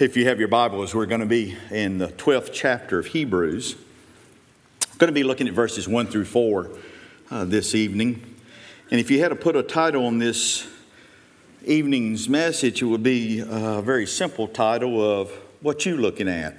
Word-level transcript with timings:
if 0.00 0.16
you 0.16 0.26
have 0.26 0.40
your 0.40 0.48
Bibles, 0.48 0.92
we're 0.92 1.06
going 1.06 1.20
to 1.20 1.26
be 1.26 1.56
in 1.70 1.98
the 1.98 2.08
12th 2.08 2.50
chapter 2.52 2.98
of 2.98 3.06
Hebrews. 3.06 3.76
We're 4.92 4.98
going 4.98 5.08
to 5.08 5.14
be 5.14 5.22
looking 5.22 5.46
at 5.46 5.54
verses 5.54 5.86
1 5.86 6.08
through 6.08 6.24
4 6.24 6.70
uh, 7.30 7.44
this 7.44 7.76
evening. 7.76 8.20
And 8.90 8.98
if 8.98 9.08
you 9.08 9.20
had 9.20 9.28
to 9.28 9.36
put 9.36 9.54
a 9.54 9.62
title 9.62 10.06
on 10.06 10.18
this 10.18 10.66
evening's 11.64 12.28
message, 12.28 12.82
it 12.82 12.86
would 12.86 13.04
be 13.04 13.38
a 13.38 13.80
very 13.82 14.04
simple 14.04 14.48
title 14.48 15.00
of 15.00 15.30
What 15.60 15.86
You 15.86 15.96
Looking 15.96 16.26
At? 16.26 16.56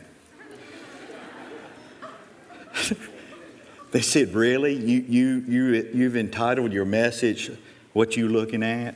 they 3.92 4.02
said, 4.02 4.34
Really? 4.34 4.76
You, 4.76 5.04
you, 5.10 5.44
you, 5.46 5.90
you've 5.94 6.16
entitled 6.16 6.72
your 6.72 6.86
message, 6.86 7.52
What 7.92 8.16
You 8.16 8.30
Looking 8.30 8.64
At? 8.64 8.96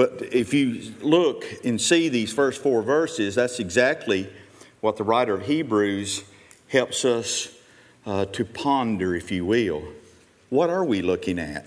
But 0.00 0.22
if 0.32 0.54
you 0.54 0.94
look 1.02 1.44
and 1.62 1.78
see 1.78 2.08
these 2.08 2.32
first 2.32 2.62
four 2.62 2.80
verses, 2.80 3.34
that's 3.34 3.60
exactly 3.60 4.30
what 4.80 4.96
the 4.96 5.04
writer 5.04 5.34
of 5.34 5.44
Hebrews 5.44 6.24
helps 6.68 7.04
us 7.04 7.54
uh, 8.06 8.24
to 8.24 8.46
ponder, 8.46 9.14
if 9.14 9.30
you 9.30 9.44
will. 9.44 9.82
What 10.48 10.70
are 10.70 10.86
we 10.86 11.02
looking 11.02 11.38
at? 11.38 11.66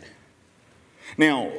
Now, 1.15 1.51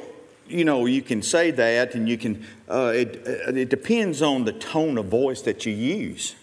you 0.49 0.65
know, 0.65 0.85
you 0.85 1.01
can 1.01 1.21
say 1.21 1.49
that, 1.51 1.95
and 1.95 2.09
you 2.09 2.17
can, 2.17 2.45
uh, 2.69 2.91
it, 2.93 3.25
it 3.25 3.69
depends 3.69 4.21
on 4.21 4.43
the 4.43 4.51
tone 4.51 4.97
of 4.97 5.05
voice 5.05 5.43
that 5.43 5.65
you 5.65 5.71
use. 5.71 6.35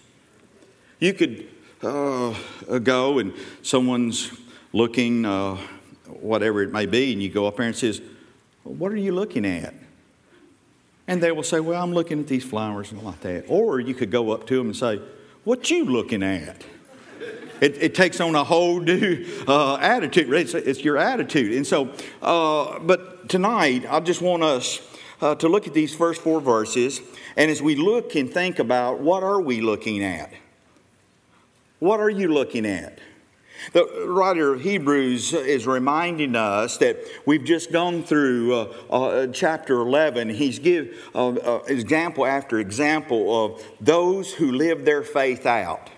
You 0.99 1.13
could 1.13 1.47
uh, 1.83 2.33
go 2.83 3.19
and 3.19 3.35
someone's 3.61 4.33
looking, 4.73 5.27
uh, 5.27 5.57
whatever 6.07 6.63
it 6.63 6.73
may 6.73 6.87
be, 6.87 7.13
and 7.13 7.23
you 7.23 7.29
go 7.29 7.47
up 7.47 7.59
there 7.59 7.67
and 7.67 7.77
says, 7.77 8.01
What 8.63 8.93
are 8.93 8.97
you 8.97 9.13
looking 9.13 9.45
at? 9.45 9.75
And 11.07 11.23
they 11.23 11.33
will 11.33 11.43
say, 11.43 11.61
Well, 11.61 11.83
I'm 11.83 11.93
looking 11.93 12.21
at 12.21 12.27
these 12.27 12.45
flowers 12.45 12.93
and 12.93 13.03
like 13.03 13.21
that. 13.21 13.45
Or 13.49 13.81
you 13.81 13.95
could 13.95 14.11
go 14.11 14.31
up 14.31 14.47
to 14.49 14.57
them 14.57 14.67
and 14.67 14.77
say, 14.77 15.01
What 15.45 15.71
you 15.71 15.85
looking 15.85 16.23
at? 16.23 16.65
It, 17.61 17.81
it 17.81 17.95
takes 17.95 18.21
on 18.21 18.35
a 18.35 18.43
whole 18.43 18.81
new 18.81 19.25
uh, 19.47 19.77
attitude. 19.77 20.33
It's, 20.33 20.53
it's, 20.53 20.83
your 20.83 20.99
attitude. 20.99 21.53
And 21.53 21.65
so, 21.65 21.93
uh, 22.21 22.81
but 22.81 23.29
tonight, 23.29 23.87
I 23.89 24.01
just 24.01 24.21
want 24.21 24.43
us 24.43 24.81
uh, 25.21 25.37
to 25.37 25.49
look 25.49 25.69
at 25.69 25.73
these 25.73 25.95
first 25.95 26.21
four 26.21 26.41
verses. 26.41 27.01
And 27.37 27.53
as 27.53 27.63
we 27.63 27.77
look 27.77 28.17
and 28.17 28.29
think 28.29 28.59
about 28.59 28.99
what 28.99 29.23
are 29.23 29.41
we 29.41 29.61
looking 29.61 30.03
at? 30.03 30.33
What 31.79 32.01
are 32.01 32.11
you 32.11 32.29
looking 32.29 32.67
at? 32.67 32.99
The 33.73 34.07
writer 34.07 34.55
of 34.55 34.63
Hebrews 34.63 35.33
is 35.33 35.67
reminding 35.67 36.35
us 36.35 36.79
that 36.79 36.99
we've 37.25 37.45
just 37.45 37.71
gone 37.73 38.03
through 38.03 38.55
uh, 38.55 38.65
uh, 38.91 39.27
chapter 39.29 39.81
11. 39.81 40.31
He's 40.31 40.59
give 40.59 41.11
uh, 41.15 41.29
uh, 41.29 41.63
example 41.69 42.27
after 42.27 42.59
example 42.59 43.45
of 43.45 43.65
those 43.81 44.35
who 44.35 44.53
live 44.53 44.85
their 44.85 45.03
faith 45.03 45.47
out. 45.47 45.91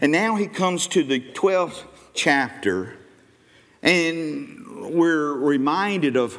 And 0.00 0.12
now 0.12 0.36
he 0.36 0.46
comes 0.46 0.86
to 0.88 1.02
the 1.02 1.20
12th 1.20 1.84
chapter, 2.14 2.96
and 3.82 4.92
we're 4.94 5.32
reminded 5.32 6.16
of 6.16 6.38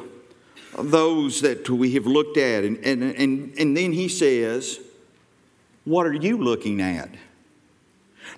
those 0.78 1.40
that 1.40 1.68
we 1.68 1.94
have 1.94 2.06
looked 2.06 2.36
at. 2.36 2.64
And, 2.64 2.78
and, 2.78 3.02
and, 3.02 3.54
and 3.58 3.76
then 3.76 3.92
he 3.92 4.08
says, 4.08 4.78
What 5.84 6.06
are 6.06 6.14
you 6.14 6.38
looking 6.38 6.80
at? 6.80 7.10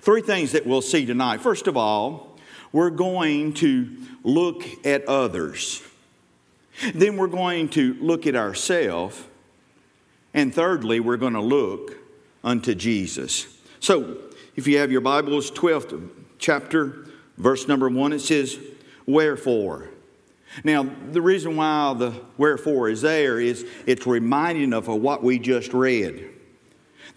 Three 0.00 0.22
things 0.22 0.52
that 0.52 0.66
we'll 0.66 0.82
see 0.82 1.06
tonight. 1.06 1.40
First 1.40 1.66
of 1.66 1.76
all, 1.76 2.36
we're 2.72 2.90
going 2.90 3.54
to 3.54 3.96
look 4.22 4.64
at 4.84 5.04
others. 5.06 5.82
Then 6.94 7.16
we're 7.16 7.28
going 7.28 7.68
to 7.70 7.94
look 7.94 8.26
at 8.26 8.34
ourselves. 8.34 9.22
And 10.32 10.52
thirdly, 10.52 10.98
we're 10.98 11.16
going 11.16 11.34
to 11.34 11.40
look 11.40 11.96
unto 12.42 12.74
Jesus. 12.74 13.46
So, 13.78 14.18
if 14.56 14.66
you 14.66 14.78
have 14.78 14.90
your 14.90 15.00
Bibles, 15.00 15.50
12th 15.52 16.10
chapter, 16.38 17.06
verse 17.38 17.68
number 17.68 17.88
1, 17.88 18.12
it 18.12 18.20
says, 18.20 18.58
Wherefore. 19.06 19.90
Now, 20.62 20.88
the 21.10 21.22
reason 21.22 21.56
why 21.56 21.94
the 21.94 22.12
wherefore 22.38 22.88
is 22.88 23.02
there 23.02 23.40
is 23.40 23.66
it's 23.86 24.06
reminding 24.06 24.72
of 24.72 24.86
what 24.88 25.22
we 25.22 25.38
just 25.38 25.72
read 25.72 26.33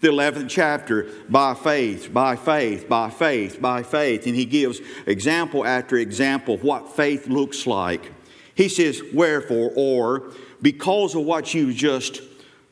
the 0.00 0.08
11th 0.08 0.48
chapter 0.48 1.08
by 1.28 1.54
faith, 1.54 2.12
by 2.12 2.36
faith, 2.36 2.88
by 2.88 3.10
faith, 3.10 3.60
by 3.60 3.82
faith. 3.82 4.26
And 4.26 4.36
he 4.36 4.44
gives 4.44 4.80
example 5.06 5.64
after 5.66 5.96
example 5.96 6.56
what 6.58 6.94
faith 6.94 7.26
looks 7.26 7.66
like. 7.66 8.12
He 8.54 8.68
says, 8.68 9.02
Wherefore, 9.12 9.72
or 9.74 10.32
because 10.62 11.14
of 11.14 11.24
what 11.24 11.52
you've 11.54 11.76
just 11.76 12.20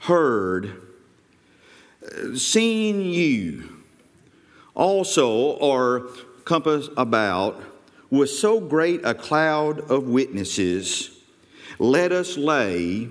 heard, 0.01 0.83
seeing 2.35 3.01
you 3.01 3.83
also 4.75 5.59
are 5.59 6.09
compassed 6.45 6.91
about 6.97 7.61
with 8.11 8.31
so 8.31 8.61
great 8.61 9.05
a 9.05 9.15
cloud 9.15 9.81
of 9.91 10.05
witnesses, 10.05 11.11
let 11.79 12.13
us 12.13 12.37
lay 12.37 13.09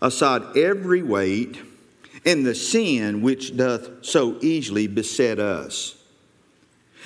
aside 0.00 0.56
every 0.56 1.02
weight 1.02 1.58
and 2.24 2.44
the 2.44 2.54
sin 2.54 3.22
which 3.22 3.56
doth 3.56 4.04
so 4.04 4.36
easily 4.40 4.86
beset 4.86 5.38
us. 5.38 5.96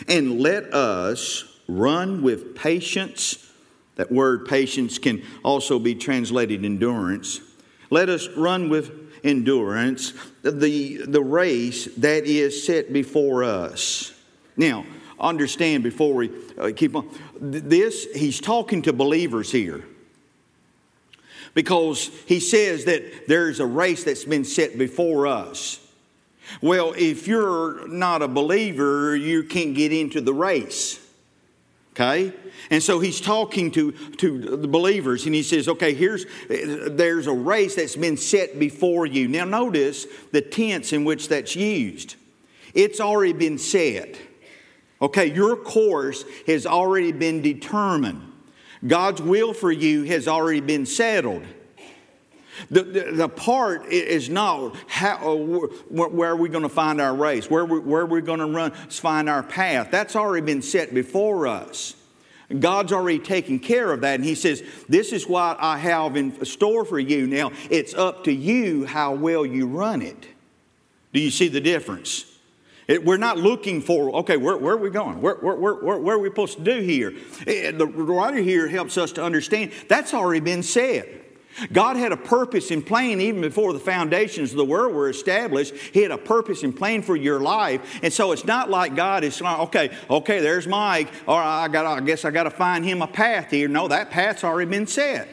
And 0.08 0.40
let 0.40 0.74
us 0.74 1.44
run 1.68 2.22
with 2.22 2.54
patience. 2.54 3.50
That 3.96 4.10
word 4.10 4.46
patience 4.46 4.98
can 4.98 5.22
also 5.44 5.78
be 5.78 5.94
translated 5.94 6.64
endurance. 6.64 7.40
Let 7.90 8.08
us 8.08 8.28
run 8.36 8.68
with 8.68 8.92
endurance 9.22 10.12
the, 10.42 11.04
the 11.06 11.22
race 11.22 11.86
that 11.96 12.24
is 12.24 12.66
set 12.66 12.92
before 12.92 13.44
us. 13.44 14.12
Now, 14.56 14.84
understand 15.18 15.84
before 15.84 16.14
we 16.14 16.30
uh, 16.58 16.72
keep 16.74 16.96
on, 16.96 17.08
this, 17.40 18.04
he's 18.14 18.40
talking 18.40 18.82
to 18.82 18.92
believers 18.92 19.50
here 19.50 19.84
because 21.54 22.10
he 22.26 22.40
says 22.40 22.84
that 22.84 23.28
there's 23.28 23.60
a 23.60 23.66
race 23.66 24.04
that's 24.04 24.24
been 24.24 24.44
set 24.44 24.76
before 24.76 25.26
us. 25.26 25.80
Well, 26.60 26.94
if 26.96 27.26
you're 27.26 27.88
not 27.88 28.22
a 28.22 28.28
believer, 28.28 29.16
you 29.16 29.44
can't 29.44 29.74
get 29.74 29.92
into 29.92 30.20
the 30.20 30.34
race. 30.34 31.00
Okay? 31.92 32.32
And 32.70 32.82
so 32.82 32.98
he's 32.98 33.20
talking 33.20 33.70
to, 33.72 33.92
to 33.92 34.56
the 34.56 34.66
believers 34.68 35.26
and 35.26 35.34
he 35.34 35.44
says, 35.44 35.68
okay, 35.68 35.94
here's, 35.94 36.26
there's 36.48 37.28
a 37.28 37.32
race 37.32 37.76
that's 37.76 37.94
been 37.94 38.16
set 38.16 38.58
before 38.58 39.06
you. 39.06 39.28
Now 39.28 39.44
notice 39.44 40.06
the 40.32 40.40
tense 40.40 40.92
in 40.92 41.04
which 41.04 41.28
that's 41.28 41.54
used. 41.54 42.16
It's 42.74 43.00
already 43.00 43.32
been 43.32 43.58
set. 43.58 44.18
Okay, 45.00 45.32
your 45.32 45.56
course 45.56 46.24
has 46.48 46.66
already 46.66 47.12
been 47.12 47.42
determined. 47.42 48.32
God's 48.86 49.22
will 49.22 49.52
for 49.54 49.72
you 49.72 50.02
has 50.04 50.28
already 50.28 50.60
been 50.60 50.86
settled. 50.86 51.44
The, 52.70 52.82
the, 52.82 53.12
the 53.12 53.28
part 53.28 53.86
is 53.86 54.28
not 54.28 54.76
how, 54.86 55.16
uh, 55.16 55.66
where 55.90 56.30
are 56.30 56.36
we 56.36 56.48
going 56.48 56.62
to 56.62 56.68
find 56.68 57.00
our 57.00 57.14
race, 57.14 57.50
where, 57.50 57.64
we, 57.64 57.80
where 57.80 58.02
are 58.02 58.06
we 58.06 58.20
going 58.20 58.38
to 58.38 58.46
run, 58.46 58.70
find 58.70 59.28
our 59.28 59.42
path. 59.42 59.90
That's 59.90 60.14
already 60.14 60.46
been 60.46 60.62
set 60.62 60.94
before 60.94 61.46
us. 61.46 61.96
God's 62.60 62.92
already 62.92 63.18
taken 63.18 63.58
care 63.58 63.90
of 63.92 64.02
that, 64.02 64.16
and 64.16 64.24
He 64.24 64.34
says, 64.34 64.62
This 64.88 65.12
is 65.12 65.26
what 65.26 65.56
I 65.60 65.78
have 65.78 66.16
in 66.16 66.44
store 66.44 66.84
for 66.84 66.98
you. 66.98 67.26
Now, 67.26 67.52
it's 67.70 67.94
up 67.94 68.24
to 68.24 68.32
you 68.32 68.84
how 68.84 69.14
well 69.14 69.44
you 69.46 69.66
run 69.66 70.02
it. 70.02 70.28
Do 71.12 71.20
you 71.20 71.30
see 71.30 71.48
the 71.48 71.60
difference? 71.60 72.33
It, 72.86 73.04
we're 73.04 73.16
not 73.16 73.38
looking 73.38 73.80
for, 73.80 74.14
okay, 74.16 74.36
where, 74.36 74.56
where 74.56 74.74
are 74.74 74.78
we 74.78 74.90
going? 74.90 75.20
Where, 75.22 75.36
where, 75.36 75.56
where, 75.56 75.98
where, 75.98 76.16
are 76.16 76.18
we 76.18 76.28
supposed 76.28 76.58
to 76.58 76.64
do 76.64 76.80
here? 76.80 77.14
Eh, 77.46 77.70
the 77.70 77.86
writer 77.86 78.38
here 78.38 78.68
helps 78.68 78.98
us 78.98 79.12
to 79.12 79.24
understand 79.24 79.72
that's 79.88 80.12
already 80.12 80.40
been 80.40 80.62
said. 80.62 81.22
God 81.72 81.96
had 81.96 82.12
a 82.12 82.16
purpose 82.16 82.70
and 82.70 82.84
plan 82.84 83.20
even 83.20 83.40
before 83.40 83.72
the 83.72 83.78
foundations 83.78 84.50
of 84.50 84.56
the 84.56 84.64
world 84.64 84.94
were 84.94 85.08
established. 85.08 85.74
He 85.74 86.02
had 86.02 86.10
a 86.10 86.18
purpose 86.18 86.62
and 86.62 86.76
plan 86.76 87.02
for 87.02 87.16
your 87.16 87.40
life. 87.40 88.00
And 88.02 88.12
so 88.12 88.32
it's 88.32 88.44
not 88.44 88.70
like 88.70 88.96
God 88.96 89.24
is 89.24 89.40
like, 89.40 89.60
okay, 89.60 89.96
okay, 90.10 90.40
there's 90.40 90.66
Mike, 90.66 91.08
All 91.28 91.38
right, 91.38 91.64
I, 91.64 91.68
got, 91.68 91.86
I 91.86 92.00
guess 92.00 92.24
I 92.24 92.32
got 92.32 92.44
to 92.44 92.50
find 92.50 92.84
him 92.84 93.02
a 93.02 93.06
path 93.06 93.50
here. 93.50 93.68
No, 93.68 93.88
that 93.88 94.10
path's 94.10 94.42
already 94.42 94.70
been 94.70 94.86
set. 94.86 95.28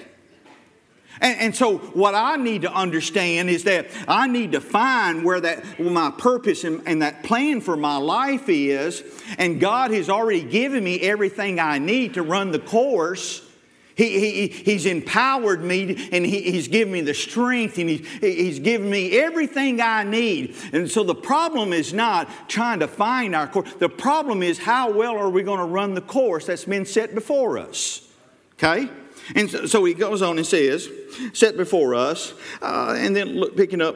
And, 1.22 1.40
and, 1.40 1.56
so, 1.56 1.78
what 1.78 2.16
I 2.16 2.36
need 2.36 2.64
to 2.64 2.74
understand 2.74 3.50
is 3.50 3.66
that 3.66 3.88
I 4.08 4.28
need 4.28 4.54
to 4.54 4.62
find 4.62 5.24
where 5.24 5.40
that 5.40 5.64
where 5.80 5.92
my 5.92 6.10
purpose 6.10 6.64
and, 6.64 6.82
and, 6.88 7.04
that 7.04 7.24
plan 7.24 7.62
for 7.62 7.78
my 7.78 7.98
life 7.98 8.50
is. 8.50 9.04
And 9.38 9.60
God 9.60 9.92
has 9.92 10.10
already 10.10 10.42
given 10.42 10.84
me 10.84 11.00
everything 11.02 11.60
I 11.60 11.78
need 11.78 12.16
to 12.16 12.24
run 12.24 12.50
the 12.52 12.60
course. 12.60 13.48
He, 13.94 14.20
he, 14.20 14.48
he's 14.48 14.88
empowered 14.88 15.62
me 15.62 16.10
and 16.12 16.26
he, 16.26 16.42
He's 16.42 16.68
given 16.68 16.92
me 16.92 17.02
the 17.02 17.14
strength 17.14 17.78
and 17.78 17.88
he, 17.88 17.98
He's 18.20 18.58
given 18.58 18.90
me 18.90 19.20
everything 19.20 19.80
I 19.80 20.04
need. 20.04 20.56
And 20.74 20.90
so 20.90 21.04
the 21.04 21.14
problem 21.14 21.72
is 21.72 21.94
not 21.94 22.50
trying 22.50 22.80
to 22.80 22.88
find 22.88 23.36
our 23.36 23.48
course. 23.48 23.72
The 23.76 23.90
problem 23.90 24.42
is 24.42 24.58
how 24.58 24.90
well 24.92 25.18
are 25.18 25.30
we 25.30 25.44
going 25.44 25.60
to 25.60 25.66
run 25.66 25.94
the 25.94 26.02
course 26.02 26.48
that's 26.48 26.66
been 26.66 26.86
set 26.86 27.14
before 27.14 27.60
us? 27.60 28.08
Okay? 28.54 28.90
And 29.36 29.50
so, 29.50 29.66
so 29.66 29.86
he 29.86 29.94
goes 29.94 30.22
on 30.22 30.38
and 30.38 30.46
says, 30.46 30.90
set 31.34 31.58
before 31.58 31.96
us, 31.96 32.34
uh, 32.62 32.96
and 32.98 33.16
then 33.16 33.36
look, 33.36 33.56
picking 33.56 33.82
up 33.82 33.96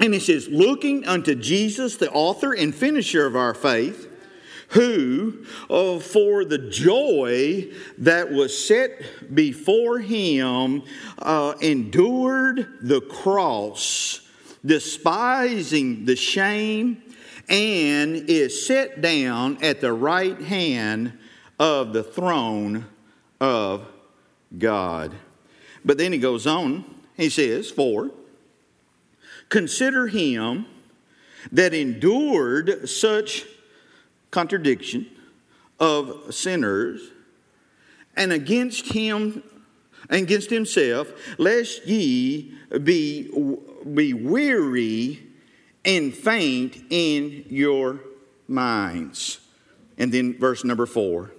And 0.00 0.12
he 0.12 0.20
says, 0.20 0.48
looking 0.48 1.06
unto 1.06 1.34
Jesus, 1.34 1.96
the 1.96 2.10
author 2.10 2.52
and 2.52 2.74
finisher 2.74 3.26
of 3.26 3.36
our 3.36 3.54
faith, 3.54 4.10
who, 4.70 5.44
uh, 5.70 6.00
for 6.00 6.44
the 6.44 6.58
joy 6.58 7.70
that 7.98 8.32
was 8.32 8.66
set 8.66 8.90
before 9.32 10.00
him, 10.00 10.82
uh, 11.18 11.54
endured 11.60 12.78
the 12.82 13.00
cross, 13.02 14.28
despising 14.66 16.06
the 16.06 16.16
shame, 16.16 17.00
and 17.48 18.16
is 18.28 18.66
set 18.66 19.00
down 19.00 19.58
at 19.62 19.80
the 19.80 19.92
right 19.92 20.40
hand 20.40 21.12
of 21.60 21.92
the 21.92 22.02
throne 22.02 22.86
of 23.40 23.86
God. 24.56 25.14
But 25.84 25.98
then 25.98 26.12
he 26.12 26.18
goes 26.18 26.46
on, 26.46 26.84
he 27.16 27.28
says, 27.28 27.70
For 27.70 28.10
consider 29.48 30.06
him 30.06 30.66
that 31.52 31.74
endured 31.74 32.88
such 32.88 33.44
contradiction 34.30 35.06
of 35.78 36.34
sinners 36.34 37.10
and 38.16 38.32
against 38.32 38.92
him 38.92 39.42
against 40.10 40.50
himself 40.50 41.12
lest 41.38 41.86
ye 41.86 42.54
be 42.82 43.30
be 43.92 44.12
weary 44.12 45.22
and 45.84 46.14
faint 46.14 46.82
in 46.90 47.44
your 47.48 48.00
minds 48.48 49.40
and 49.98 50.12
then 50.12 50.38
verse 50.38 50.64
number 50.64 50.86
4 50.86 51.30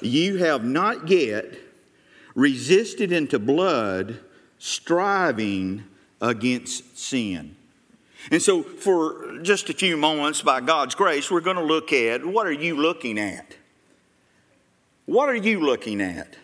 you 0.00 0.38
have 0.38 0.64
not 0.64 1.08
yet 1.08 1.63
resisted 2.34 3.12
into 3.12 3.38
blood, 3.38 4.20
striving 4.58 5.84
against 6.20 6.98
sin. 6.98 7.56
And 8.30 8.40
so, 8.40 8.62
for 8.62 9.38
just 9.42 9.68
a 9.68 9.74
few 9.74 9.96
moments, 9.96 10.40
by 10.40 10.60
God's 10.60 10.94
grace, 10.94 11.30
we're 11.30 11.40
going 11.40 11.56
to 11.56 11.64
look 11.64 11.92
at 11.92 12.24
what 12.24 12.46
are 12.46 12.52
you 12.52 12.76
looking 12.76 13.18
at? 13.18 13.56
What 15.04 15.28
are 15.28 15.34
you 15.34 15.60
looking 15.60 16.00
at? 16.00 16.36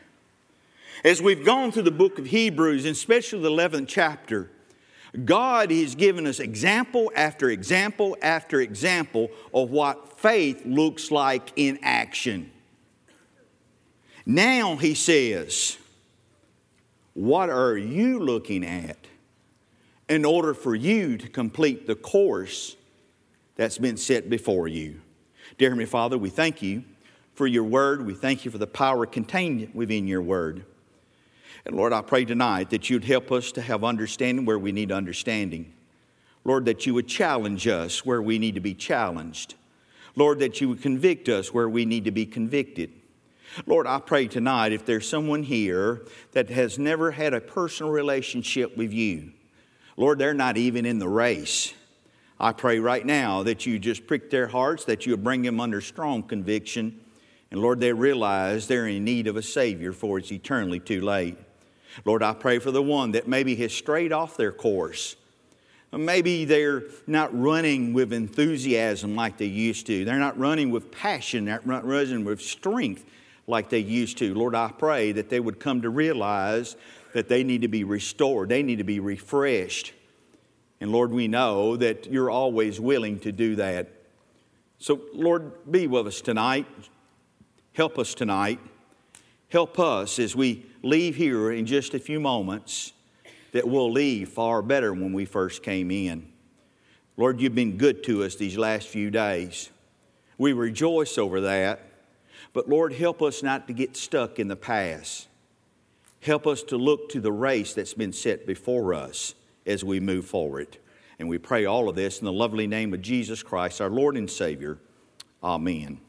As 1.02 1.22
we've 1.22 1.44
gone 1.44 1.72
through 1.72 1.84
the 1.84 1.90
book 1.90 2.19
of 2.19 2.26
Hebrews, 2.26 2.84
and 2.84 2.92
especially 2.92 3.40
the 3.40 3.50
11th 3.50 3.88
chapter, 3.88 4.50
God 5.25 5.70
has 5.70 5.94
given 5.94 6.26
us 6.26 6.38
example 6.38 7.10
after 7.16 7.48
example 7.48 8.16
after 8.20 8.60
example 8.60 9.31
of 9.52 9.70
what 9.70 10.20
faith 10.20 10.62
looks 10.66 11.10
like 11.10 11.52
in 11.56 11.78
action. 11.82 12.52
Now 14.26 14.76
he 14.76 14.94
says, 14.94 15.78
What 17.20 17.50
are 17.50 17.76
you 17.76 18.19
looking 18.19 18.64
at 18.64 18.96
in 20.08 20.25
order 20.25 20.55
for 20.55 20.75
you 20.75 21.19
to 21.19 21.28
complete 21.28 21.87
the 21.87 21.94
course 21.94 22.76
that's 23.56 23.76
been 23.76 23.99
set 23.99 24.31
before 24.31 24.69
you? 24.69 25.02
Dear 25.58 25.69
Heavenly 25.69 25.84
Father, 25.84 26.17
we 26.17 26.31
thank 26.31 26.62
you 26.62 26.82
for 27.34 27.46
your 27.46 27.64
word. 27.64 28.06
We 28.06 28.14
thank 28.14 28.46
you 28.46 28.50
for 28.50 28.56
the 28.56 28.67
power 28.67 29.05
contained 29.05 29.69
within 29.75 30.06
your 30.06 30.22
word. 30.22 30.64
And 31.67 31.76
Lord, 31.76 31.93
I 31.93 32.00
pray 32.00 32.25
tonight 32.25 32.70
that 32.70 32.88
you'd 32.88 33.05
help 33.05 33.31
us 33.31 33.52
to 33.52 33.61
have 33.61 33.84
understanding 33.84 34.46
where 34.46 34.58
we 34.58 34.73
need 34.73 34.90
understanding. 34.90 35.75
Lord, 36.43 36.64
that 36.64 36.87
you 36.87 36.94
would 36.94 37.06
challenge 37.06 37.69
us 37.69 38.02
where 38.02 38.23
we 38.23 38.38
need 38.38 38.55
to 38.55 38.62
be 38.62 38.73
challenged. 38.73 39.56
Lord, 40.16 40.38
that 40.38 40.62
you 40.62 40.70
would 40.70 40.81
convict 40.81 41.28
us 41.28 41.52
where 41.52 41.69
we 41.69 41.84
need 41.84 42.06
to 42.06 42.12
be 42.12 42.25
convicted. 42.25 42.93
Lord, 43.67 43.87
I 43.87 43.99
pray 43.99 44.29
tonight 44.29 44.73
if 44.73 44.85
there's 44.85 45.08
someone 45.08 45.43
here 45.43 46.02
that 46.32 46.50
has 46.50 46.79
never 46.79 47.11
had 47.11 47.35
a 47.35 47.41
personal 47.41 47.91
relationship 47.91 48.76
with 48.76 48.93
you, 48.93 49.32
Lord, 49.97 50.19
they're 50.19 50.35
not 50.35 50.56
even 50.56 50.87
in 50.87 50.99
the 50.99 51.08
race. 51.08 51.75
I 52.38 52.52
pray 52.52 52.79
right 52.79 53.05
now 53.05 53.43
that 53.43 53.67
you 53.67 53.79
just 53.79 54.06
prick 54.06 54.31
their 54.31 54.47
hearts, 54.47 54.85
that 54.87 55.05
you 55.05 55.17
bring 55.17 55.43
them 55.43 55.61
under 55.61 55.81
strong 55.81 56.23
conviction, 56.23 57.00
and 57.50 57.61
Lord, 57.61 57.81
they 57.81 57.93
realize 57.93 58.69
they're 58.69 58.87
in 58.87 59.05
need 59.05 59.26
of 59.26 59.37
a 59.37 59.43
Savior, 59.43 59.93
for 59.93 60.19
it's 60.19 60.31
eternally 60.31 60.79
too 60.79 61.00
late. 61.00 61.37
Lord, 62.05 62.23
I 62.23 62.32
pray 62.32 62.61
for 62.61 62.70
the 62.70 62.82
one 62.82 63.12
that 63.12 63.26
maybe 63.26 63.56
has 63.56 63.73
strayed 63.73 64.12
off 64.12 64.37
their 64.37 64.52
course. 64.52 65.17
Maybe 65.93 66.44
they're 66.44 66.85
not 67.08 67.37
running 67.37 67.93
with 67.93 68.12
enthusiasm 68.12 69.17
like 69.17 69.38
they 69.38 69.47
used 69.47 69.87
to. 69.88 70.05
They're 70.05 70.20
not 70.20 70.38
running 70.38 70.70
with 70.70 70.93
passion, 70.93 71.47
they're 71.47 71.61
not 71.64 71.85
running 71.85 72.25
with 72.25 72.41
strength 72.41 73.05
like 73.50 73.69
they 73.69 73.81
used 73.81 74.19
to. 74.19 74.35
Lord, 74.35 74.55
I 74.55 74.70
pray 74.70 75.12
that 75.12 75.29
they 75.29 75.41
would 75.41 75.61
come 75.61 75.82
to 75.82 75.91
realize 75.91 76.76
that 77.12 77.29
they 77.29 77.44
need 77.44 77.62
to 77.62 77.69
be 77.69 77.85
restored, 77.85 78.49
they 78.49 78.62
need 78.62 78.79
to 78.79 78.85
be 78.85 79.00
refreshed. 79.00 79.93
And 80.81 80.93
Lord, 80.93 81.12
we 81.12 81.29
know 81.29 81.76
that 81.76 82.06
you're 82.06 82.31
always 82.31 82.81
willing 82.81 83.19
to 83.20 83.32
do 83.32 83.56
that. 83.56 83.88
So, 84.79 85.02
Lord, 85.12 85.70
be 85.70 85.87
with 85.87 86.06
us 86.06 86.23
tonight. 86.23 86.67
Help 87.75 87.99
us 87.99 88.14
tonight. 88.14 88.58
Help 89.49 89.79
us 89.79 90.19
as 90.19 90.35
we 90.35 90.64
leave 90.82 91.17
here 91.17 91.52
in 91.52 91.67
just 91.67 91.93
a 91.93 91.99
few 91.99 92.19
moments 92.19 92.94
that 93.52 93.69
we'll 93.69 93.93
leave 93.93 94.31
far 94.31 94.62
better 94.62 94.94
when 94.94 95.12
we 95.12 95.26
first 95.26 95.62
came 95.62 95.91
in. 95.91 96.32
Lord, 97.17 97.41
you've 97.41 97.55
been 97.55 97.76
good 97.76 98.02
to 98.05 98.25
us 98.25 98.37
these 98.37 98.56
last 98.56 98.88
few 98.88 99.11
days. 99.11 99.69
We 100.38 100.55
rejoice 100.55 101.19
over 101.19 101.43
that. 101.43 101.89
But 102.52 102.69
Lord, 102.69 102.93
help 102.93 103.23
us 103.23 103.43
not 103.43 103.67
to 103.69 103.73
get 103.73 103.97
stuck 103.97 104.38
in 104.38 104.49
the 104.49 104.56
past. 104.56 105.29
Help 106.20 106.47
us 106.47 106.62
to 106.64 106.76
look 106.76 107.08
to 107.11 107.20
the 107.20 107.32
race 107.32 107.75
that's 107.75 107.94
been 107.94 108.12
set 108.12 108.47
before 108.47 108.93
us 108.93 109.35
as 109.67 109.85
we 109.85 110.00
move 110.00 110.26
forward. 110.26 110.76
And 111.19 111.29
we 111.29 111.38
pray 111.38 111.64
all 111.64 111.88
of 111.88 111.97
this 111.97 112.19
in 112.19 112.25
the 112.25 112.32
lovely 112.32 112.67
name 112.67 112.93
of 112.93 113.02
Jesus 113.02 113.43
Christ, 113.43 113.81
our 113.81 113.91
Lord 113.91 114.17
and 114.17 114.31
Savior. 114.31 114.79
Amen. 115.43 116.00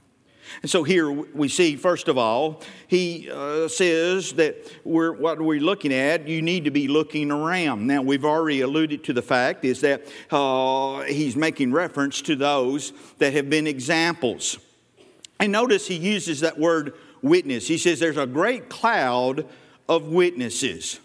And 0.62 0.70
so 0.70 0.84
here 0.84 1.10
we 1.10 1.48
see, 1.48 1.76
first 1.76 2.08
of 2.08 2.18
all, 2.18 2.62
he 2.88 3.30
uh, 3.32 3.68
says 3.68 4.34
that 4.34 4.56
we're, 4.84 5.14
what 5.14 5.40
we're 5.40 5.62
looking 5.62 5.94
at, 5.94 6.28
you 6.28 6.42
need 6.42 6.66
to 6.66 6.72
be 6.72 6.88
looking 6.88 7.32
around. 7.32 7.88
Now, 7.88 8.02
we've 8.02 8.26
already 8.26 8.62
alluded 8.62 9.04
to 9.06 9.14
the 9.14 9.22
fact 9.22 9.64
is 9.64 9.82
that 9.82 10.08
uh, 10.30 11.02
he's 11.02 11.36
making 11.36 11.72
reference 11.72 12.22
to 12.24 12.36
those 12.36 12.92
that 13.20 13.34
have 13.34 13.50
been 13.50 13.68
examples. 13.68 14.58
And 15.42 15.52
notice 15.52 15.88
he 15.88 15.96
uses 15.96 16.42
that 16.42 16.60
word 16.60 16.94
witness. 17.24 17.68
He 17.68 17.80
says 17.80 18.00
there's 18.00 18.16
a 18.16 18.28
great 18.28 18.70
cloud 18.70 19.48
of 19.90 20.08
witnesses. 20.08 21.00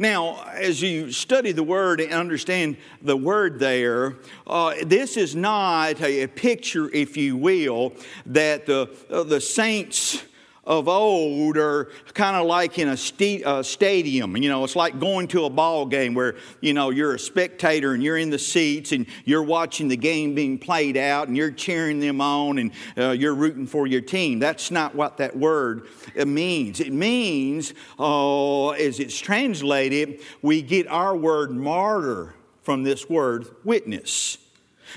Now, 0.00 0.42
as 0.52 0.82
you 0.82 1.12
study 1.12 1.52
the 1.52 1.62
word 1.62 2.00
and 2.00 2.12
understand 2.12 2.78
the 3.00 3.16
word 3.16 3.60
there, 3.60 4.16
uh, 4.44 4.74
this 4.82 5.16
is 5.16 5.36
not 5.36 6.00
a, 6.00 6.24
a, 6.24 6.28
picture, 6.28 6.90
if 6.92 7.16
you 7.16 7.36
will, 7.36 7.92
that 8.26 8.66
the, 8.66 8.90
uh, 9.08 9.22
the 9.22 9.40
saints 9.40 10.24
of 10.66 10.88
old 10.88 11.56
are 11.56 11.90
kind 12.12 12.36
of 12.36 12.46
like 12.46 12.78
in 12.78 12.88
a, 12.88 12.96
st- 12.96 13.44
a, 13.46 13.62
stadium. 13.62 14.36
You 14.36 14.48
know, 14.48 14.64
it's 14.64 14.74
like 14.74 14.98
going 14.98 15.28
to 15.28 15.44
a 15.44 15.50
ball 15.50 15.86
game 15.86 16.14
where, 16.14 16.34
you 16.60 16.74
know, 16.74 16.90
you're 16.90 17.14
a 17.14 17.18
spectator 17.18 17.92
and 17.94 18.02
you're 18.02 18.16
in 18.16 18.30
the 18.30 18.38
seats 18.38 18.92
and 18.92 19.06
you're 19.24 19.44
watching 19.44 19.86
the 19.88 19.96
game 19.96 20.34
being 20.34 20.58
played 20.58 20.96
out 20.96 21.28
and 21.28 21.36
you're 21.36 21.52
cheering 21.52 22.00
them 22.00 22.20
on 22.20 22.58
and 22.58 22.72
uh, 22.98 23.10
you're 23.10 23.34
rooting 23.34 23.66
for 23.66 23.86
your 23.86 24.00
team. 24.00 24.40
That's 24.40 24.70
not 24.70 24.94
what 24.94 25.18
that 25.18 25.36
word 25.36 25.86
uh, 26.18 26.24
means. 26.24 26.80
It 26.80 26.92
means, 26.92 27.72
uh, 27.98 28.70
as 28.70 28.98
it's 28.98 29.18
translated, 29.18 30.20
we 30.42 30.62
get 30.62 30.88
our 30.88 31.16
word 31.16 31.52
martyr 31.52 32.34
from 32.62 32.82
this 32.82 33.08
word 33.08 33.46
witness. 33.62 34.38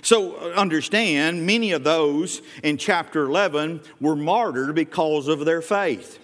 So 0.01 0.35
uh, 0.35 0.53
understand, 0.55 1.45
many 1.45 1.71
of 1.71 1.83
those 1.83 2.41
in 2.63 2.77
chapter 2.77 3.25
11 3.25 3.81
were 3.99 4.15
martyred 4.15 4.75
because 4.75 5.27
of 5.27 5.45
their 5.45 5.61
faith. 5.61 6.19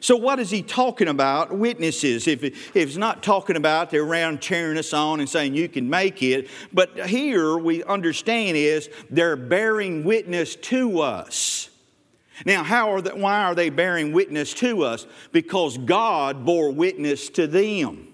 So, 0.00 0.16
what 0.16 0.38
is 0.38 0.50
he 0.50 0.62
talking 0.62 1.08
about? 1.08 1.52
Witnesses. 1.52 2.26
If, 2.26 2.42
if 2.42 2.74
it's 2.74 2.96
not 2.96 3.22
talking 3.22 3.56
about 3.56 3.90
they're 3.90 4.02
around 4.02 4.40
cheering 4.40 4.78
us 4.78 4.92
on 4.94 5.20
and 5.20 5.28
saying 5.28 5.54
you 5.54 5.68
can 5.68 5.88
make 5.88 6.22
it, 6.22 6.48
but 6.72 7.08
here 7.08 7.58
we 7.58 7.84
understand 7.84 8.56
is 8.56 8.88
they're 9.10 9.36
bearing 9.36 10.04
witness 10.04 10.56
to 10.56 11.00
us. 11.00 11.68
Now, 12.46 12.62
how 12.62 12.92
are 12.92 13.00
they, 13.02 13.12
why 13.12 13.44
are 13.44 13.54
they 13.54 13.70
bearing 13.70 14.12
witness 14.12 14.54
to 14.54 14.82
us? 14.82 15.06
Because 15.30 15.76
God 15.78 16.44
bore 16.44 16.70
witness 16.70 17.28
to 17.30 17.46
them. 17.46 18.11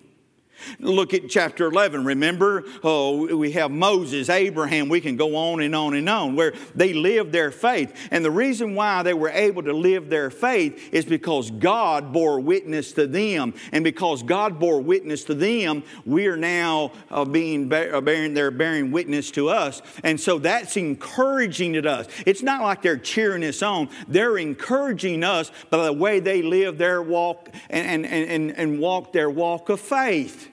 Look 0.81 1.15
at 1.15 1.29
chapter 1.29 1.67
11. 1.67 2.05
Remember, 2.05 2.65
oh, 2.83 3.37
we 3.37 3.53
have 3.53 3.71
Moses, 3.71 4.29
Abraham, 4.29 4.89
we 4.89 5.01
can 5.01 5.17
go 5.17 5.37
on 5.37 5.61
and 5.61 5.75
on 5.75 5.95
and 5.95 6.09
on, 6.09 6.37
where 6.37 6.55
they 6.75 6.93
lived 6.93 7.33
their 7.33 7.51
faith. 7.51 7.95
And 8.11 8.25
the 8.25 8.31
reason 8.31 8.75
why 8.75 9.03
they 9.03 9.15
were 9.15 9.31
able 9.31 9.63
to 9.63 9.73
live 9.73 10.09
their 10.09 10.31
faith 10.31 10.93
is 10.93 11.05
because 11.05 11.51
God 11.51 12.13
bore 12.13 12.41
witness 12.41 12.93
to 12.93 13.07
them. 13.07 13.55
And 13.73 13.85
because 13.85 14.23
God 14.23 14.59
bore 14.59 14.81
witness 14.81 15.25
to 15.25 15.35
them, 15.35 15.83
we 16.05 16.27
are 16.27 16.37
now 16.37 16.93
uh, 17.11 17.25
being 17.25 17.73
uh, 17.73 18.01
bearing, 18.01 18.35
they're 18.35 18.51
bearing 18.51 18.91
witness 18.91 19.31
to 19.33 19.49
us. 19.49 19.83
And 20.05 20.21
so 20.21 20.39
that's 20.39 20.77
encouraging 20.77 21.75
to 21.75 21.89
us. 21.89 22.07
It's 22.27 22.43
not 22.43 22.63
like 22.63 22.83
they're 22.83 22.97
cheering 22.97 23.45
us 23.45 23.63
on, 23.63 23.89
they're 24.07 24.39
encouraging 24.39 25.25
us 25.25 25.51
by 25.71 25.85
the 25.87 25.93
way 25.93 26.21
they 26.21 26.43
live 26.43 26.79
their 26.79 27.03
walk 27.03 27.49
and, 27.71 28.05
and, 28.07 28.31
and, 28.31 28.51
and 28.57 28.81
walk 28.81 29.13
their 29.13 29.31
walk 29.31 29.69
of 29.69 29.81
faith. 29.81 30.48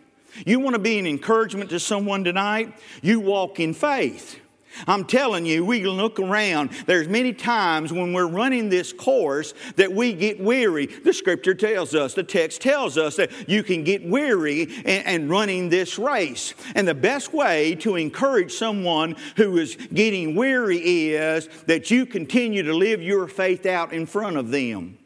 You 0.46 0.60
want 0.60 0.75
to 0.75 0.80
be 0.80 1.00
an 1.00 1.08
encouragement 1.08 1.70
to 1.70 1.80
someone 1.80 2.24
tonight? 2.24 2.74
You 3.01 3.20
walk 3.20 3.60
in 3.60 3.74
faith. 3.74 4.39
I'm 4.88 5.06
telling 5.06 5.46
you, 5.46 5.65
we 5.65 5.80
can 5.80 5.92
look 5.92 6.20
around. 6.20 6.72
There's 6.86 7.08
many 7.08 7.34
times 7.34 7.94
when 7.94 8.13
we're 8.13 8.27
running 8.27 8.70
this 8.70 8.92
course 8.92 9.54
that 9.77 9.94
we 9.94 10.13
get 10.13 10.39
weary. 10.39 10.88
The 10.88 11.13
scripture 11.13 11.54
tells 11.54 11.96
us, 11.96 12.13
the 12.13 12.24
text 12.24 12.62
tells 12.62 12.98
us 12.98 13.15
that 13.15 13.32
you 13.48 13.63
can 13.63 13.84
get 13.84 14.06
weary 14.06 14.63
and, 14.86 15.06
and 15.06 15.30
running 15.30 15.70
this 15.70 15.98
race. 15.98 16.54
And 16.75 16.88
the 16.88 16.96
best 16.96 17.34
way 17.34 17.75
to 17.75 17.96
encourage 17.96 18.54
someone 18.54 19.15
who 19.38 19.58
is 19.58 19.75
getting 19.94 20.36
weary 20.36 20.77
is 20.77 21.48
that 21.68 21.89
you 21.89 22.06
continue 22.06 22.63
to 22.63 22.74
live 22.74 23.01
your 23.01 23.27
faith 23.27 23.65
out 23.65 23.94
in 23.94 24.06
front 24.06 24.38
of 24.38 24.51
them. 24.51 24.98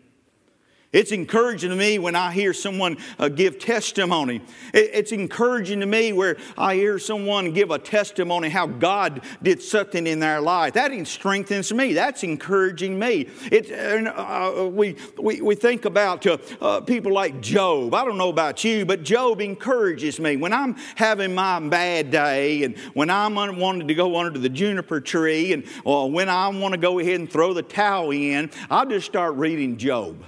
It's 0.92 1.12
encouraging 1.12 1.70
to 1.70 1.76
me 1.76 2.00
when 2.00 2.16
I 2.16 2.32
hear 2.32 2.52
someone 2.52 2.98
uh, 3.20 3.30
give 3.30 3.60
testimony. 3.60 4.42
it's 4.74 5.12
encouraging 5.12 5.82
to 5.82 5.86
me 5.86 6.14
where 6.14 6.38
I 6.58 6.74
hear 6.74 6.98
someone 6.98 7.52
give 7.52 7.70
a 7.70 7.78
testimony 7.78 8.50
how 8.50 8.66
God 8.66 9.22
did 9.44 9.62
something 9.62 10.08
in 10.08 10.20
their 10.20 10.42
life. 10.42 10.74
That 10.74 10.90
strengthens 11.08 11.72
me. 11.72 11.94
That's 11.94 12.24
encouraging 12.24 12.98
me. 12.98 13.30
It, 13.52 13.72
uh, 13.72 14.68
we, 14.68 14.96
we, 15.16 15.42
we 15.42 15.54
think 15.54 15.86
about 15.86 16.26
uh, 16.26 16.40
uh, 16.60 16.82
people 16.82 17.14
like 17.14 17.40
Job. 17.40 17.94
I 17.94 18.04
don't 18.04 18.18
know 18.18 18.30
about 18.30 18.64
you, 18.64 18.84
but 18.84 19.04
Job 19.04 19.42
encourages 19.42 20.20
me. 20.20 20.38
When 20.38 20.54
I'm 20.54 20.76
having 20.96 21.36
my 21.36 21.60
bad 21.60 22.10
day 22.10 22.64
and 22.64 22.76
when 22.96 23.12
I'm 23.12 23.36
wanting 23.36 23.88
to 23.88 23.94
go 23.94 24.18
under 24.18 24.40
the 24.40 24.50
juniper 24.50 25.00
tree 25.00 25.54
and 25.54 25.68
when 25.86 26.30
I 26.30 26.48
want 26.48 26.74
to 26.74 26.80
go 26.80 26.98
ahead 26.98 27.20
and 27.20 27.32
throw 27.32 27.54
the 27.54 27.62
towel 27.62 28.10
in, 28.10 28.50
I'll 28.72 28.88
just 28.88 29.06
start 29.06 29.36
reading 29.36 29.78
Job. 29.78 30.26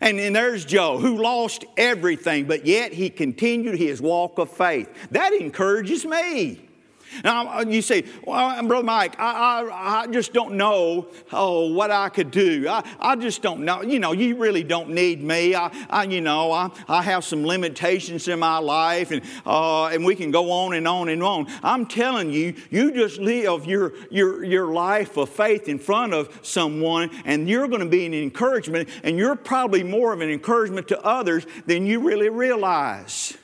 And 0.00 0.18
then 0.18 0.32
there's 0.32 0.64
Job, 0.64 1.00
who 1.00 1.22
lost 1.22 1.64
everything, 1.76 2.46
but 2.46 2.66
yet 2.66 2.92
he 2.92 3.10
continued 3.10 3.78
his 3.78 4.02
walk 4.02 4.38
of 4.38 4.50
faith. 4.50 4.88
That 5.10 5.32
encourages 5.32 6.04
me. 6.04 6.65
Now, 7.24 7.60
you 7.60 7.82
say, 7.82 8.04
well, 8.24 8.62
Brother 8.66 8.84
Mike, 8.84 9.18
I, 9.18 9.62
I, 9.62 10.02
I 10.02 10.06
just 10.08 10.32
don't 10.32 10.54
know 10.54 11.08
oh, 11.32 11.72
what 11.72 11.90
I 11.90 12.08
could 12.08 12.30
do. 12.30 12.66
I, 12.68 12.84
I 12.98 13.16
just 13.16 13.42
don't 13.42 13.64
know. 13.64 13.82
You 13.82 13.98
know, 13.98 14.12
you 14.12 14.36
really 14.36 14.62
don't 14.62 14.90
need 14.90 15.22
me. 15.22 15.54
I, 15.54 15.70
I 15.88 16.04
you 16.04 16.20
know, 16.20 16.52
I, 16.52 16.70
I 16.88 17.02
have 17.02 17.24
some 17.24 17.44
limitations 17.44 18.28
in 18.28 18.38
my 18.38 18.58
life, 18.58 19.10
and, 19.10 19.22
uh, 19.44 19.86
and 19.86 20.04
we 20.04 20.14
can 20.14 20.30
go 20.30 20.50
on 20.50 20.74
and 20.74 20.86
on 20.86 21.08
and 21.08 21.22
on. 21.22 21.46
I'm 21.62 21.86
telling 21.86 22.30
you, 22.30 22.54
you 22.70 22.92
just 22.92 23.18
live 23.18 23.66
your, 23.66 23.94
your, 24.10 24.44
your 24.44 24.72
life 24.72 25.16
of 25.16 25.28
faith 25.28 25.68
in 25.68 25.78
front 25.78 26.14
of 26.14 26.38
someone, 26.42 27.10
and 27.24 27.48
you're 27.48 27.68
going 27.68 27.80
to 27.80 27.88
be 27.88 28.06
an 28.06 28.14
encouragement, 28.14 28.88
and 29.02 29.18
you're 29.18 29.36
probably 29.36 29.82
more 29.82 30.12
of 30.12 30.20
an 30.20 30.30
encouragement 30.30 30.88
to 30.88 31.00
others 31.02 31.46
than 31.66 31.86
you 31.86 32.00
really 32.00 32.28
realize. 32.28 33.36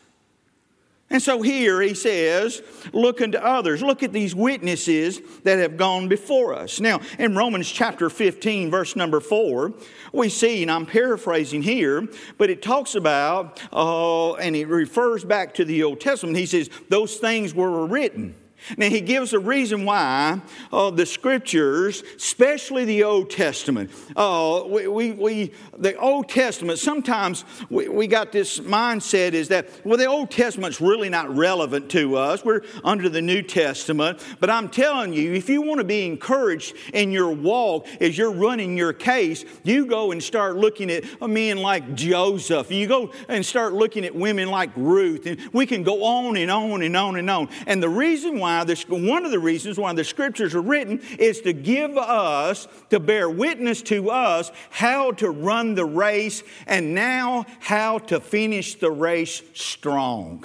And 1.13 1.23
so 1.23 1.43
here 1.43 1.83
he 1.83 1.93
says, 1.93 2.63
look 2.95 3.21
unto 3.21 3.37
others. 3.37 3.83
Look 3.83 4.03
at 4.03 4.15
these 4.15 4.35
witnesses 4.35 5.21
that 5.45 5.59
have 5.59 5.77
gone 5.77 6.09
before 6.09 6.55
us. 6.55 6.81
Now, 6.81 7.03
in 7.19 7.37
Romans 7.37 7.71
chapter 7.71 8.09
15, 8.09 8.71
verse 8.71 8.97
number 8.97 9.21
4, 9.21 9.75
we 10.15 10.31
see, 10.31 10.63
and 10.63 10.71
I'm 10.71 10.87
paraphrasing 10.87 11.63
here, 11.63 12.09
but 12.39 12.49
it 12.49 12.63
talks 12.63 12.95
about, 12.95 13.61
uh, 13.75 14.33
and 14.37 14.57
it 14.57 14.69
refers 14.69 15.23
back 15.23 15.53
to 15.55 15.67
the 15.67 15.83
Old 15.83 16.01
Testament. 16.01 16.39
He 16.39 16.47
says, 16.47 16.71
those 16.89 17.19
things 17.19 17.55
were 17.55 17.87
written 17.87 18.35
now, 18.77 18.89
he 18.89 19.01
gives 19.01 19.33
a 19.33 19.39
reason 19.39 19.85
why 19.85 20.41
uh, 20.73 20.91
the 20.91 21.07
scriptures, 21.07 22.03
especially 22.17 22.85
the 22.85 23.05
Old 23.05 23.31
Testament, 23.31 23.91
uh, 24.17 24.63
we, 24.67 24.87
we, 24.87 25.13
we, 25.13 25.53
the 25.77 25.97
Old 25.97 26.29
Testament, 26.29 26.79
sometimes 26.79 27.45
we, 27.71 27.89
we 27.89 28.07
got 28.07 28.33
this 28.33 28.61
mindset 28.61 29.33
is 29.33 29.49
that, 29.49 29.69
well, 29.85 29.99
the 29.99 30.07
Old 30.07 30.31
Testament's 30.31 30.81
really 30.81 31.09
not 31.09 31.35
relevant 31.35 31.91
to 31.91 32.17
us. 32.17 32.45
We're 32.45 32.63
under 32.85 33.09
the 33.09 33.23
New 33.23 33.43
Testament. 33.43 34.25
But 34.41 34.51
I'm 34.51 34.69
telling 34.69 35.13
you, 35.13 35.33
if 35.35 35.49
you 35.49 35.63
want 35.63 35.79
to 35.79 35.85
be 35.85 36.07
encouraged 36.07 36.77
in 36.95 37.11
your 37.11 37.33
walk 37.33 37.87
as 38.01 38.17
you're 38.17 38.33
running 38.33 38.77
your 38.77 38.93
case, 38.93 39.45
you 39.65 39.87
go 39.87 40.13
and 40.13 40.23
start 40.23 40.57
looking 40.57 40.91
at 40.91 41.05
men 41.29 41.59
like 41.59 41.95
Joseph. 41.95 42.71
You 42.71 42.87
go 42.87 43.13
and 43.29 43.45
start 43.45 43.73
looking 43.73 44.05
at 44.05 44.15
women 44.15 44.49
like 44.49 44.71
Ruth. 44.77 45.27
And 45.27 45.39
we 45.53 45.67
can 45.67 45.83
go 45.83 46.05
on 46.05 46.37
and 46.37 46.51
on 46.51 46.83
and 46.83 46.97
on 46.97 47.17
and 47.17 47.29
on. 47.29 47.49
And 47.67 47.83
the 47.83 47.89
reason 47.89 48.39
why 48.39 48.52
why 48.53 48.65
this, 48.65 48.89
one 48.89 49.25
of 49.25 49.31
the 49.31 49.39
reasons 49.39 49.79
why 49.79 49.93
the 49.93 50.05
scriptures 50.05 50.55
are 50.55 50.63
written 50.63 51.01
is 51.19 51.41
to 51.43 51.53
give 51.53 51.97
us, 51.97 52.69
to 52.91 53.01
bear 53.01 53.29
witness 53.29 53.83
to 53.83 54.11
us 54.11 54.51
how 54.71 55.13
to 55.13 55.31
run 55.31 55.75
the 55.75 55.85
race 55.85 56.43
and 56.67 56.95
now 56.95 57.47
how 57.61 57.99
to 57.99 58.21
finish 58.21 58.75
the 58.77 58.91
race 58.91 59.43
strong. 59.55 60.45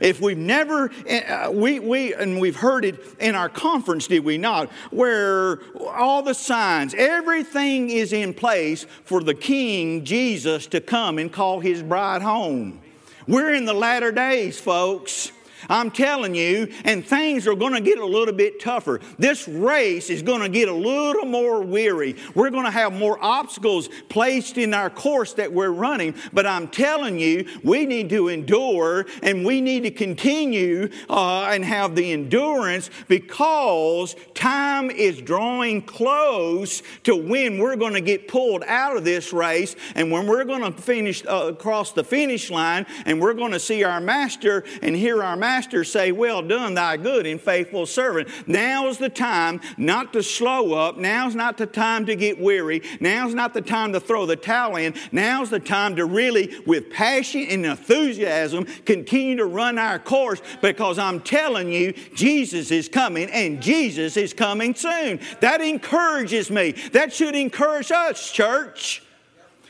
If 0.00 0.20
we've 0.20 0.36
never, 0.36 0.90
uh, 1.08 1.50
we, 1.52 1.78
we, 1.78 2.14
and 2.14 2.40
we've 2.40 2.56
heard 2.56 2.84
it 2.84 3.00
in 3.20 3.36
our 3.36 3.48
conference, 3.48 4.08
did 4.08 4.24
we 4.24 4.38
not? 4.38 4.68
Where 4.90 5.60
all 5.78 6.22
the 6.22 6.34
signs, 6.34 6.94
everything 6.94 7.90
is 7.90 8.12
in 8.12 8.34
place 8.34 8.86
for 9.04 9.22
the 9.22 9.34
King 9.34 10.04
Jesus 10.04 10.66
to 10.68 10.80
come 10.80 11.18
and 11.18 11.32
call 11.32 11.60
his 11.60 11.80
bride 11.80 12.22
home. 12.22 12.80
We're 13.28 13.54
in 13.54 13.66
the 13.66 13.72
latter 13.72 14.10
days, 14.10 14.58
folks. 14.58 15.30
I'm 15.68 15.90
telling 15.90 16.34
you, 16.34 16.72
and 16.84 17.04
things 17.04 17.46
are 17.46 17.54
going 17.54 17.72
to 17.72 17.80
get 17.80 17.98
a 17.98 18.06
little 18.06 18.34
bit 18.34 18.60
tougher. 18.60 19.00
This 19.18 19.48
race 19.48 20.10
is 20.10 20.22
going 20.22 20.40
to 20.40 20.48
get 20.48 20.68
a 20.68 20.74
little 20.74 21.24
more 21.24 21.62
weary. 21.62 22.16
We're 22.34 22.50
going 22.50 22.64
to 22.64 22.70
have 22.70 22.92
more 22.92 23.18
obstacles 23.22 23.88
placed 24.08 24.58
in 24.58 24.74
our 24.74 24.90
course 24.90 25.34
that 25.34 25.52
we're 25.52 25.70
running, 25.70 26.14
but 26.32 26.46
I'm 26.46 26.68
telling 26.68 27.18
you, 27.18 27.46
we 27.62 27.86
need 27.86 28.10
to 28.10 28.28
endure 28.28 29.06
and 29.22 29.44
we 29.44 29.60
need 29.60 29.84
to 29.84 29.90
continue 29.90 30.88
uh, 31.08 31.44
and 31.44 31.64
have 31.64 31.94
the 31.94 32.12
endurance 32.12 32.90
because 33.08 34.16
time 34.34 34.90
is 34.90 35.20
drawing 35.20 35.82
close 35.82 36.82
to 37.04 37.16
when 37.16 37.58
we're 37.58 37.76
going 37.76 37.94
to 37.94 38.00
get 38.00 38.28
pulled 38.28 38.62
out 38.66 38.96
of 38.96 39.04
this 39.04 39.32
race 39.32 39.76
and 39.94 40.10
when 40.10 40.26
we're 40.26 40.44
going 40.44 40.60
to 40.60 40.82
finish 40.82 41.24
uh, 41.26 41.48
across 41.52 41.92
the 41.92 42.04
finish 42.04 42.50
line 42.50 42.86
and 43.06 43.20
we're 43.20 43.34
going 43.34 43.52
to 43.52 43.60
see 43.60 43.84
our 43.84 44.00
master 44.00 44.64
and 44.82 44.94
hear 44.94 45.22
our 45.22 45.36
master 45.36 45.53
master 45.54 45.84
say, 45.84 46.10
Well 46.10 46.42
done, 46.42 46.74
thy 46.74 46.96
good 46.96 47.26
and 47.26 47.40
faithful 47.40 47.86
servant. 47.86 48.28
Now's 48.48 48.98
the 48.98 49.08
time 49.08 49.60
not 49.76 50.12
to 50.14 50.22
slow 50.22 50.72
up. 50.72 50.96
Now's 50.96 51.36
not 51.36 51.58
the 51.58 51.66
time 51.66 52.06
to 52.06 52.16
get 52.16 52.40
weary. 52.40 52.82
Now's 52.98 53.34
not 53.34 53.54
the 53.54 53.60
time 53.60 53.92
to 53.92 54.00
throw 54.00 54.26
the 54.26 54.34
towel 54.34 54.74
in. 54.74 54.94
Now's 55.12 55.50
the 55.50 55.60
time 55.60 55.94
to 55.94 56.06
really, 56.06 56.52
with 56.66 56.90
passion 56.90 57.46
and 57.48 57.64
enthusiasm, 57.64 58.64
continue 58.84 59.36
to 59.36 59.44
run 59.44 59.78
our 59.78 60.00
course 60.00 60.42
because 60.60 60.98
I'm 60.98 61.20
telling 61.20 61.68
you, 61.72 61.92
Jesus 62.16 62.72
is 62.72 62.88
coming 62.88 63.30
and 63.30 63.62
Jesus 63.62 64.16
is 64.16 64.34
coming 64.34 64.74
soon. 64.74 65.20
That 65.38 65.60
encourages 65.60 66.50
me. 66.50 66.72
That 66.92 67.12
should 67.12 67.36
encourage 67.36 67.92
us, 67.92 68.32
church. 68.32 69.03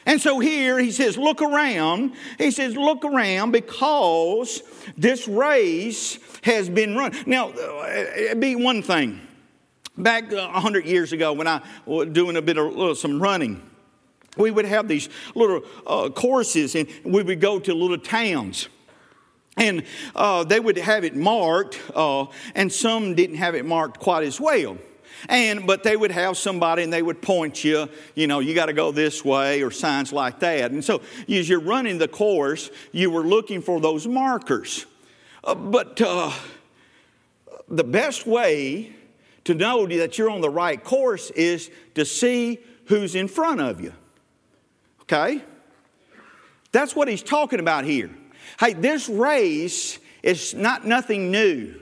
And 0.07 0.21
so 0.21 0.39
here 0.39 0.79
he 0.79 0.91
says, 0.91 1.17
look 1.17 1.41
around. 1.41 2.13
He 2.39 2.51
says, 2.51 2.77
look 2.77 3.05
around 3.05 3.53
because 3.53 4.63
this 4.97 5.27
race 5.27 6.19
has 6.43 6.69
been 6.69 6.97
run. 6.97 7.15
Now, 7.27 7.53
it'd 8.17 8.41
be 8.41 8.57
one 8.57 8.83
thing. 8.83 9.21
Back 9.97 10.33
a 10.33 10.61
hundred 10.61 10.87
years 10.87 11.13
ago, 11.13 11.33
when 11.33 11.47
I 11.47 11.63
was 11.87 12.09
doing 12.09 12.37
a 12.37 12.43
bit 12.43 12.59
of 12.59 12.77
uh, 12.77 12.95
some 12.95 13.23
running, 13.23 13.63
we 14.37 14.51
would 14.51 14.65
have 14.65 14.89
these 14.89 15.09
little 15.35 15.63
uh, 15.87 16.11
courses, 16.11 16.75
and 16.75 16.89
we 17.05 17.23
would 17.23 17.41
go 17.41 17.61
to 17.61 17.73
little 17.73 17.99
towns. 17.99 18.69
And 19.57 19.85
uh, 20.17 20.43
they 20.43 20.59
would 20.59 20.77
have 20.77 21.05
it 21.05 21.15
marked, 21.15 21.81
uh, 21.95 22.27
and 22.57 22.73
some 22.73 23.15
didn't 23.15 23.37
have 23.37 23.55
it 23.55 23.65
marked 23.65 24.01
quite 24.01 24.25
as 24.25 24.41
well. 24.41 24.77
And 25.29 25.67
but 25.67 25.83
they 25.83 25.97
would 25.97 26.11
have 26.11 26.37
somebody 26.37 26.83
and 26.83 26.93
they 26.93 27.03
would 27.03 27.23
point 27.23 27.65
you, 27.65 27.89
you 28.15 28.27
know, 28.27 28.41
you 28.41 28.55
got 28.55 28.67
to 28.67 28.73
go 28.73 28.93
this 28.93 29.25
way 29.25 29.63
or 29.63 29.71
signs 29.71 30.13
like 30.13 30.41
that. 30.41 30.71
And 30.71 30.85
so 30.85 31.01
as 31.29 31.49
you're 31.49 31.61
running 31.61 31.99
the 31.99 32.09
course, 32.09 32.71
you 32.93 33.11
were 33.11 33.23
looking 33.23 33.63
for 33.63 33.81
those 33.81 34.07
markers. 34.07 34.87
Uh, 35.43 35.55
but 35.55 36.01
uh, 36.01 36.33
the 37.69 37.85
best 37.85 38.27
way 38.27 38.95
to 39.45 39.55
know 39.55 39.87
that 39.87 40.19
you're 40.19 40.31
on 40.31 40.41
the 40.41 40.51
right 40.51 40.83
course 40.83 41.31
is 41.31 41.71
to 41.95 42.05
see 42.05 42.59
who's 42.87 43.15
in 43.15 43.29
front 43.29 43.61
of 43.61 43.81
you. 43.81 43.93
Okay? 45.03 45.43
That's 46.73 46.97
what 46.97 47.09
he's 47.09 47.23
talking 47.23 47.61
about 47.61 47.85
here. 47.85 48.11
Hey, 48.59 48.73
this 48.73 49.09
race 49.09 49.99
is 50.23 50.55
not 50.55 50.87
nothing 50.87 51.31
new. 51.31 51.81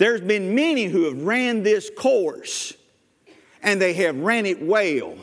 There's 0.00 0.22
been 0.22 0.54
many 0.54 0.84
who 0.84 1.04
have 1.04 1.24
ran 1.24 1.62
this 1.62 1.90
course 1.94 2.72
and 3.62 3.78
they 3.78 3.92
have 3.92 4.16
ran 4.16 4.46
it 4.46 4.62
well. 4.62 5.14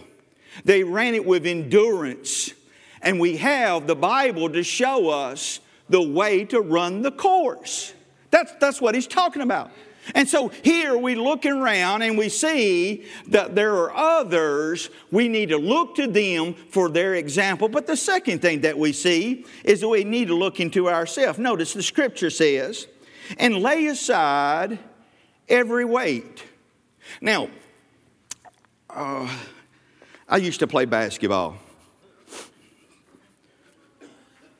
They 0.65 0.83
ran 0.83 1.15
it 1.15 1.25
with 1.25 1.47
endurance. 1.47 2.53
And 3.01 3.19
we 3.19 3.37
have 3.37 3.87
the 3.87 3.95
Bible 3.95 4.51
to 4.51 4.61
show 4.61 5.09
us 5.09 5.61
the 5.89 6.03
way 6.03 6.45
to 6.45 6.61
run 6.61 7.01
the 7.01 7.09
course. 7.09 7.91
That's, 8.29 8.53
that's 8.59 8.79
what 8.79 8.93
he's 8.93 9.07
talking 9.07 9.41
about. 9.41 9.71
And 10.13 10.29
so 10.29 10.49
here 10.49 10.95
we 10.95 11.15
look 11.15 11.47
around 11.47 12.03
and 12.03 12.15
we 12.15 12.29
see 12.29 13.03
that 13.29 13.55
there 13.55 13.73
are 13.77 13.91
others. 13.95 14.91
We 15.09 15.27
need 15.27 15.49
to 15.49 15.57
look 15.57 15.95
to 15.95 16.05
them 16.05 16.53
for 16.53 16.87
their 16.87 17.15
example. 17.15 17.67
But 17.67 17.87
the 17.87 17.97
second 17.97 18.43
thing 18.43 18.61
that 18.61 18.77
we 18.77 18.93
see 18.93 19.43
is 19.63 19.81
that 19.81 19.87
we 19.87 20.03
need 20.03 20.27
to 20.27 20.35
look 20.35 20.59
into 20.59 20.87
ourselves. 20.87 21.39
Notice 21.39 21.73
the 21.73 21.81
scripture 21.81 22.29
says, 22.29 22.85
and 23.37 23.57
lay 23.57 23.87
aside 23.87 24.79
every 25.49 25.85
weight. 25.85 26.43
Now, 27.21 27.49
uh, 28.89 29.29
I 30.27 30.37
used 30.37 30.59
to 30.59 30.67
play 30.67 30.85
basketball. 30.85 31.57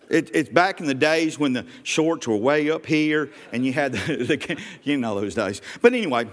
It, 0.09 0.31
it's 0.33 0.49
back 0.49 0.79
in 0.79 0.85
the 0.85 0.93
days 0.93 1.37
when 1.37 1.53
the 1.53 1.65
shorts 1.83 2.27
were 2.27 2.37
way 2.37 2.69
up 2.69 2.85
here 2.85 3.29
and 3.51 3.65
you 3.65 3.73
had 3.73 3.91
the, 3.93 4.23
the, 4.23 4.57
you 4.83 4.97
know 4.97 5.19
those 5.19 5.35
days. 5.35 5.61
But 5.81 5.93
anyway, 5.93 6.27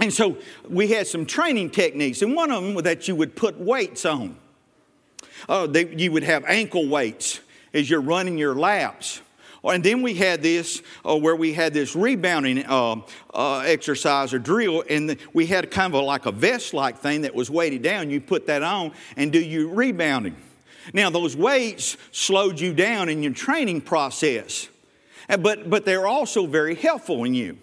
and 0.00 0.12
so 0.12 0.38
we 0.68 0.88
had 0.88 1.06
some 1.06 1.24
training 1.24 1.70
techniques, 1.70 2.22
and 2.22 2.34
one 2.34 2.50
of 2.50 2.62
them 2.62 2.74
was 2.74 2.84
that 2.84 3.06
you 3.06 3.14
would 3.16 3.36
put 3.36 3.58
weights 3.58 4.04
on. 4.04 4.36
Uh, 5.48 5.66
they, 5.66 5.86
you 5.94 6.10
would 6.10 6.24
have 6.24 6.44
ankle 6.46 6.88
weights 6.88 7.40
as 7.72 7.88
you're 7.88 8.00
running 8.00 8.38
your 8.38 8.54
laps. 8.54 9.20
And 9.64 9.82
then 9.82 10.02
we 10.02 10.14
had 10.14 10.42
this 10.42 10.82
uh, 11.08 11.16
where 11.16 11.34
we 11.34 11.54
had 11.54 11.72
this 11.72 11.96
rebounding 11.96 12.64
uh, 12.66 12.96
uh, 13.32 13.58
exercise 13.60 14.34
or 14.34 14.38
drill, 14.38 14.84
and 14.90 15.16
we 15.32 15.46
had 15.46 15.70
kind 15.70 15.94
of 15.94 16.00
a, 16.00 16.04
like 16.04 16.26
a 16.26 16.32
vest 16.32 16.74
like 16.74 16.98
thing 16.98 17.22
that 17.22 17.34
was 17.34 17.50
weighted 17.50 17.82
down. 17.82 18.10
You 18.10 18.20
put 18.20 18.46
that 18.48 18.62
on 18.62 18.92
and 19.16 19.32
do 19.32 19.40
your 19.40 19.68
rebounding. 19.68 20.36
Now, 20.92 21.08
those 21.08 21.34
weights 21.34 21.96
slowed 22.12 22.60
you 22.60 22.74
down 22.74 23.08
in 23.08 23.22
your 23.22 23.32
training 23.32 23.80
process, 23.80 24.68
but, 25.40 25.70
but 25.70 25.86
they're 25.86 26.06
also 26.06 26.46
very 26.46 26.74
helpful 26.74 27.24
in 27.24 27.32
you. 27.32 27.56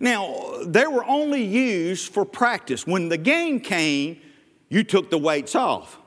Now, 0.00 0.60
they 0.64 0.86
were 0.86 1.04
only 1.04 1.44
used 1.44 2.12
for 2.12 2.24
practice. 2.24 2.86
When 2.86 3.08
the 3.08 3.18
game 3.18 3.58
came, 3.60 4.20
you 4.68 4.84
took 4.84 5.10
the 5.10 5.18
weights 5.18 5.54
off. 5.54 5.98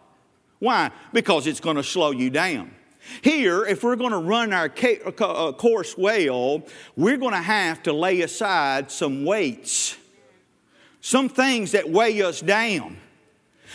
Why? 0.59 0.91
Because 1.11 1.45
it's 1.45 1.59
going 1.59 1.75
to 1.75 1.83
slow 1.83 2.11
you 2.11 2.29
down. 2.29 2.71
Here, 3.21 3.65
if 3.65 3.83
we're 3.83 3.95
going 3.95 4.11
to 4.11 4.17
run 4.17 4.53
our 4.53 4.65
uh, 4.65 5.51
course 5.53 5.97
well, 5.97 6.63
we're 6.95 7.17
going 7.17 7.33
to 7.33 7.41
have 7.41 7.83
to 7.83 7.93
lay 7.93 8.21
aside 8.21 8.91
some 8.91 9.25
weights, 9.25 9.95
some 11.01 11.29
things 11.29 11.71
that 11.73 11.89
weigh 11.89 12.21
us 12.21 12.41
down. 12.41 12.97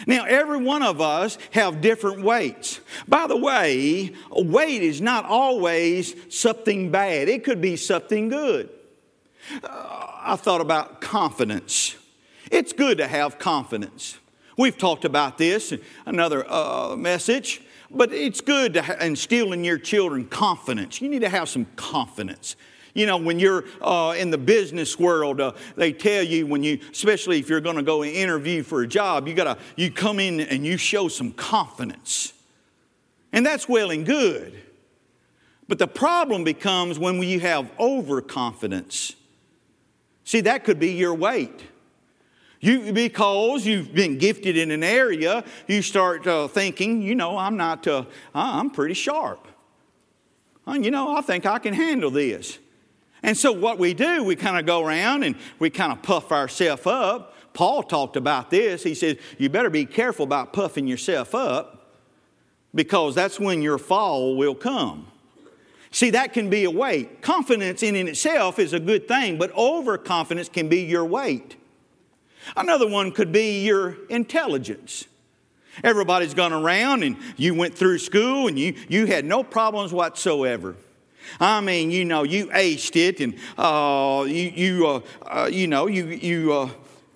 Now, 0.07 0.25
every 0.25 0.59
one 0.59 0.83
of 0.83 1.01
us 1.01 1.37
have 1.51 1.81
different 1.81 2.23
weights. 2.23 2.81
By 3.07 3.27
the 3.27 3.37
way, 3.37 4.13
weight 4.31 4.83
is 4.83 5.01
not 5.01 5.25
always 5.25 6.15
something 6.35 6.91
bad. 6.91 7.29
It 7.29 7.45
could 7.45 7.61
be 7.61 7.77
something 7.77 8.29
good. 8.29 8.71
Uh, 9.63 10.07
I 10.23 10.37
thought 10.37 10.61
about 10.61 11.01
confidence. 11.01 11.97
It's 12.51 12.73
good 12.73 12.99
to 12.99 13.07
have 13.07 13.39
confidence. 13.39 14.19
We've 14.57 14.77
talked 14.77 15.05
about 15.05 15.39
this 15.39 15.73
in 15.73 15.81
another 16.07 16.45
uh, 16.49 16.95
message, 16.97 17.63
but 17.91 18.13
it's 18.13 18.41
good 18.41 18.75
to 18.75 19.05
instill 19.05 19.53
in 19.53 19.65
your 19.65 19.79
children 19.79 20.27
confidence. 20.27 21.01
You 21.01 21.09
need 21.09 21.21
to 21.21 21.29
have 21.29 21.49
some 21.49 21.67
confidence. 21.77 22.57
You 22.95 23.07
know, 23.07 23.17
when 23.17 23.39
you're 23.39 23.65
uh, 23.81 24.15
in 24.19 24.31
the 24.31 24.39
business 24.39 24.99
world, 24.99 25.41
uh, 25.41 25.53
they 25.77 25.93
tell 25.93 26.23
you 26.23 26.47
when 26.47 26.63
you, 26.63 26.81
especially 26.91 27.39
if 27.39 27.49
you're 27.49 27.61
going 27.61 27.77
to 27.77 27.83
go 27.83 28.03
and 28.03 28.13
interview 28.13 28.63
for 28.63 28.83
a 28.83 28.87
job, 28.87 29.29
you 29.29 29.35
gotta, 29.35 29.59
you 29.77 29.91
come 29.91 30.19
in 30.19 30.41
and 30.41 30.67
you 30.67 30.77
show 30.77 31.09
some 31.09 31.33
confidence. 31.33 32.33
And 33.33 33.47
that's 33.47 33.69
well 33.69 33.91
and 33.91 34.05
good. 34.05 34.61
But 35.69 35.79
the 35.79 35.87
problem 35.87 36.43
becomes 36.43 36.99
when 36.99 37.23
you 37.23 37.39
have 37.41 37.71
overconfidence. 37.79 39.15
See, 40.25 40.41
that 40.41 40.65
could 40.65 40.81
be 40.81 40.93
your 40.93 41.15
weight. 41.15 41.63
You, 42.61 42.93
because 42.93 43.65
you've 43.65 43.95
been 43.95 44.19
gifted 44.19 44.57
in 44.57 44.71
an 44.71 44.85
area, 44.85 45.45
you 45.67 45.81
start 45.81 46.27
uh, 46.27 46.47
thinking, 46.47 47.01
you 47.01 47.15
know, 47.15 47.39
I'm 47.39 47.57
not, 47.57 47.87
uh, 47.87 48.05
I'm 48.35 48.71
pretty 48.71 48.95
sharp. 48.95 49.49
You 50.67 50.91
know, 50.91 51.17
I 51.17 51.23
think 51.23 51.47
I 51.47 51.59
can 51.59 51.75
handle 51.75 52.11
this. 52.11 52.59
And 53.23 53.37
so 53.37 53.51
what 53.51 53.79
we 53.79 53.95
do, 53.95 54.23
we 54.23 54.37
kind 54.37 54.59
of 54.59 54.67
go 54.67 54.85
around 54.85 55.25
and 55.25 55.37
we 55.59 55.71
kind 55.71 55.91
of 55.91 56.03
puff 56.03 56.33
ourselves 56.33 56.87
up. 56.87 57.35
Paul 57.55 57.83
talked 57.83 58.17
about 58.17 58.51
this. 58.51 58.83
He 58.83 58.95
said, 58.95 59.19
You 59.39 59.49
better 59.49 59.71
be 59.71 59.85
careful 59.85 60.25
about 60.25 60.53
puffing 60.53 60.87
yourself 60.87 61.35
up 61.35 61.99
because 62.75 63.15
that's 63.15 63.41
when 63.41 63.63
your 63.63 63.79
fall 63.79 64.37
will 64.37 64.55
come. 64.55 65.09
See, 65.91 66.11
that 66.11 66.33
can 66.33 66.49
be 66.49 66.65
a 66.65 66.71
weight. 66.71 67.21
Confidence 67.21 67.83
in, 67.83 67.97
in 67.97 68.07
itself 68.07 68.59
is 68.61 68.73
a 68.73 68.81
good 68.81 69.09
thing, 69.09 69.39
but 69.39 69.53
overconfidence 69.57 70.49
can 70.49 70.69
be 70.69 70.83
your 70.83 71.05
weight. 71.05 71.57
Another 72.57 72.89
one 72.89 73.13
could 73.13 73.33
be 73.33 73.65
your 73.65 73.97
intelligence. 74.09 75.07
Everybody's 75.85 76.35
gone 76.35 76.53
around 76.53 77.03
and 77.03 77.17
you 77.37 77.55
went 77.55 77.75
through 77.75 77.99
school 77.99 78.49
and 78.49 78.59
you, 78.59 78.75
you 78.89 79.07
had 79.07 79.25
no 79.25 79.43
problems 79.43 79.93
whatsoever. 79.93 80.77
I 81.39 81.61
mean, 81.61 81.91
you 81.91 82.05
know, 82.05 82.23
you 82.23 82.47
aced 82.47 82.97
it, 82.97 83.21
and 83.21 83.35
uh, 83.57 84.25
you, 84.27 84.51
you, 84.51 84.87
uh, 84.87 85.01
uh, 85.23 85.47
you 85.47 85.67
know, 85.69 85.87
you, 85.87 86.07
you, 86.07 86.53
uh, 86.53 86.71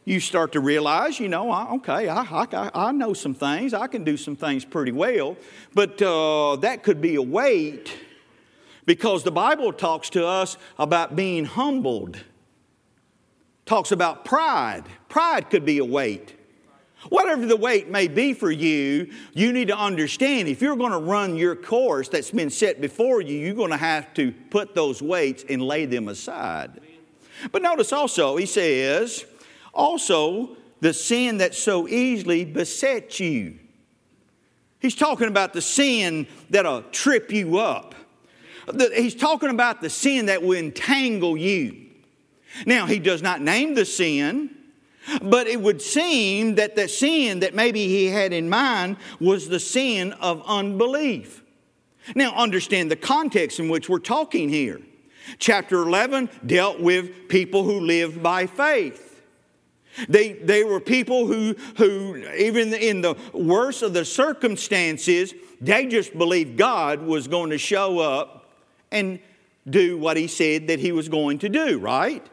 you 0.05 0.21
start 0.21 0.53
to 0.53 0.61
realize, 0.61 1.19
you 1.19 1.29
know, 1.29 1.53
okay, 1.77 2.09
I, 2.09 2.23
I, 2.23 2.71
I 2.75 2.93
know 2.93 3.15
some 3.15 3.35
things. 3.35 3.75
I 3.75 3.87
can 3.87 4.05
do 4.05 4.17
some 4.17 4.37
things 4.37 4.65
pretty 4.65 4.93
well, 4.93 5.37
but 5.73 6.01
uh, 6.01 6.57
that 6.57 6.83
could 6.83 7.01
be 7.01 7.17
a 7.17 7.23
weight 7.23 7.93
because 8.87 9.25
the 9.25 9.33
Bible 9.33 9.73
talks 9.73 10.11
to 10.11 10.27
us 10.27 10.59
about 10.79 11.17
being 11.17 11.47
humbled. 11.47 12.19
Talks 13.67 13.93
about 13.93 14.25
pride. 14.25 14.85
Pride 15.09 15.51
could 15.51 15.65
be 15.65 15.79
a 15.79 15.85
weight. 15.85 16.35
Whatever 17.09 17.47
the 17.47 17.57
weight 17.57 17.91
may 17.91 18.09
be 18.09 18.33
for 18.33 18.51
you, 18.51 19.11
you 19.35 19.53
need 19.53 19.69
to 19.69 19.77
understand 19.77 20.49
if 20.49 20.63
you're 20.63 20.77
going 20.77 20.93
to 20.93 20.99
run 20.99 21.37
your 21.37 21.55
course 21.55 22.09
that's 22.09 22.31
been 22.31 22.51
set 22.51 22.81
before 22.81 23.21
you, 23.21 23.39
you're 23.39 23.55
going 23.55 23.71
to 23.71 23.77
have 23.77 24.15
to 24.15 24.33
put 24.51 24.75
those 24.75 25.03
weights 25.03 25.45
and 25.49 25.63
lay 25.63 25.85
them 25.85 26.09
aside. 26.09 26.81
But 27.53 27.63
notice 27.63 27.93
also, 27.93 28.37
he 28.37 28.47
says, 28.47 29.27
also 29.75 30.57
the 30.81 30.95
sin 30.95 31.39
that 31.39 31.55
so 31.55 31.89
easily 31.89 32.45
besets 32.45 33.21
you. 33.21 33.59
He's 34.79 34.95
talking 34.95 35.29
about 35.29 35.53
the 35.53 35.63
sin 35.63 36.27
that'll 36.51 36.83
trip 36.85 37.33
you 37.33 37.59
up. 37.59 37.95
He's 38.95 39.15
talking 39.15 39.51
about 39.51 39.83
the 39.83 39.91
sin 39.91 40.27
that 40.27 40.43
will 40.43 40.59
entangle 40.59 41.37
you. 41.37 41.84
Now, 42.67 42.87
he 42.87 42.99
does 42.99 43.23
not 43.23 43.41
name 43.41 43.75
the 43.75 43.85
sin, 43.85 44.51
but 45.23 45.47
it 45.47 45.61
would 45.61 45.83
seem 45.83 46.55
that 46.55 46.77
the 46.77 46.89
sin 46.89 47.41
that 47.41 47.55
maybe 47.55 47.87
he 47.89 48.07
had 48.07 48.33
in 48.33 48.49
mind 48.49 48.97
was 49.21 49.49
the 49.49 49.61
sin 49.61 50.13
of 50.15 50.43
unbelief. 50.47 51.43
Now, 52.15 52.35
understand 52.35 52.91
the 52.91 52.97
context 52.97 53.59
in 53.59 53.69
which 53.69 53.89
we're 53.89 53.99
talking 53.99 54.49
here. 54.49 54.81
Chapter 55.39 55.83
11 55.83 56.29
dealt 56.45 56.81
with 56.81 57.29
people 57.29 57.65
who 57.65 57.81
lived 57.81 58.23
by 58.23 58.47
faith. 58.47 59.23
They, 60.09 60.33
they 60.33 60.65
were 60.65 60.81
people 60.81 61.27
who, 61.27 61.55
who, 61.77 62.17
even 62.37 62.75
in 62.75 63.01
the 63.01 63.17
worst 63.33 63.83
of 63.83 63.95
the 63.95 64.05
circumstances, 64.05 65.33
they 65.61 65.87
just 65.87 66.17
believed 66.19 66.59
God 66.59 67.03
was 67.03 67.29
going 67.29 67.51
to 67.51 67.59
show 67.59 68.01
up 68.01 68.51
and 68.91 69.21
do 69.69 69.97
what 69.97 70.17
he 70.17 70.27
said 70.27 70.67
that 70.67 70.81
he 70.81 70.93
was 70.93 71.09
going 71.09 71.39
to 71.39 71.49
do, 71.49 71.79
right? 71.79 72.27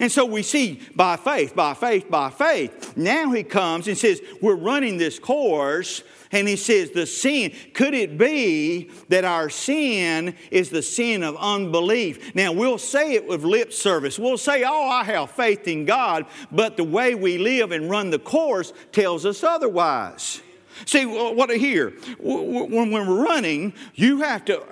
And 0.00 0.10
so 0.12 0.24
we 0.24 0.42
see 0.42 0.80
by 0.94 1.16
faith, 1.16 1.54
by 1.54 1.74
faith, 1.74 2.10
by 2.10 2.30
faith. 2.30 2.96
Now 2.96 3.30
he 3.32 3.42
comes 3.42 3.88
and 3.88 3.96
says, 3.96 4.20
We're 4.42 4.56
running 4.56 4.98
this 4.98 5.18
course. 5.18 6.02
And 6.30 6.46
he 6.46 6.56
says, 6.56 6.90
The 6.90 7.06
sin, 7.06 7.52
could 7.72 7.94
it 7.94 8.18
be 8.18 8.90
that 9.08 9.24
our 9.24 9.48
sin 9.48 10.34
is 10.50 10.70
the 10.70 10.82
sin 10.82 11.22
of 11.22 11.36
unbelief? 11.36 12.34
Now 12.34 12.52
we'll 12.52 12.78
say 12.78 13.14
it 13.14 13.26
with 13.26 13.44
lip 13.44 13.72
service. 13.72 14.18
We'll 14.18 14.38
say, 14.38 14.64
Oh, 14.64 14.88
I 14.88 15.04
have 15.04 15.30
faith 15.30 15.66
in 15.66 15.84
God. 15.84 16.26
But 16.52 16.76
the 16.76 16.84
way 16.84 17.14
we 17.14 17.38
live 17.38 17.72
and 17.72 17.88
run 17.88 18.10
the 18.10 18.18
course 18.18 18.72
tells 18.92 19.24
us 19.24 19.42
otherwise. 19.42 20.42
See, 20.84 21.04
what 21.04 21.50
I 21.50 21.54
hear, 21.54 21.90
when 22.18 22.90
we're 22.90 23.24
running, 23.24 23.72
you 23.94 24.20
have 24.22 24.44
to, 24.46 24.62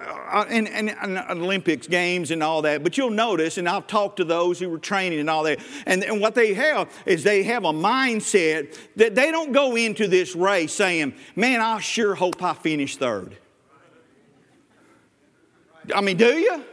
and, 0.48 0.68
and, 0.68 0.90
and, 0.90 1.18
Olympics 1.40 1.86
games 1.86 2.30
and 2.30 2.42
all 2.42 2.62
that, 2.62 2.82
but 2.82 2.96
you'll 2.96 3.10
notice, 3.10 3.58
and 3.58 3.68
I've 3.68 3.86
talked 3.86 4.16
to 4.18 4.24
those 4.24 4.58
who 4.58 4.68
were 4.68 4.78
training 4.78 5.20
and 5.20 5.30
all 5.30 5.42
that, 5.44 5.60
and, 5.86 6.04
and 6.04 6.20
what 6.20 6.34
they 6.34 6.54
have 6.54 6.90
is 7.06 7.24
they 7.24 7.42
have 7.44 7.64
a 7.64 7.72
mindset 7.72 8.76
that 8.96 9.14
they 9.14 9.30
don't 9.30 9.52
go 9.52 9.76
into 9.76 10.08
this 10.08 10.34
race 10.36 10.72
saying, 10.72 11.14
man, 11.34 11.60
I 11.60 11.80
sure 11.80 12.14
hope 12.14 12.42
I 12.42 12.54
finish 12.54 12.96
third. 12.96 13.36
I 15.94 16.00
mean, 16.00 16.16
do 16.16 16.36
you? 16.36 16.64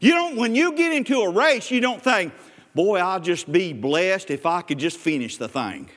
You 0.00 0.12
don't, 0.12 0.36
when 0.36 0.54
you 0.54 0.72
get 0.72 0.92
into 0.92 1.20
a 1.20 1.30
race, 1.30 1.70
you 1.70 1.80
don't 1.80 2.02
think, 2.02 2.32
boy, 2.74 2.98
I'll 2.98 3.20
just 3.20 3.50
be 3.50 3.72
blessed 3.72 4.30
if 4.30 4.46
I 4.46 4.62
could 4.62 4.78
just 4.78 4.98
finish 4.98 5.36
the 5.36 5.48
thing. 5.48 5.88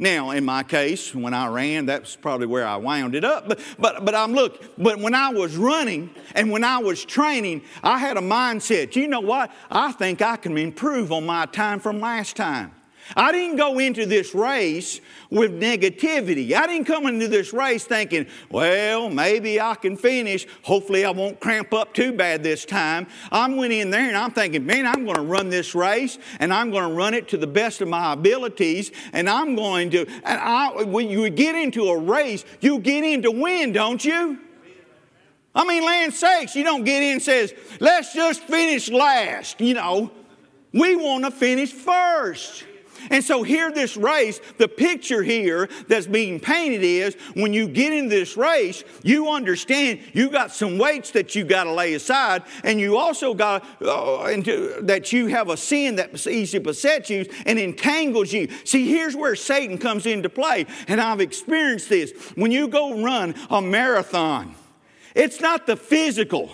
Now, 0.00 0.30
in 0.30 0.44
my 0.44 0.62
case, 0.62 1.12
when 1.12 1.34
I 1.34 1.48
ran, 1.48 1.86
that's 1.86 2.14
probably 2.14 2.46
where 2.46 2.64
I 2.64 2.76
wound 2.76 3.16
it 3.16 3.24
up. 3.24 3.48
But, 3.48 3.60
but, 3.78 4.04
but 4.04 4.14
I'm 4.14 4.32
look, 4.32 4.62
but 4.78 5.00
when 5.00 5.12
I 5.12 5.30
was 5.30 5.56
running 5.56 6.10
and 6.36 6.52
when 6.52 6.62
I 6.62 6.78
was 6.78 7.04
training, 7.04 7.62
I 7.82 7.98
had 7.98 8.16
a 8.16 8.20
mindset. 8.20 8.94
You 8.94 9.08
know 9.08 9.20
what? 9.20 9.50
I 9.70 9.90
think 9.92 10.22
I 10.22 10.36
can 10.36 10.56
improve 10.56 11.10
on 11.10 11.26
my 11.26 11.46
time 11.46 11.80
from 11.80 11.98
last 11.98 12.36
time. 12.36 12.72
I 13.16 13.32
didn't 13.32 13.56
go 13.56 13.78
into 13.78 14.06
this 14.06 14.34
race 14.34 15.00
with 15.30 15.52
negativity. 15.60 16.52
I 16.52 16.66
didn't 16.66 16.86
come 16.86 17.06
into 17.06 17.28
this 17.28 17.52
race 17.52 17.84
thinking, 17.84 18.26
well, 18.50 19.10
maybe 19.10 19.60
I 19.60 19.74
can 19.74 19.96
finish. 19.96 20.46
Hopefully, 20.62 21.04
I 21.04 21.10
won't 21.10 21.40
cramp 21.40 21.72
up 21.72 21.94
too 21.94 22.12
bad 22.12 22.42
this 22.42 22.64
time. 22.64 23.06
I 23.30 23.48
went 23.52 23.72
in 23.72 23.90
there 23.90 24.08
and 24.08 24.16
I'm 24.16 24.30
thinking, 24.30 24.64
man, 24.66 24.86
I'm 24.86 25.04
going 25.04 25.16
to 25.16 25.22
run 25.22 25.48
this 25.48 25.74
race 25.74 26.18
and 26.40 26.52
I'm 26.52 26.70
going 26.70 26.88
to 26.88 26.94
run 26.94 27.14
it 27.14 27.28
to 27.28 27.36
the 27.36 27.46
best 27.46 27.80
of 27.80 27.88
my 27.88 28.12
abilities. 28.12 28.92
And 29.12 29.28
I'm 29.28 29.54
going 29.54 29.90
to, 29.90 30.06
and 30.06 30.40
I, 30.40 30.82
when 30.84 31.08
you 31.08 31.28
get 31.30 31.54
into 31.54 31.88
a 31.88 31.98
race, 31.98 32.44
you 32.60 32.78
get 32.78 33.04
in 33.04 33.22
to 33.22 33.30
win, 33.30 33.72
don't 33.72 34.04
you? 34.04 34.38
I 35.54 35.64
mean, 35.64 35.84
land 35.84 36.14
sakes, 36.14 36.54
you 36.54 36.62
don't 36.62 36.84
get 36.84 37.02
in 37.02 37.14
and 37.14 37.22
says, 37.22 37.52
let's 37.80 38.14
just 38.14 38.42
finish 38.44 38.90
last. 38.90 39.60
You 39.60 39.74
know, 39.74 40.10
we 40.72 40.94
want 40.94 41.24
to 41.24 41.30
finish 41.30 41.72
first. 41.72 42.64
And 43.10 43.22
so, 43.24 43.42
here, 43.42 43.70
this 43.72 43.96
race, 43.96 44.40
the 44.58 44.68
picture 44.68 45.22
here 45.22 45.68
that's 45.86 46.06
being 46.06 46.40
painted 46.40 46.82
is 46.82 47.16
when 47.34 47.52
you 47.52 47.68
get 47.68 47.92
in 47.92 48.08
this 48.08 48.36
race, 48.36 48.84
you 49.02 49.30
understand 49.30 50.00
you 50.12 50.30
got 50.30 50.52
some 50.52 50.78
weights 50.78 51.10
that 51.12 51.34
you 51.34 51.44
got 51.44 51.64
to 51.64 51.72
lay 51.72 51.94
aside, 51.94 52.42
and 52.64 52.80
you 52.80 52.96
also 52.96 53.34
got 53.34 53.64
uh, 53.82 54.28
into, 54.32 54.80
that 54.82 55.12
you 55.12 55.26
have 55.26 55.48
a 55.48 55.56
sin 55.56 55.96
that 55.96 56.12
besets 56.12 57.10
you 57.10 57.26
and 57.46 57.58
entangles 57.58 58.32
you. 58.32 58.48
See, 58.64 58.88
here's 58.88 59.16
where 59.16 59.36
Satan 59.36 59.78
comes 59.78 60.06
into 60.06 60.28
play, 60.28 60.66
and 60.86 61.00
I've 61.00 61.20
experienced 61.20 61.88
this. 61.88 62.12
When 62.34 62.50
you 62.50 62.68
go 62.68 63.02
run 63.02 63.34
a 63.50 63.60
marathon, 63.60 64.54
it's 65.14 65.40
not 65.40 65.66
the 65.66 65.76
physical, 65.76 66.50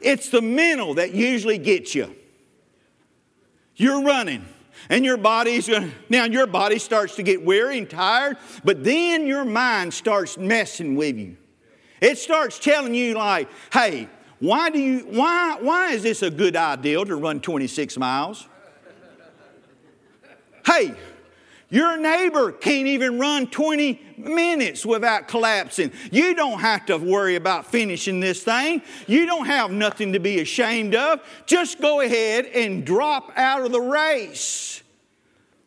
it's 0.00 0.28
the 0.28 0.42
mental 0.42 0.94
that 0.94 1.14
usually 1.14 1.58
gets 1.58 1.94
you. 1.94 2.14
You're 3.76 4.02
running 4.02 4.46
and 4.88 5.04
your 5.04 5.16
body's 5.16 5.68
going 5.68 5.92
now 6.08 6.24
your 6.24 6.46
body 6.46 6.78
starts 6.78 7.16
to 7.16 7.22
get 7.22 7.44
weary 7.44 7.78
and 7.78 7.88
tired, 7.88 8.36
but 8.64 8.84
then 8.84 9.26
your 9.26 9.44
mind 9.44 9.92
starts 9.92 10.38
messing 10.38 10.96
with 10.96 11.16
you. 11.16 11.36
It 12.00 12.18
starts 12.18 12.58
telling 12.58 12.94
you 12.94 13.14
like, 13.14 13.48
"Hey, 13.72 14.08
why 14.38 14.70
do 14.70 14.78
you 14.78 15.00
why 15.10 15.58
why 15.60 15.92
is 15.92 16.02
this 16.02 16.22
a 16.22 16.30
good 16.30 16.56
idea 16.56 17.04
to 17.04 17.16
run 17.16 17.40
26 17.40 17.96
miles?" 17.96 18.46
hey, 20.66 20.94
your 21.68 21.96
neighbor 21.96 22.52
can't 22.52 22.86
even 22.86 23.18
run 23.18 23.48
20 23.48 24.00
minutes 24.16 24.86
without 24.86 25.26
collapsing. 25.26 25.90
You 26.12 26.34
don't 26.34 26.60
have 26.60 26.86
to 26.86 26.96
worry 26.96 27.34
about 27.34 27.66
finishing 27.66 28.20
this 28.20 28.42
thing. 28.44 28.82
You 29.08 29.26
don't 29.26 29.46
have 29.46 29.72
nothing 29.72 30.12
to 30.12 30.20
be 30.20 30.40
ashamed 30.40 30.94
of. 30.94 31.20
Just 31.46 31.80
go 31.80 32.00
ahead 32.00 32.46
and 32.46 32.84
drop 32.84 33.32
out 33.36 33.64
of 33.64 33.72
the 33.72 33.80
race. 33.80 34.82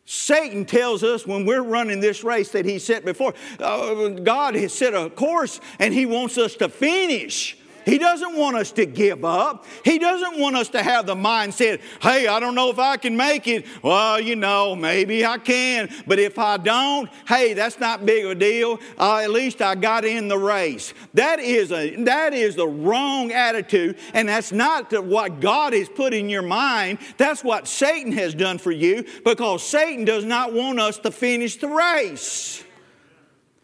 Satan 0.06 0.64
tells 0.64 1.04
us 1.04 1.26
when 1.26 1.46
we're 1.46 1.62
running 1.62 2.00
this 2.00 2.24
race 2.24 2.50
that 2.50 2.64
he 2.64 2.80
set 2.80 3.04
before, 3.04 3.34
uh, 3.60 4.08
God 4.08 4.56
has 4.56 4.72
set 4.72 4.94
a 4.94 5.08
course 5.10 5.60
and 5.78 5.94
he 5.94 6.06
wants 6.06 6.36
us 6.36 6.56
to 6.56 6.68
finish. 6.68 7.56
He 7.90 7.98
doesn't 7.98 8.36
want 8.36 8.54
us 8.54 8.70
to 8.72 8.86
give 8.86 9.24
up. 9.24 9.66
He 9.84 9.98
doesn't 9.98 10.38
want 10.38 10.54
us 10.54 10.68
to 10.68 10.80
have 10.80 11.06
the 11.06 11.16
mindset, 11.16 11.80
hey, 12.00 12.28
I 12.28 12.38
don't 12.38 12.54
know 12.54 12.70
if 12.70 12.78
I 12.78 12.96
can 12.96 13.16
make 13.16 13.48
it. 13.48 13.66
Well, 13.82 14.20
you 14.20 14.36
know, 14.36 14.76
maybe 14.76 15.26
I 15.26 15.38
can. 15.38 15.90
But 16.06 16.20
if 16.20 16.38
I 16.38 16.56
don't, 16.56 17.10
hey, 17.26 17.52
that's 17.52 17.80
not 17.80 18.06
big 18.06 18.26
of 18.26 18.30
a 18.30 18.34
deal. 18.36 18.78
Uh, 18.96 19.16
at 19.16 19.32
least 19.32 19.60
I 19.60 19.74
got 19.74 20.04
in 20.04 20.28
the 20.28 20.38
race. 20.38 20.94
That 21.14 21.40
is, 21.40 21.72
a, 21.72 21.96
that 22.04 22.32
is 22.32 22.54
the 22.54 22.68
wrong 22.68 23.32
attitude, 23.32 23.98
and 24.14 24.28
that's 24.28 24.52
not 24.52 24.90
the, 24.90 25.02
what 25.02 25.40
God 25.40 25.72
has 25.72 25.88
put 25.88 26.14
in 26.14 26.28
your 26.28 26.42
mind. 26.42 27.00
That's 27.16 27.42
what 27.42 27.66
Satan 27.66 28.12
has 28.12 28.34
done 28.34 28.58
for 28.58 28.70
you 28.70 29.04
because 29.24 29.64
Satan 29.64 30.04
does 30.04 30.24
not 30.24 30.52
want 30.52 30.78
us 30.78 31.00
to 31.00 31.10
finish 31.10 31.56
the 31.56 31.66
race. 31.66 32.62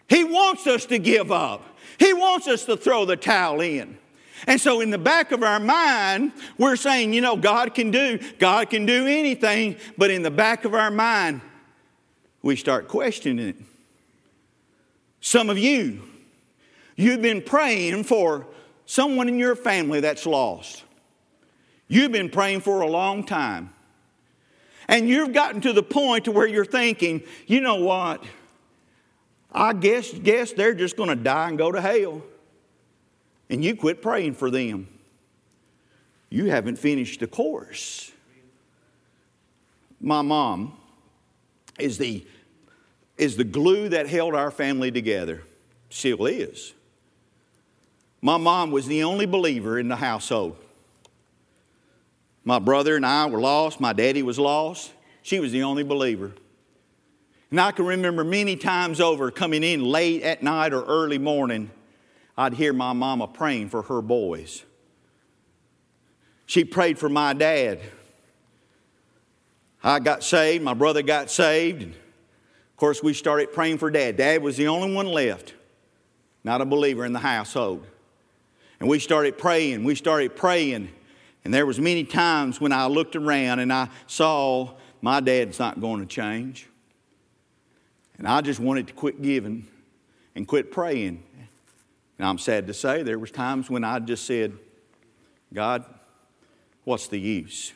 He 0.09 0.25
wants 0.25 0.67
us 0.67 0.85
to 0.87 0.99
give 0.99 1.31
up. 1.31 1.63
He 2.01 2.13
wants 2.13 2.49
us 2.49 2.65
to 2.65 2.77
throw 2.77 3.05
the 3.05 3.17
towel 3.17 3.61
in. 3.61 3.99
And 4.47 4.61
so 4.61 4.81
in 4.81 4.91
the 4.91 4.99
back 4.99 5.33
of 5.33 5.43
our 5.43 5.59
mind, 5.59 6.33
we're 6.59 6.77
saying, 6.77 7.13
you 7.13 7.21
know, 7.21 7.37
God 7.37 7.75
can 7.75 7.91
do, 7.91 8.19
God 8.39 8.69
can 8.71 8.85
do 8.85 9.07
anything, 9.07 9.77
but 9.97 10.11
in 10.11 10.23
the 10.23 10.31
back 10.31 10.65
of 10.65 10.75
our 10.75 10.91
mind, 10.91 11.41
we 12.43 12.57
start 12.57 12.89
questioning 12.89 13.49
it. 13.49 13.57
Some 15.21 15.49
of 15.49 15.59
you, 15.59 16.03
you've 16.97 17.23
been 17.23 17.41
praying 17.41 18.05
for 18.05 18.47
someone 18.85 19.29
in 19.29 19.39
your 19.39 19.57
family 19.57 20.01
that's 20.01 20.27
lost. 20.27 20.85
You've 21.89 22.13
been 22.13 22.31
praying 22.31 22.61
for 22.61 22.83
a 22.83 22.87
long 22.87 23.25
time. 23.25 23.71
And 24.89 25.09
you've 25.09 25.33
gotten 25.33 25.61
to 25.63 25.73
the 25.73 25.83
point 25.83 26.27
to 26.27 26.33
where 26.33 26.47
you're 26.47 26.65
thinking, 26.65 27.23
you 27.47 27.61
know 27.61 27.77
what? 27.77 28.23
I 29.51 29.73
guess, 29.73 30.13
guess 30.13 30.53
they're 30.53 30.75
just 30.75 30.97
going 30.97 31.09
to 31.09 31.17
die 31.17 31.49
and 31.49 31.59
go 31.59 31.73
to 31.73 31.81
hell 31.81 32.23
and 33.49 33.65
you 33.65 33.77
quit 33.77 34.03
praying 34.03 34.35
for 34.35 34.51
them, 34.51 34.89
you 36.31 36.47
haven't 36.47 36.77
finished 36.77 37.21
the 37.21 37.27
course. 37.27 38.13
My 40.01 40.23
mom 40.23 40.77
is 41.79 41.99
the, 41.99 42.27
is 43.17 43.37
the 43.37 43.45
glue 43.45 43.89
that 43.89 44.09
held 44.09 44.35
our 44.35 44.51
family 44.51 44.91
together, 44.91 45.43
still 45.91 46.27
is. 46.27 46.75
My 48.21 48.37
mom 48.37 48.71
was 48.71 48.87
the 48.87 49.05
only 49.05 49.27
believer 49.27 49.79
in 49.79 49.89
the 49.89 49.97
household. 49.97 50.57
My 52.45 52.59
brother 52.59 52.97
and 52.97 53.07
I 53.07 53.27
were 53.27 53.41
lost, 53.41 53.81
my 53.81 53.93
daddy 53.93 54.23
was 54.23 54.39
lost. 54.39 54.93
She 55.23 55.41
was 55.41 55.51
the 55.51 55.65
only 55.65 55.83
believer. 55.83 56.33
And 57.51 57.61
I 57.61 57.73
can 57.73 57.85
remember 57.85 58.23
many 58.23 58.55
times 58.55 59.01
over 59.01 59.33
coming 59.33 59.65
in 59.65 59.85
late 59.85 60.23
at 60.23 60.43
night 60.43 60.73
or 60.73 60.85
early 60.85 61.19
morning 61.19 61.71
I'd 62.37 62.55
hear 62.55 62.73
my 62.73 62.93
mama 62.93 63.27
praying 63.27 63.71
for 63.71 63.83
her 63.83 64.03
boys. 64.03 64.65
She 66.45 66.65
prayed 66.65 66.99
for 66.99 67.09
my 67.09 67.33
dad. 67.33 67.81
I 69.83 70.01
got 70.01 70.23
saved, 70.23 70.63
my 70.63 70.75
brother 70.75 71.03
got 71.03 71.31
saved. 71.31 71.83
And 71.83 71.93
of 71.93 72.77
course, 72.77 73.03
we 73.03 73.15
started 73.15 73.53
praying 73.53 73.79
for 73.79 73.91
dad. 73.91 74.17
Dad 74.17 74.43
was 74.43 74.57
the 74.57 74.69
only 74.69 74.93
one 74.95 75.07
left, 75.07 75.55
not 76.45 76.61
a 76.61 76.65
believer 76.65 77.05
in 77.05 77.13
the 77.13 77.21
household. 77.21 77.87
And 78.81 78.89
we 78.89 78.99
started 78.99 79.39
praying, 79.39 79.85
we 79.85 79.95
started 79.95 80.37
praying. 80.37 80.91
And 81.45 81.55
there 81.55 81.65
was 81.65 81.79
many 81.79 82.05
times 82.05 82.61
when 82.61 82.73
I 82.73 82.87
looked 82.87 83.17
around 83.17 83.61
and 83.61 83.73
I 83.73 83.89
saw 84.07 84.75
my 85.01 85.21
dad's 85.21 85.59
not 85.59 85.81
going 85.81 86.01
to 86.01 86.07
change. 86.07 86.69
And 88.19 88.27
I 88.27 88.41
just 88.41 88.61
wanted 88.61 88.89
to 88.89 88.93
quit 88.93 89.23
giving 89.23 89.67
and 90.35 90.47
quit 90.47 90.73
praying. 90.73 91.23
And 92.19 92.27
I'm 92.27 92.39
sad 92.39 92.67
to 92.67 92.75
say 92.75 93.03
there 93.03 93.19
was 93.19 93.31
times 93.31 93.69
when 93.71 93.85
I 93.85 93.99
just 93.99 94.25
said, 94.25 94.53
God, 95.53 95.85
what's 96.85 97.09
the 97.09 97.19
use? 97.19 97.73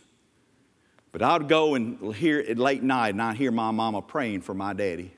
But 1.13 1.23
I'd 1.23 1.49
go 1.49 1.75
and 1.75 2.15
hear 2.15 2.39
at 2.39 2.57
late 2.57 2.83
night 2.83 3.11
and 3.11 3.23
I'd 3.23 3.37
hear 3.37 3.51
my 3.51 3.71
mama 3.71 4.01
praying 4.01 4.43
for 4.43 4.55
my 4.55 4.73
daddy. 4.73 5.13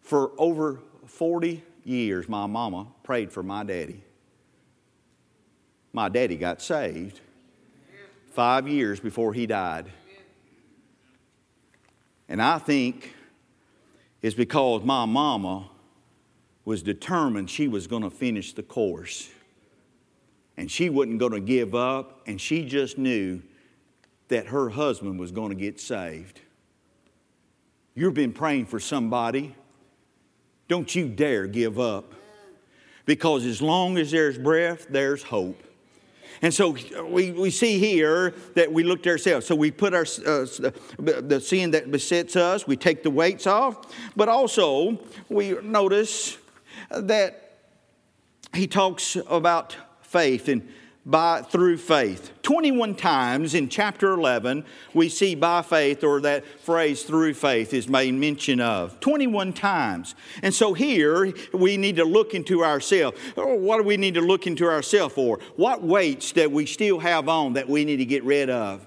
For 0.00 0.32
over 0.36 0.80
40 1.06 1.62
years, 1.84 2.28
my 2.28 2.46
mama 2.46 2.88
prayed 3.04 3.32
for 3.32 3.42
my 3.42 3.62
daddy. 3.62 4.02
My 5.92 6.08
daddy 6.08 6.36
got 6.36 6.60
saved 6.60 7.20
five 8.32 8.66
years 8.66 8.98
before 8.98 9.32
he 9.34 9.46
died. 9.46 9.86
And 12.28 12.40
I 12.40 12.58
think 12.58 13.14
it's 14.22 14.34
because 14.34 14.82
my 14.82 15.04
mama 15.04 15.68
was 16.64 16.82
determined 16.82 17.50
she 17.50 17.68
was 17.68 17.86
going 17.86 18.02
to 18.02 18.10
finish 18.10 18.52
the 18.52 18.62
course. 18.62 19.30
And 20.56 20.70
she 20.70 20.90
wasn't 20.90 21.18
going 21.18 21.32
to 21.32 21.40
give 21.40 21.74
up, 21.74 22.22
and 22.26 22.40
she 22.40 22.64
just 22.64 22.98
knew 22.98 23.42
that 24.28 24.46
her 24.46 24.70
husband 24.70 25.18
was 25.18 25.32
going 25.32 25.50
to 25.50 25.54
get 25.54 25.80
saved. 25.80 26.40
You've 27.94 28.14
been 28.14 28.32
praying 28.32 28.66
for 28.66 28.80
somebody. 28.80 29.54
Don't 30.68 30.94
you 30.94 31.08
dare 31.08 31.46
give 31.46 31.78
up. 31.78 32.14
Because 33.04 33.44
as 33.44 33.60
long 33.60 33.98
as 33.98 34.10
there's 34.10 34.38
breath, 34.38 34.86
there's 34.88 35.22
hope. 35.22 35.62
And 36.40 36.52
so 36.52 36.76
we, 37.04 37.30
we 37.30 37.50
see 37.50 37.78
here 37.78 38.34
that 38.54 38.72
we 38.72 38.82
looked 38.82 39.06
at 39.06 39.10
ourselves. 39.10 39.46
So 39.46 39.54
we 39.54 39.70
put 39.70 39.94
our 39.94 40.06
uh, 40.26 40.46
the 40.98 41.40
sin 41.44 41.72
that 41.72 41.90
besets 41.90 42.34
us, 42.34 42.66
we 42.66 42.76
take 42.76 43.02
the 43.02 43.10
weights 43.10 43.46
off, 43.46 43.94
but 44.16 44.28
also 44.28 44.98
we 45.28 45.52
notice 45.62 46.38
that 46.96 47.50
he 48.54 48.66
talks 48.66 49.16
about 49.28 49.76
faith 50.02 50.48
and 50.48 50.68
by 51.04 51.42
through 51.42 51.76
faith. 51.76 52.30
21 52.42 52.94
times 52.94 53.54
in 53.54 53.68
chapter 53.68 54.12
11 54.12 54.64
we 54.94 55.08
see 55.08 55.34
by 55.34 55.60
faith 55.62 56.04
or 56.04 56.20
that 56.20 56.44
phrase 56.60 57.02
through 57.02 57.34
faith 57.34 57.74
is 57.74 57.88
made 57.88 58.14
mention 58.14 58.60
of. 58.60 59.00
21 59.00 59.52
times. 59.52 60.14
And 60.42 60.54
so 60.54 60.74
here 60.74 61.32
we 61.52 61.76
need 61.76 61.96
to 61.96 62.04
look 62.04 62.34
into 62.34 62.64
ourselves. 62.64 63.18
Oh, 63.36 63.54
what 63.56 63.78
do 63.78 63.82
we 63.82 63.96
need 63.96 64.14
to 64.14 64.20
look 64.20 64.46
into 64.46 64.66
ourselves 64.66 65.14
for? 65.14 65.40
What 65.56 65.82
weights 65.82 66.32
that 66.32 66.52
we 66.52 66.66
still 66.66 67.00
have 67.00 67.28
on 67.28 67.54
that 67.54 67.68
we 67.68 67.84
need 67.84 67.96
to 67.96 68.04
get 68.04 68.22
rid 68.22 68.48
of? 68.48 68.86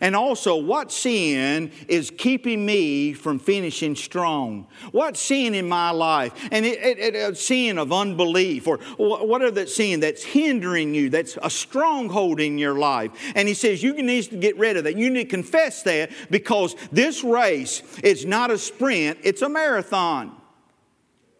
And 0.00 0.16
also, 0.16 0.56
what 0.56 0.90
sin 0.90 1.72
is 1.88 2.10
keeping 2.16 2.64
me 2.64 3.12
from 3.12 3.38
finishing 3.38 3.96
strong? 3.96 4.66
What 4.92 5.16
sin 5.16 5.54
in 5.54 5.68
my 5.68 5.90
life? 5.90 6.32
And 6.50 6.64
it, 6.64 6.78
it, 6.82 6.98
it, 6.98 7.14
a 7.14 7.34
sin 7.34 7.78
of 7.78 7.92
unbelief, 7.92 8.66
or 8.66 8.78
what 8.98 9.42
are 9.42 9.50
that 9.50 9.68
sin 9.68 10.00
that's 10.00 10.22
hindering 10.22 10.94
you, 10.94 11.10
that's 11.10 11.38
a 11.42 11.50
stronghold 11.50 12.40
in 12.40 12.58
your 12.58 12.78
life? 12.78 13.10
And 13.34 13.46
he 13.46 13.54
says, 13.54 13.82
You 13.82 13.94
need 14.02 14.24
to 14.24 14.36
get 14.36 14.58
rid 14.58 14.76
of 14.76 14.84
that. 14.84 14.96
You 14.96 15.10
need 15.10 15.24
to 15.24 15.30
confess 15.30 15.82
that 15.82 16.10
because 16.30 16.74
this 16.90 17.22
race 17.22 17.82
is 18.02 18.24
not 18.24 18.50
a 18.50 18.58
sprint, 18.58 19.18
it's 19.22 19.42
a 19.42 19.48
marathon. 19.48 20.34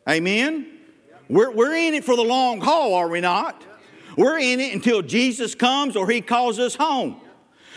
Amen? 0.09 0.66
We're, 1.28 1.50
we're 1.50 1.74
in 1.74 1.94
it 1.94 2.04
for 2.04 2.16
the 2.16 2.22
long 2.22 2.61
haul, 2.61 2.94
are 2.94 3.09
we 3.09 3.20
not? 3.20 3.62
We're 4.16 4.38
in 4.38 4.61
it 4.61 4.74
until 4.74 5.02
Jesus 5.02 5.54
comes 5.54 5.96
or 5.96 6.09
he 6.09 6.20
calls 6.20 6.59
us 6.59 6.74
home. 6.74 7.20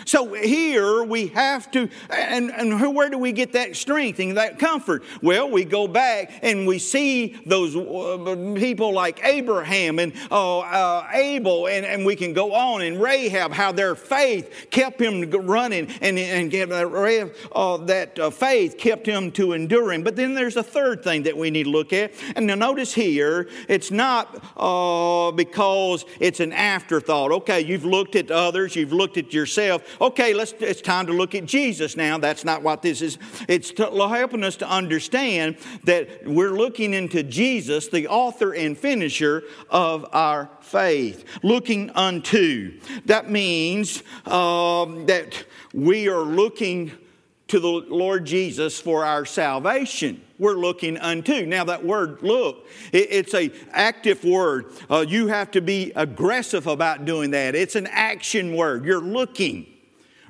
So 0.08 0.34
here 0.34 1.04
we 1.04 1.28
have 1.28 1.70
to, 1.72 1.90
and, 2.10 2.50
and 2.50 2.96
where 2.96 3.10
do 3.10 3.18
we 3.18 3.34
get 3.34 3.52
that 3.52 3.76
strength 3.76 4.20
and 4.20 4.38
that 4.38 4.58
comfort? 4.58 5.04
Well, 5.22 5.52
we 5.52 5.66
go 5.66 5.86
back 5.86 6.40
and 6.42 6.66
we 6.66 6.80
see 6.80 7.38
those 7.46 7.76
uh, 7.76 8.56
people 8.58 8.94
like 8.94 9.20
Abraham 9.26 10.00
and 10.00 10.14
uh, 10.32 10.60
uh, 10.60 11.10
Abel, 11.12 11.68
and, 11.68 11.86
and 11.86 12.06
we 12.06 12.16
can 12.16 12.32
go 12.32 12.54
on, 12.54 12.84
and 12.84 13.02
Rahab, 13.02 13.52
how 13.52 13.74
their 13.74 13.96
faith 13.96 14.68
kept 14.72 15.02
him 15.02 15.30
running, 15.30 15.90
and, 16.00 16.18
and 16.18 16.50
that, 16.54 17.32
uh, 17.52 17.78
that 17.78 18.18
uh, 18.18 18.30
faith 18.30 18.78
kept 18.78 19.06
him 19.06 19.30
to 19.34 19.52
enduring. 19.52 20.06
But 20.06 20.16
then 20.16 20.36
there's 20.36 20.56
a 20.56 20.64
third 20.64 21.04
thing 21.04 21.24
that 21.24 21.36
we 21.36 21.52
need 21.52 21.66
to 21.66 21.70
look 21.70 21.92
at. 21.92 22.14
And 22.38 22.48
now 22.48 22.56
notice 22.56 22.94
here, 22.94 23.50
it's 23.68 23.92
not 23.92 24.42
uh, 24.56 25.32
because 25.34 26.06
it's 26.22 26.40
an 26.40 26.54
afterthought. 26.54 27.34
Okay, 27.34 27.60
you've 27.60 27.84
looked 27.84 28.16
at 28.16 28.32
others, 28.32 28.74
you've 28.74 28.94
looked 28.94 29.18
at 29.18 29.34
yourself, 29.34 29.97
okay, 30.02 30.34
let's, 30.34 30.54
it's 30.60 30.82
time 30.82 31.08
to 31.08 31.14
look 31.14 31.36
at 31.36 31.46
Jesus 31.46 31.96
now. 31.96 32.18
That's 32.18 32.46
not 32.46 32.62
what 32.62 32.82
this 32.82 33.02
is. 33.02 33.18
It's 33.48 33.72
helping 33.78 34.44
us 34.44 34.56
to 34.58 34.70
understand 34.70 35.58
that 35.84 36.26
we're 36.26 36.52
looking 36.52 36.94
into 36.94 37.24
Jesus, 37.24 37.88
the 37.88 38.08
author 38.08 38.54
and 38.54 38.78
finisher 38.78 39.44
of 39.70 40.06
our 40.12 40.50
faith. 40.62 41.26
Looking 41.44 41.90
unto. 41.92 42.80
That 43.06 43.30
means 43.30 44.04
um, 44.26 45.06
that 45.06 45.46
we 45.74 46.08
are 46.10 46.22
looking 46.22 46.92
to 47.48 47.60
the 47.60 47.68
Lord 47.68 48.26
Jesus 48.26 48.80
for 48.80 49.06
our 49.06 49.26
salvation. 49.26 50.22
We're 50.38 50.56
looking 50.56 50.98
unto. 50.98 51.46
Now 51.46 51.64
that 51.66 51.84
word 51.84 52.22
look, 52.22 52.68
it, 52.92 53.08
it's 53.10 53.34
a 53.34 53.52
active 53.72 54.24
word. 54.24 54.66
Uh, 54.90 55.06
you 55.08 55.28
have 55.28 55.52
to 55.52 55.62
be 55.62 55.92
aggressive 55.96 56.68
about 56.68 57.06
doing 57.06 57.32
that. 57.32 57.56
It's 57.56 57.76
an 57.76 57.88
action 57.88 58.56
word. 58.56 58.86
You're 58.86 59.02
looking. 59.02 59.77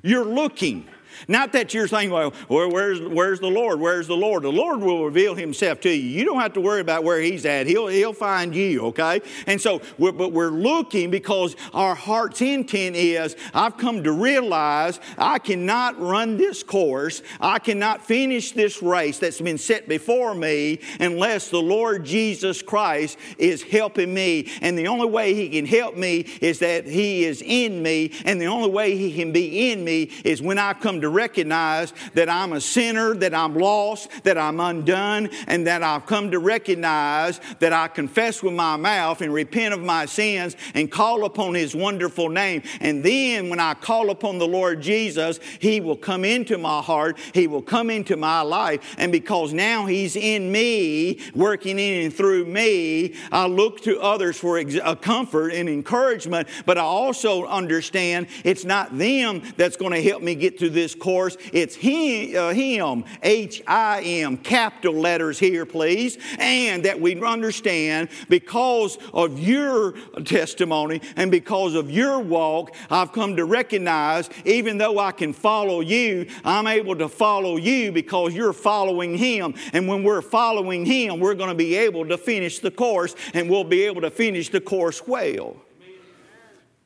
You're 0.07 0.23
looking. 0.23 0.87
Not 1.27 1.51
that 1.53 1.73
you're 1.73 1.87
saying, 1.87 2.11
well, 2.11 2.33
where's, 2.47 3.01
where's 3.01 3.39
the 3.39 3.47
Lord? 3.47 3.79
Where's 3.79 4.07
the 4.07 4.15
Lord? 4.15 4.43
The 4.43 4.51
Lord 4.51 4.81
will 4.81 5.05
reveal 5.05 5.35
himself 5.35 5.81
to 5.81 5.89
you. 5.89 5.95
You 5.95 6.25
don't 6.25 6.41
have 6.41 6.53
to 6.53 6.61
worry 6.61 6.81
about 6.81 7.03
where 7.03 7.19
he's 7.19 7.45
at. 7.45 7.67
He'll, 7.67 7.87
he'll 7.87 8.13
find 8.13 8.55
you, 8.55 8.87
okay? 8.87 9.21
And 9.45 9.59
so, 9.59 9.81
we're, 9.97 10.11
but 10.11 10.31
we're 10.31 10.49
looking 10.49 11.11
because 11.11 11.55
our 11.73 11.95
heart's 11.95 12.41
intent 12.41 12.95
is, 12.95 13.35
I've 13.53 13.77
come 13.77 14.03
to 14.03 14.11
realize 14.11 14.99
I 15.17 15.39
cannot 15.39 15.99
run 15.99 16.37
this 16.37 16.63
course. 16.63 17.21
I 17.39 17.59
cannot 17.59 18.05
finish 18.05 18.51
this 18.51 18.81
race 18.81 19.19
that's 19.19 19.41
been 19.41 19.57
set 19.57 19.87
before 19.87 20.35
me 20.35 20.79
unless 20.99 21.49
the 21.49 21.61
Lord 21.61 22.05
Jesus 22.05 22.61
Christ 22.61 23.17
is 23.37 23.63
helping 23.63 24.13
me. 24.13 24.49
And 24.61 24.77
the 24.77 24.87
only 24.87 25.07
way 25.07 25.33
he 25.33 25.49
can 25.49 25.65
help 25.65 25.95
me 25.95 26.19
is 26.41 26.59
that 26.59 26.85
he 26.85 27.25
is 27.25 27.41
in 27.45 27.81
me. 27.81 28.11
And 28.25 28.39
the 28.41 28.47
only 28.47 28.69
way 28.69 28.97
he 28.97 29.13
can 29.13 29.31
be 29.31 29.71
in 29.71 29.83
me 29.83 30.11
is 30.23 30.41
when 30.41 30.57
I 30.57 30.73
come 30.73 31.01
to 31.01 31.06
to 31.07 31.11
recognize 31.11 31.93
that 32.15 32.27
I'm 32.29 32.51
a 32.51 32.59
sinner, 32.59 33.13
that 33.15 33.33
I'm 33.33 33.55
lost, 33.55 34.09
that 34.23 34.37
I'm 34.37 34.59
undone, 34.59 35.29
and 35.47 35.65
that 35.67 35.83
I've 35.83 36.05
come 36.05 36.31
to 36.31 36.39
recognize 36.39 37.39
that 37.59 37.71
I 37.71 37.87
confess 37.87 38.43
with 38.43 38.53
my 38.53 38.75
mouth 38.75 39.21
and 39.21 39.33
repent 39.33 39.73
of 39.73 39.81
my 39.81 40.05
sins 40.05 40.57
and 40.73 40.91
call 40.91 41.23
upon 41.23 41.53
His 41.53 41.73
wonderful 41.73 42.27
name. 42.29 42.61
And 42.81 43.03
then 43.03 43.49
when 43.49 43.59
I 43.59 43.73
call 43.73 44.09
upon 44.09 44.37
the 44.37 44.47
Lord 44.47 44.81
Jesus, 44.81 45.39
He 45.59 45.79
will 45.79 45.95
come 45.95 46.25
into 46.25 46.57
my 46.57 46.81
heart, 46.81 47.17
He 47.33 47.47
will 47.47 47.61
come 47.61 47.89
into 47.89 48.17
my 48.17 48.41
life. 48.41 48.95
And 48.97 49.11
because 49.11 49.53
now 49.53 49.85
He's 49.85 50.17
in 50.17 50.51
me, 50.51 51.21
working 51.33 51.79
in 51.79 52.05
and 52.05 52.13
through 52.13 52.45
me, 52.45 53.15
I 53.31 53.47
look 53.47 53.81
to 53.81 54.01
others 54.01 54.37
for 54.37 54.57
a 54.57 54.95
comfort 54.95 55.53
and 55.53 55.69
encouragement, 55.69 56.49
but 56.65 56.77
I 56.77 56.81
also 56.81 57.45
understand 57.45 58.27
it's 58.43 58.65
not 58.65 58.97
them 58.97 59.41
that's 59.55 59.77
going 59.77 59.93
to 59.93 60.03
help 60.03 60.21
me 60.21 60.35
get 60.35 60.59
through 60.59 60.71
this 60.71 60.95
course. 60.99 61.37
It's 61.53 61.75
him, 61.75 62.35
uh, 62.35 62.53
him 62.53 63.05
H 63.23 63.61
I 63.67 64.01
M, 64.01 64.37
capital 64.37 64.93
letters 64.93 65.39
here, 65.39 65.65
please. 65.65 66.17
And 66.39 66.83
that 66.85 66.99
we 66.99 67.21
understand 67.21 68.09
because 68.29 68.97
of 69.13 69.39
your 69.39 69.93
testimony 70.25 71.01
and 71.15 71.31
because 71.31 71.75
of 71.75 71.89
your 71.89 72.19
walk, 72.19 72.75
I've 72.89 73.11
come 73.11 73.35
to 73.37 73.45
recognize 73.45 74.29
even 74.45 74.77
though 74.77 74.99
I 74.99 75.11
can 75.11 75.33
follow 75.33 75.81
you, 75.81 76.27
I'm 76.43 76.67
able 76.67 76.95
to 76.95 77.09
follow 77.09 77.57
you 77.57 77.91
because 77.91 78.33
you're 78.33 78.53
following 78.53 79.17
him. 79.17 79.55
And 79.73 79.87
when 79.87 80.03
we're 80.03 80.21
following 80.21 80.85
him, 80.85 81.19
we're 81.19 81.35
going 81.35 81.49
to 81.49 81.55
be 81.55 81.75
able 81.75 82.07
to 82.07 82.17
finish 82.17 82.59
the 82.59 82.71
course 82.71 83.15
and 83.33 83.49
we'll 83.49 83.63
be 83.63 83.83
able 83.83 84.01
to 84.01 84.11
finish 84.11 84.49
the 84.49 84.61
course 84.61 85.05
well. 85.07 85.57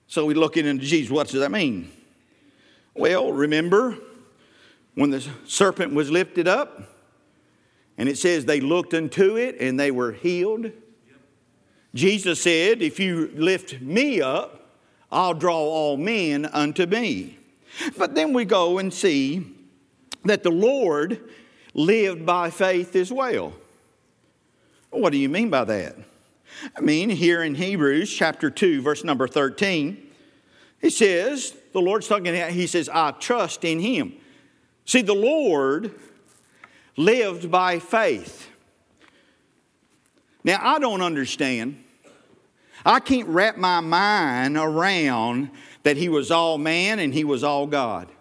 So 0.07 0.25
we 0.25 0.33
look 0.33 0.57
into 0.57 0.83
Jesus. 0.83 1.11
What 1.11 1.29
does 1.29 1.39
that 1.39 1.51
mean? 1.51 1.89
Well, 2.93 3.31
remember 3.31 3.97
when 4.95 5.09
the 5.09 5.25
serpent 5.45 5.93
was 5.93 6.11
lifted 6.11 6.47
up, 6.47 6.81
and 7.97 8.09
it 8.09 8.17
says 8.17 8.45
they 8.45 8.59
looked 8.59 8.93
unto 8.93 9.37
it 9.37 9.57
and 9.59 9.79
they 9.79 9.91
were 9.91 10.11
healed. 10.11 10.71
Jesus 11.93 12.41
said, 12.41 12.81
If 12.81 12.99
you 12.99 13.31
lift 13.35 13.81
me 13.81 14.21
up, 14.21 14.79
I'll 15.11 15.33
draw 15.33 15.59
all 15.59 15.97
men 15.97 16.45
unto 16.45 16.85
me. 16.85 17.37
But 17.97 18.15
then 18.15 18.33
we 18.33 18.45
go 18.45 18.77
and 18.77 18.93
see 18.93 19.55
that 20.25 20.43
the 20.43 20.51
Lord 20.51 21.21
lived 21.73 22.25
by 22.25 22.49
faith 22.49 22.95
as 22.95 23.11
well. 23.11 23.53
What 24.89 25.11
do 25.11 25.17
you 25.17 25.29
mean 25.29 25.49
by 25.49 25.63
that? 25.65 25.95
I 26.75 26.81
mean, 26.81 27.09
here 27.09 27.43
in 27.43 27.55
Hebrews 27.55 28.11
chapter 28.11 28.49
2, 28.49 28.81
verse 28.81 29.03
number 29.03 29.27
13, 29.27 30.10
it 30.81 30.91
says, 30.91 31.55
the 31.73 31.81
Lord's 31.81 32.07
talking, 32.07 32.33
he 32.51 32.67
says, 32.67 32.89
I 32.89 33.11
trust 33.11 33.63
in 33.63 33.79
him. 33.79 34.13
See, 34.85 35.01
the 35.01 35.13
Lord 35.13 35.93
lived 36.97 37.51
by 37.51 37.79
faith. 37.79 38.49
Now, 40.43 40.59
I 40.61 40.79
don't 40.79 41.01
understand. 41.01 41.83
I 42.85 42.99
can't 42.99 43.27
wrap 43.27 43.57
my 43.57 43.79
mind 43.79 44.57
around 44.57 45.51
that 45.83 45.97
he 45.97 46.09
was 46.09 46.31
all 46.31 46.57
man 46.57 46.99
and 46.99 47.13
he 47.13 47.23
was 47.23 47.43
all 47.43 47.67
God. 47.67 48.11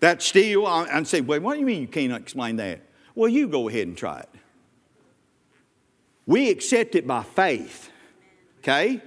That 0.00 0.22
still, 0.22 0.66
I'd 0.66 1.06
say, 1.06 1.22
wait, 1.22 1.40
what 1.40 1.54
do 1.54 1.60
you 1.60 1.66
mean 1.66 1.80
you 1.80 1.88
can't 1.88 2.12
explain 2.12 2.56
that? 2.56 2.82
Well, 3.14 3.30
you 3.30 3.48
go 3.48 3.68
ahead 3.68 3.86
and 3.86 3.96
try 3.96 4.20
it. 4.20 4.28
We 6.26 6.50
accept 6.50 6.94
it 6.96 7.06
by 7.06 7.22
faith, 7.22 7.90
okay? 8.58 9.00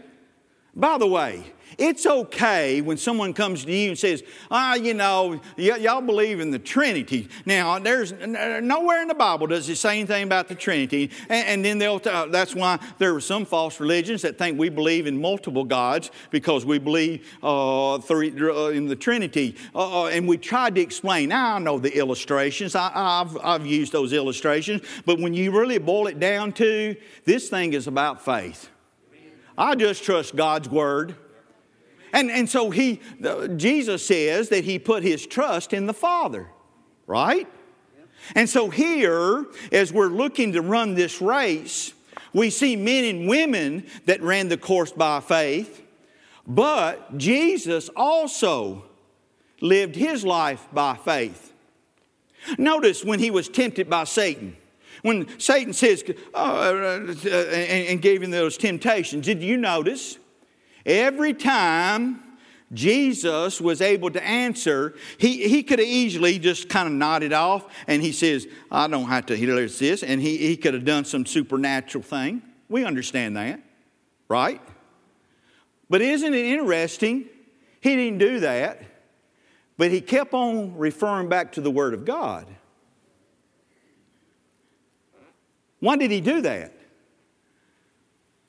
By 0.73 0.97
the 0.97 1.05
way, 1.05 1.43
it's 1.77 2.05
okay 2.05 2.81
when 2.81 2.97
someone 2.97 3.33
comes 3.33 3.65
to 3.65 3.71
you 3.71 3.89
and 3.89 3.97
says, 3.97 4.23
ah, 4.49 4.75
you 4.75 4.93
know, 4.93 5.39
y- 5.57 5.77
y'all 5.77 6.01
believe 6.01 6.39
in 6.39 6.51
the 6.51 6.59
Trinity. 6.59 7.29
Now, 7.45 7.79
there's 7.79 8.11
nowhere 8.11 9.01
in 9.01 9.07
the 9.07 9.15
Bible 9.15 9.47
does 9.47 9.69
it 9.69 9.75
say 9.75 9.99
anything 9.99 10.23
about 10.23 10.47
the 10.47 10.55
Trinity. 10.55 11.11
And, 11.29 11.47
and 11.47 11.65
then 11.65 11.77
they'll, 11.77 11.99
t- 11.99 12.09
that's 12.29 12.55
why 12.55 12.79
there 12.97 13.15
are 13.15 13.21
some 13.21 13.45
false 13.45 13.79
religions 13.79 14.21
that 14.23 14.37
think 14.37 14.57
we 14.57 14.69
believe 14.69 15.07
in 15.07 15.21
multiple 15.21 15.63
gods 15.63 16.11
because 16.31 16.65
we 16.65 16.79
believe 16.79 17.27
uh, 17.43 17.99
three, 17.99 18.33
uh, 18.39 18.67
in 18.67 18.87
the 18.87 18.95
Trinity. 18.95 19.55
Uh, 19.75 20.03
uh, 20.03 20.07
and 20.07 20.27
we 20.27 20.37
tried 20.37 20.75
to 20.75 20.81
explain. 20.81 21.29
Now, 21.29 21.55
I 21.55 21.59
know 21.59 21.79
the 21.79 21.95
illustrations. 21.95 22.75
I, 22.75 22.89
have 22.89 23.37
I've 23.43 23.65
used 23.65 23.91
those 23.91 24.13
illustrations. 24.13 24.81
But 25.05 25.19
when 25.19 25.33
you 25.33 25.51
really 25.51 25.77
boil 25.77 26.07
it 26.07 26.19
down 26.19 26.53
to, 26.53 26.95
this 27.25 27.49
thing 27.49 27.73
is 27.73 27.87
about 27.87 28.23
faith. 28.23 28.69
I 29.57 29.75
just 29.75 30.03
trust 30.03 30.35
God's 30.35 30.69
word. 30.69 31.15
And, 32.13 32.31
and 32.31 32.49
so 32.49 32.71
he, 32.71 33.01
Jesus 33.55 34.05
says 34.05 34.49
that 34.49 34.63
he 34.63 34.79
put 34.79 35.03
his 35.03 35.25
trust 35.25 35.73
in 35.73 35.85
the 35.85 35.93
Father, 35.93 36.47
right? 37.07 37.47
And 38.35 38.49
so 38.49 38.69
here, 38.69 39.45
as 39.71 39.93
we're 39.93 40.07
looking 40.07 40.53
to 40.53 40.61
run 40.61 40.95
this 40.95 41.21
race, 41.21 41.93
we 42.33 42.49
see 42.49 42.75
men 42.75 43.03
and 43.05 43.27
women 43.27 43.85
that 44.05 44.21
ran 44.21 44.49
the 44.49 44.57
course 44.57 44.91
by 44.91 45.19
faith, 45.19 45.83
But 46.49 47.15
Jesus 47.15 47.89
also 47.95 48.83
lived 49.61 49.95
his 49.95 50.25
life 50.25 50.67
by 50.73 50.95
faith. 50.95 51.53
Notice 52.57 53.05
when 53.05 53.19
he 53.19 53.29
was 53.29 53.47
tempted 53.47 53.87
by 53.87 54.05
Satan. 54.05 54.57
When 55.03 55.27
Satan 55.39 55.73
says, 55.73 56.03
uh, 56.33 56.73
and, 56.73 57.87
and 57.87 58.01
gave 58.01 58.23
him 58.23 58.31
those 58.31 58.57
temptations, 58.57 59.25
did 59.25 59.43
you 59.43 59.57
notice? 59.57 60.17
Every 60.85 61.33
time 61.33 62.23
Jesus 62.71 63.59
was 63.59 63.81
able 63.81 64.11
to 64.11 64.23
answer, 64.23 64.95
he, 65.17 65.47
he 65.47 65.63
could 65.63 65.79
have 65.79 65.87
easily 65.87 66.37
just 66.37 66.69
kind 66.69 66.87
of 66.87 66.93
nodded 66.93 67.33
off 67.33 67.65
and 67.87 68.01
he 68.01 68.11
says, 68.11 68.47
I 68.71 68.87
don't 68.87 69.07
have 69.07 69.25
to 69.27 69.35
hear 69.35 69.55
this. 69.67 70.03
And 70.03 70.21
he, 70.21 70.37
he 70.37 70.55
could 70.55 70.73
have 70.73 70.85
done 70.85 71.05
some 71.05 71.25
supernatural 71.25 72.03
thing. 72.03 72.41
We 72.69 72.85
understand 72.85 73.37
that, 73.37 73.61
right? 74.27 74.61
But 75.89 76.01
isn't 76.01 76.33
it 76.33 76.45
interesting? 76.45 77.25
He 77.81 77.95
didn't 77.95 78.19
do 78.19 78.41
that, 78.41 78.83
but 79.77 79.89
he 79.89 80.01
kept 80.01 80.33
on 80.33 80.77
referring 80.77 81.29
back 81.29 81.53
to 81.53 81.61
the 81.61 81.71
Word 81.71 81.93
of 81.93 82.05
God. 82.05 82.45
Why 85.79 85.95
did 85.95 86.11
he 86.11 86.21
do 86.21 86.41
that? 86.41 86.73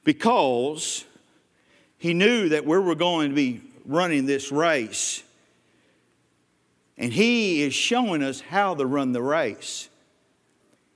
Because 0.05 1.05
he 2.00 2.14
knew 2.14 2.48
that 2.48 2.64
we 2.64 2.78
were 2.78 2.94
going 2.94 3.28
to 3.28 3.34
be 3.34 3.60
running 3.84 4.24
this 4.24 4.50
race. 4.50 5.22
And 6.96 7.12
he 7.12 7.60
is 7.60 7.74
showing 7.74 8.22
us 8.22 8.40
how 8.40 8.74
to 8.74 8.86
run 8.86 9.12
the 9.12 9.22
race. 9.22 9.90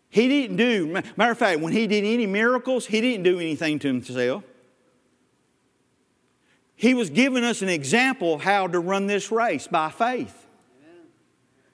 He 0.08 0.28
didn't 0.28 0.56
do, 0.56 1.02
matter 1.14 1.32
of 1.32 1.38
fact, 1.38 1.60
when 1.60 1.74
he 1.74 1.86
did 1.86 2.04
any 2.04 2.26
miracles, 2.26 2.86
he 2.86 3.02
didn't 3.02 3.22
do 3.24 3.38
anything 3.38 3.78
to 3.80 3.88
himself. 3.88 4.44
He 6.74 6.94
was 6.94 7.10
giving 7.10 7.44
us 7.44 7.60
an 7.60 7.68
example 7.68 8.34
of 8.34 8.40
how 8.40 8.66
to 8.66 8.80
run 8.80 9.06
this 9.06 9.30
race 9.30 9.68
by 9.68 9.90
faith. 9.90 10.46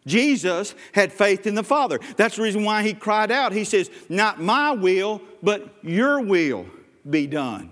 Jesus 0.08 0.74
had 0.92 1.12
faith 1.12 1.46
in 1.46 1.54
the 1.54 1.62
Father. 1.62 2.00
That's 2.16 2.34
the 2.34 2.42
reason 2.42 2.64
why 2.64 2.82
he 2.82 2.94
cried 2.94 3.30
out. 3.30 3.52
He 3.52 3.64
says, 3.64 3.90
Not 4.08 4.40
my 4.40 4.72
will, 4.72 5.22
but 5.40 5.72
your 5.84 6.20
will 6.20 6.66
be 7.08 7.28
done. 7.28 7.70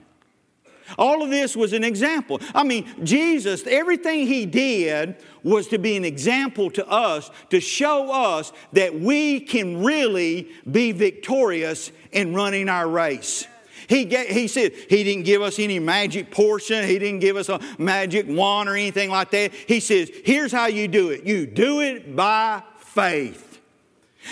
All 0.97 1.23
of 1.23 1.31
this 1.31 1.57
was 1.57 1.73
an 1.73 1.85
example. 1.85 2.41
I 2.55 2.65
mean, 2.65 2.87
Jesus, 3.05 3.67
everything 3.67 4.27
he 4.27 4.47
did 4.47 5.17
was 5.43 5.69
to 5.69 5.79
be 5.79 5.97
an 5.97 6.05
example 6.05 6.71
to 6.71 6.87
us, 6.89 7.31
to 7.51 7.61
show 7.61 8.11
us 8.11 8.53
that 8.73 8.99
we 8.99 9.41
can 9.41 9.83
really 9.85 10.49
be 10.71 10.93
victorious 10.93 11.93
in 12.13 12.35
running 12.35 12.69
our 12.69 12.89
race. 12.89 13.47
He, 13.89 14.05
he 14.05 14.49
said 14.49 14.73
he 14.73 15.03
didn't 15.03 15.25
give 15.25 15.41
us 15.41 15.59
any 15.59 15.79
magic 15.79 16.31
portion. 16.31 16.87
He 16.87 16.99
didn't 16.99 17.21
give 17.21 17.37
us 17.37 17.49
a 17.49 17.59
magic 17.79 18.27
wand 18.29 18.69
or 18.69 18.75
anything 18.75 19.09
like 19.09 19.31
that. 19.31 19.53
He 19.55 19.81
says, 19.81 20.11
here's 20.25 20.53
how 20.53 20.67
you 20.67 20.89
do 20.89 21.09
it. 21.09 21.25
You 21.25 21.47
do 21.47 21.81
it 21.81 22.15
by 22.15 22.63
faith. 22.79 23.48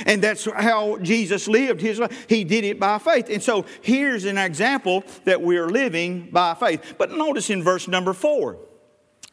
And 0.05 0.23
that's 0.23 0.45
how 0.45 0.99
Jesus 0.99 1.49
lived 1.49 1.81
his 1.81 1.99
life. 1.99 2.27
He 2.29 2.45
did 2.45 2.65
it 2.65 2.79
by 2.79 2.99
faith. 2.99 3.31
And 3.31 3.43
so 3.43 3.65
here's 3.81 4.25
an 4.25 4.37
example 4.37 5.05
that 5.25 5.41
we're 5.41 5.69
living 5.69 6.29
by 6.31 6.55
faith. 6.55 6.95
But 6.99 7.13
notice 7.13 7.49
in 7.49 7.63
verse 7.63 7.89
number 7.89 8.13
four. 8.13 8.59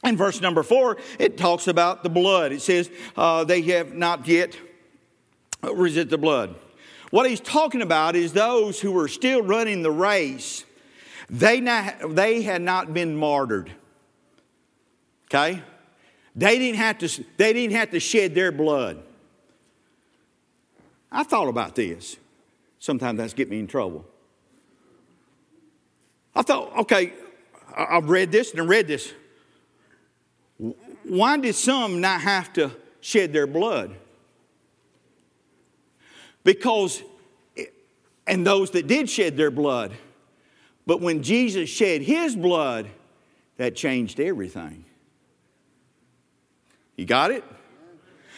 In 0.04 0.18
verse 0.18 0.42
number 0.42 0.64
four, 0.64 0.98
it 1.18 1.38
talks 1.38 1.68
about 1.68 2.04
the 2.04 2.10
blood. 2.10 2.52
It 2.52 2.62
says, 2.62 2.90
uh, 3.16 3.44
they 3.44 3.62
have 3.64 3.94
not 3.94 4.28
yet 4.28 4.56
resisted 5.62 6.10
the 6.10 6.18
blood. 6.18 6.56
What 7.10 7.30
he's 7.30 7.40
talking 7.40 7.82
about 7.82 8.16
is 8.16 8.34
those 8.34 8.80
who 8.82 8.92
were 8.92 9.08
still 9.08 9.42
running 9.42 9.82
the 9.82 9.92
race, 9.92 10.66
they, 11.30 11.60
not, 11.60 12.16
they 12.16 12.42
had 12.42 12.62
not 12.62 12.94
been 12.94 13.16
martyred. 13.16 13.72
Okay? 15.26 15.62
They 16.36 16.58
didn't, 16.58 16.78
have 16.78 16.98
to, 16.98 17.24
they 17.38 17.54
didn't 17.54 17.76
have 17.76 17.92
to 17.92 18.00
shed 18.00 18.36
their 18.36 18.52
blood. 18.52 19.02
I 21.14 21.24
thought 21.24 21.48
about 21.48 21.76
this. 21.76 22.18
Sometimes 22.80 23.20
that's 23.20 23.34
get 23.34 23.50
me 23.50 23.60
in 23.60 23.68
trouble. 23.68 24.04
I 26.36 26.42
thought, 26.42 26.76
okay, 26.80 27.14
I've 27.78 28.10
read 28.10 28.32
this 28.32 28.52
and 28.52 28.62
I 28.62 28.66
read 28.66 28.88
this. 28.88 29.14
Why 31.04 31.38
did 31.38 31.54
some 31.54 32.02
not 32.02 32.22
have 32.22 32.52
to 32.54 32.72
shed 33.00 33.32
their 33.32 33.46
blood? 33.46 33.96
Because, 36.44 37.04
and 38.26 38.46
those 38.46 38.72
that 38.72 38.88
did 38.88 39.10
shed 39.10 39.38
their 39.38 39.52
blood, 39.52 39.94
but 40.86 41.00
when 41.00 41.24
Jesus 41.24 41.70
shed 41.70 42.02
his 42.02 42.36
blood, 42.36 42.90
that 43.58 43.76
changed 43.76 44.20
everything. 44.20 44.84
You 46.98 47.06
got 47.06 47.32
it? 47.32 47.44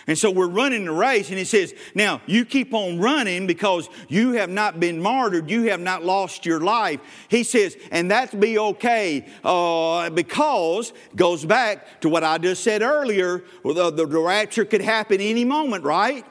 And 0.08 0.18
so 0.18 0.30
we're 0.30 0.48
running 0.48 0.86
the 0.86 0.92
race, 0.92 1.32
and 1.32 1.40
it 1.40 1.48
says, 1.48 1.74
Now 1.96 2.22
you 2.28 2.46
keep 2.46 2.74
on 2.74 3.00
running 3.00 3.48
because 3.48 3.90
you 4.08 4.34
have 4.34 4.50
not 4.50 4.80
been 4.80 5.02
martyred, 5.02 5.50
you 5.50 5.64
have 5.64 5.80
not 5.80 6.04
lost 6.04 6.46
your 6.46 6.60
life. 6.60 7.00
He 7.28 7.44
says, 7.44 7.76
and 7.92 8.10
that's 8.10 8.34
be 8.34 8.58
okay 8.58 9.28
uh, 9.44 10.12
because, 10.12 10.94
goes 11.16 11.44
back 11.44 12.02
to 12.02 12.10
what 12.10 12.24
I 12.24 12.38
just 12.38 12.64
said 12.64 12.84
earlier, 12.84 13.44
the, 13.64 13.92
the 13.92 14.06
rapture 14.06 14.66
could 14.66 14.82
happen 14.82 15.20
any 15.22 15.44
moment, 15.44 15.84
right? 15.84 16.24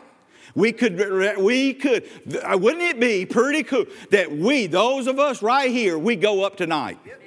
We 0.54 0.70
could, 0.70 1.38
we 1.38 1.74
could, 1.74 2.08
wouldn't 2.26 2.82
it 2.82 3.00
be 3.00 3.26
pretty 3.26 3.64
cool 3.64 3.86
that 4.10 4.30
we, 4.30 4.68
those 4.68 5.08
of 5.08 5.18
us 5.18 5.42
right 5.42 5.70
here, 5.70 5.98
we 5.98 6.14
go 6.14 6.44
up 6.44 6.56
tonight? 6.56 6.98
Yep. 7.04 7.23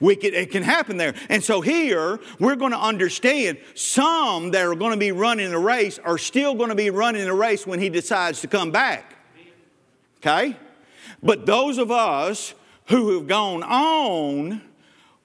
We 0.00 0.16
can, 0.16 0.34
it 0.34 0.50
can 0.50 0.62
happen 0.62 0.96
there. 0.96 1.14
And 1.28 1.42
so 1.42 1.60
here, 1.60 2.20
we're 2.38 2.56
going 2.56 2.72
to 2.72 2.78
understand 2.78 3.58
some 3.74 4.52
that 4.52 4.64
are 4.64 4.74
going 4.74 4.92
to 4.92 4.98
be 4.98 5.12
running 5.12 5.50
the 5.50 5.58
race 5.58 5.98
are 5.98 6.18
still 6.18 6.54
going 6.54 6.68
to 6.68 6.76
be 6.76 6.90
running 6.90 7.24
the 7.24 7.34
race 7.34 7.66
when 7.66 7.80
he 7.80 7.88
decides 7.88 8.40
to 8.42 8.46
come 8.46 8.70
back. 8.70 9.16
Okay? 10.18 10.56
But 11.22 11.46
those 11.46 11.78
of 11.78 11.90
us 11.90 12.54
who 12.86 13.14
have 13.14 13.26
gone 13.26 13.62
on, 13.62 14.62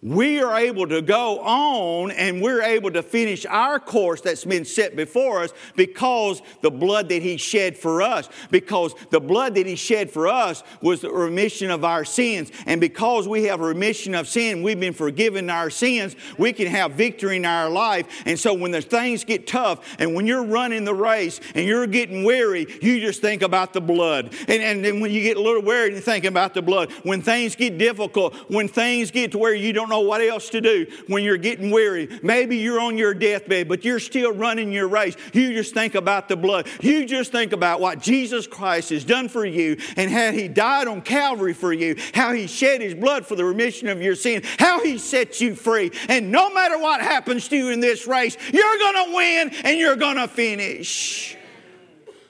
we 0.03 0.41
are 0.41 0.57
able 0.57 0.85
to 0.85 1.01
go 1.01 1.39
on 1.39 2.11
and 2.11 2.41
we're 2.41 2.61
able 2.61 2.91
to 2.91 3.01
finish 3.01 3.45
our 3.45 3.79
course 3.79 4.19
that's 4.19 4.43
been 4.43 4.65
set 4.65 4.97
before 4.97 5.41
us 5.43 5.53
because 5.77 6.41
the 6.61 6.69
blood 6.69 7.07
that 7.09 7.21
He 7.21 7.37
shed 7.37 7.77
for 7.77 8.01
us, 8.01 8.27
because 8.51 8.93
the 9.11 9.21
blood 9.21 9.55
that 9.55 9.65
He 9.65 9.75
shed 9.75 10.11
for 10.11 10.27
us 10.27 10.61
was 10.81 11.01
the 11.01 11.09
remission 11.09 11.71
of 11.71 11.85
our 11.85 12.03
sins. 12.03 12.51
And 12.65 12.81
because 12.81 13.29
we 13.29 13.43
have 13.43 13.61
remission 13.61 14.13
of 14.13 14.27
sin, 14.27 14.61
we've 14.61 14.79
been 14.79 14.93
forgiven 14.93 15.49
our 15.49 15.69
sins, 15.69 16.17
we 16.37 16.51
can 16.51 16.67
have 16.67 16.93
victory 16.93 17.37
in 17.37 17.45
our 17.45 17.69
life. 17.69 18.23
And 18.25 18.37
so 18.37 18.53
when 18.53 18.71
the 18.71 18.81
things 18.81 19.23
get 19.23 19.47
tough 19.47 19.95
and 19.99 20.13
when 20.13 20.27
you're 20.27 20.43
running 20.43 20.83
the 20.83 20.93
race 20.93 21.39
and 21.55 21.65
you're 21.65 21.87
getting 21.87 22.25
weary, 22.25 22.67
you 22.81 22.99
just 22.99 23.21
think 23.21 23.41
about 23.41 23.71
the 23.71 23.81
blood. 23.81 24.33
And, 24.49 24.61
and 24.61 24.83
then 24.83 24.99
when 24.99 25.11
you 25.11 25.21
get 25.21 25.37
a 25.37 25.41
little 25.41 25.61
weary, 25.61 25.93
you 25.93 26.01
think 26.01 26.25
about 26.25 26.53
the 26.53 26.61
blood. 26.61 26.91
When 27.03 27.21
things 27.21 27.55
get 27.55 27.77
difficult, 27.77 28.35
when 28.49 28.67
things 28.67 29.09
get 29.09 29.31
to 29.31 29.37
where 29.37 29.53
you 29.53 29.71
don't 29.71 29.92
know 29.93 30.01
what 30.01 30.21
else 30.21 30.49
to 30.49 30.61
do 30.61 30.87
when 31.07 31.23
you're 31.23 31.37
getting 31.37 31.71
weary. 31.71 32.09
Maybe 32.23 32.57
you're 32.57 32.79
on 32.79 32.97
your 32.97 33.13
deathbed, 33.13 33.69
but 33.69 33.85
you're 33.85 33.99
still 33.99 34.33
running 34.33 34.71
your 34.71 34.87
race. 34.87 35.15
You 35.33 35.53
just 35.53 35.73
think 35.73 35.95
about 35.95 36.27
the 36.27 36.35
blood. 36.35 36.67
You 36.81 37.05
just 37.05 37.31
think 37.31 37.53
about 37.53 37.79
what 37.79 37.99
Jesus 37.99 38.47
Christ 38.47 38.89
has 38.89 39.05
done 39.05 39.29
for 39.29 39.45
you 39.45 39.77
and 39.95 40.09
how 40.09 40.31
He 40.31 40.47
died 40.47 40.87
on 40.87 41.01
Calvary 41.01 41.53
for 41.53 41.71
you, 41.71 41.95
how 42.13 42.33
He 42.33 42.47
shed 42.47 42.81
His 42.81 42.95
blood 42.95 43.25
for 43.25 43.35
the 43.35 43.45
remission 43.45 43.87
of 43.87 44.01
your 44.01 44.15
sin, 44.15 44.41
how 44.57 44.83
He 44.83 44.97
set 44.97 45.39
you 45.39 45.55
free. 45.55 45.91
And 46.09 46.31
no 46.31 46.53
matter 46.53 46.77
what 46.79 47.01
happens 47.01 47.47
to 47.49 47.55
you 47.55 47.69
in 47.69 47.79
this 47.79 48.07
race, 48.07 48.35
you're 48.51 48.77
going 48.79 49.05
to 49.05 49.15
win 49.15 49.49
and 49.63 49.77
you're 49.77 49.95
going 49.95 50.17
to 50.17 50.27
finish. 50.27 51.37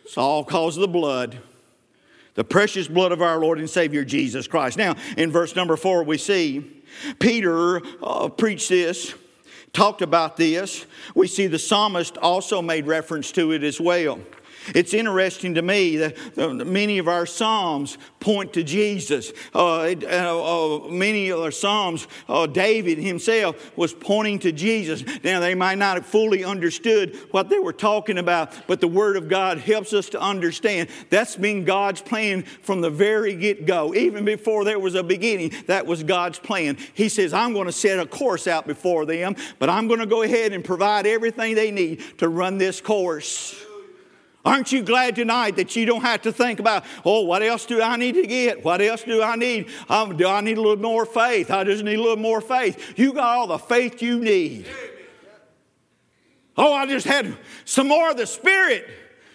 It's 0.04 0.17
all 0.17 0.43
because 0.43 0.78
of 0.78 0.82
the 0.82 0.88
blood 0.88 1.39
the 2.36 2.43
precious 2.43 2.88
blood 2.88 3.12
of 3.12 3.21
our 3.21 3.39
Lord 3.39 3.60
and 3.60 3.69
Savior 3.69 4.04
Jesus 4.04 4.47
Christ. 4.47 4.78
Now, 4.78 4.95
in 5.17 5.32
verse 5.32 5.56
number 5.56 5.78
four, 5.78 6.04
we 6.04 6.17
see 6.17 6.82
Peter 7.19 7.82
uh, 8.01 8.29
preached 8.29 8.69
this, 8.69 9.13
talked 9.73 10.01
about 10.01 10.38
this. 10.38 10.86
We 11.15 11.27
see 11.27 11.47
the 11.47 11.60
psalmist 11.60 12.17
also 12.17 12.62
made 12.62 12.88
reference 12.88 13.32
to 13.34 13.51
it 13.51 13.63
as 13.63 13.79
well. 13.79 14.19
It's 14.73 14.93
interesting 14.93 15.56
to 15.56 15.62
me 15.62 15.97
that 15.97 16.15
many 16.38 16.97
of 16.97 17.08
our 17.08 17.26
Psalms 17.26 17.97
point 18.19 18.54
to 18.54 18.63
Jesus. 18.63 19.34
Uh, 19.54 19.95
uh, 20.04 20.86
uh, 20.86 20.88
many 20.89 21.30
of 21.30 21.41
our 21.41 21.52
Psalms, 21.52 22.08
uh, 22.30 22.47
David 22.47 22.97
himself 22.97 23.76
was 23.78 23.93
pointing 23.93 24.39
to 24.39 24.52
Jesus. 24.52 25.04
Now, 25.23 25.39
they 25.39 25.56
might 25.56 25.78
not 25.78 25.95
have 25.95 26.06
fully 26.06 26.43
understood 26.43 27.17
what 27.32 27.49
they 27.49 27.60
were 27.60 27.73
talking 27.73 28.17
about, 28.17 28.54
but 28.67 28.80
the 28.80 28.88
Word 28.88 29.17
of 29.17 29.28
God 29.28 29.58
helps 29.58 29.93
us 29.93 30.10
to 30.10 30.21
understand 30.21 30.89
that's 31.10 31.36
been 31.36 31.65
God's 31.65 32.02
plan 32.02 32.43
from 32.43 32.82
the 32.82 32.89
very 32.89 33.36
get 33.36 33.65
go. 33.65 33.93
Even 33.93 34.26
before 34.26 34.63
there 34.63 34.80
was 34.80 34.95
a 34.95 35.04
beginning, 35.04 35.52
that 35.67 35.86
was 35.86 36.04
God's 36.04 36.39
plan. 36.39 36.78
He 36.93 37.09
says, 37.09 37.34
I'm 37.34 37.53
going 37.53 37.68
to 37.68 37.74
set 37.74 37.99
a 37.99 38.05
course 38.05 38.47
out 38.47 38.66
before 38.66 39.05
them, 39.05 39.36
but 39.59 39.70
I'm 39.70 39.88
going 39.88 39.99
to 39.99 40.05
go 40.05 40.22
ahead 40.22 40.53
and 40.53 40.64
provide 40.64 41.05
everything 41.05 41.55
they 41.55 41.72
need 41.72 42.01
to 42.20 42.30
run 42.30 42.57
this 42.57 42.80
course. 42.80 43.55
Aren't 44.45 44.73
you 44.73 44.81
glad 44.81 45.15
tonight 45.15 45.55
that 45.55 45.75
you 45.75 45.85
don't 45.85 46.01
have 46.01 46.23
to 46.23 46.33
think 46.33 46.59
about, 46.59 46.83
oh, 47.05 47.21
what 47.21 47.41
else 47.41 47.65
do 47.65 47.81
I 47.81 47.95
need 47.95 48.15
to 48.15 48.27
get? 48.27 48.63
What 48.63 48.81
else 48.81 49.03
do 49.03 49.23
I 49.23 49.37
need? 49.37 49.69
Um, 49.87 50.17
do 50.17 50.27
I 50.27 50.41
need 50.41 50.57
a 50.57 50.61
little 50.61 50.83
more 50.83 51.05
faith? 51.05 51.49
I 51.49 51.63
just 51.63 51.83
need 51.83 51.97
a 51.97 52.01
little 52.01 52.17
more 52.17 52.41
faith. 52.41 52.99
You 52.99 53.13
got 53.13 53.37
all 53.37 53.47
the 53.47 53.57
faith 53.57 54.01
you 54.01 54.19
need. 54.19 54.67
Oh, 56.57 56.73
I 56.73 56.85
just 56.87 57.07
had 57.07 57.37
some 57.63 57.87
more 57.87 58.11
of 58.11 58.17
the 58.17 58.27
Spirit. 58.27 58.85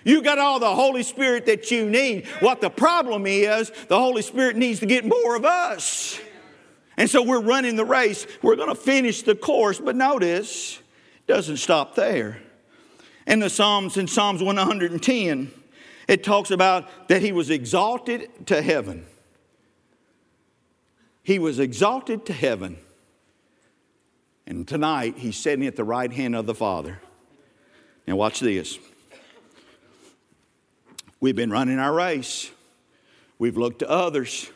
You 0.05 0.23
got 0.23 0.39
all 0.39 0.61
the 0.61 0.75
Holy 0.75 1.03
Spirit 1.03 1.47
that 1.47 1.71
you 1.71 1.89
need. 1.89 2.27
What 2.41 2.61
the 2.61 2.71
problem 2.71 3.27
is, 3.27 3.73
the 3.89 3.99
Holy 3.99 4.23
Spirit 4.23 4.57
needs 4.57 4.81
to 4.81 4.87
get 4.87 5.07
more 5.07 5.37
of 5.37 5.45
us. 5.45 6.21
And 6.99 7.09
so 7.09 7.23
we're 7.23 7.41
running 7.41 7.77
the 7.77 7.85
race. 7.85 8.27
We're 8.43 8.57
going 8.57 8.69
to 8.69 8.75
finish 8.75 9.23
the 9.23 9.35
course, 9.35 9.81
but 9.81 9.97
notice, 9.97 10.79
it 10.79 11.33
doesn't 11.33 11.57
stop 11.57 11.95
there 11.95 12.43
in 13.29 13.41
the 13.41 13.51
Psalms, 13.51 13.99
in 13.99 14.09
Psalms 14.09 14.43
110, 14.43 15.53
it 16.09 16.25
talks 16.25 16.51
about 16.51 17.09
that 17.09 17.21
he 17.21 17.31
was 17.31 17.51
exalted 17.51 18.47
to 18.47 18.63
heaven. 18.63 19.05
He 21.23 21.39
was 21.39 21.59
exalted 21.59 22.25
to 22.27 22.33
heaven. 22.33 22.79
And 24.47 24.67
tonight, 24.67 25.19
he's 25.19 25.37
sitting 25.37 25.67
at 25.67 25.77
the 25.77 25.85
right 25.85 26.11
hand 26.11 26.35
of 26.35 26.47
the 26.47 26.55
Father. 26.55 27.01
Now, 28.07 28.17
watch 28.17 28.41
this. 28.41 28.79
We've 31.21 31.37
been 31.37 31.51
running 31.51 31.79
our 31.79 31.93
race. 31.93 32.51
We've 33.39 33.59
looked 33.59 33.81
to 33.81 33.91
others 33.91 34.51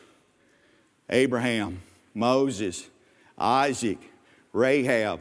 Abraham, 1.11 1.83
Moses, 2.15 2.89
Isaac, 3.37 3.99
Rahab. 4.51 5.19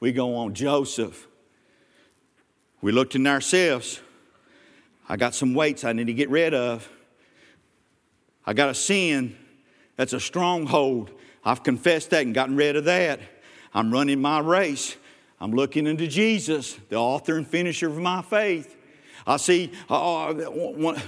We 0.00 0.12
go 0.12 0.36
on 0.36 0.54
Joseph, 0.54 1.26
we 2.80 2.92
looked 2.92 3.14
in 3.14 3.26
ourselves. 3.26 4.00
I 5.08 5.16
got 5.16 5.34
some 5.34 5.54
weights 5.54 5.84
I 5.84 5.92
need 5.92 6.08
to 6.08 6.14
get 6.14 6.30
rid 6.30 6.54
of. 6.54 6.88
I 8.44 8.52
got 8.52 8.68
a 8.68 8.74
sin 8.74 9.36
that's 9.96 10.12
a 10.12 10.20
stronghold. 10.20 11.10
I've 11.44 11.62
confessed 11.62 12.10
that 12.10 12.22
and 12.22 12.34
gotten 12.34 12.56
rid 12.56 12.76
of 12.76 12.84
that. 12.84 13.20
I'm 13.72 13.92
running 13.92 14.20
my 14.20 14.40
race. 14.40 14.96
I'm 15.40 15.52
looking 15.52 15.86
into 15.86 16.06
Jesus, 16.06 16.78
the 16.88 16.96
author 16.96 17.36
and 17.36 17.46
finisher 17.46 17.88
of 17.88 17.98
my 17.98 18.22
faith. 18.22 18.76
I 19.26 19.36
see, 19.36 19.72
uh, 19.88 20.32
one, 20.32 21.00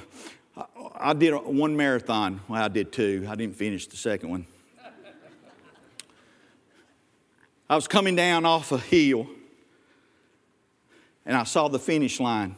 I 0.96 1.12
did 1.12 1.32
one 1.34 1.76
marathon. 1.76 2.40
Well, 2.48 2.62
I 2.62 2.68
did 2.68 2.92
two. 2.92 3.26
I 3.28 3.36
didn't 3.36 3.56
finish 3.56 3.86
the 3.86 3.96
second 3.96 4.30
one. 4.30 4.46
I 7.70 7.74
was 7.74 7.86
coming 7.86 8.16
down 8.16 8.44
off 8.44 8.72
a 8.72 8.78
hill 8.78 9.28
and 11.29 11.37
I 11.37 11.45
saw 11.45 11.68
the 11.68 11.79
finish 11.79 12.18
line. 12.18 12.57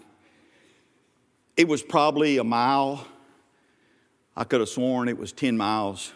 It 1.56 1.66
was 1.66 1.82
probably 1.82 2.38
a 2.38 2.44
mile. 2.44 3.04
I 4.36 4.44
could 4.44 4.60
have 4.60 4.68
sworn 4.68 5.08
it 5.08 5.18
was 5.18 5.32
10 5.32 5.56
miles. 5.56 6.12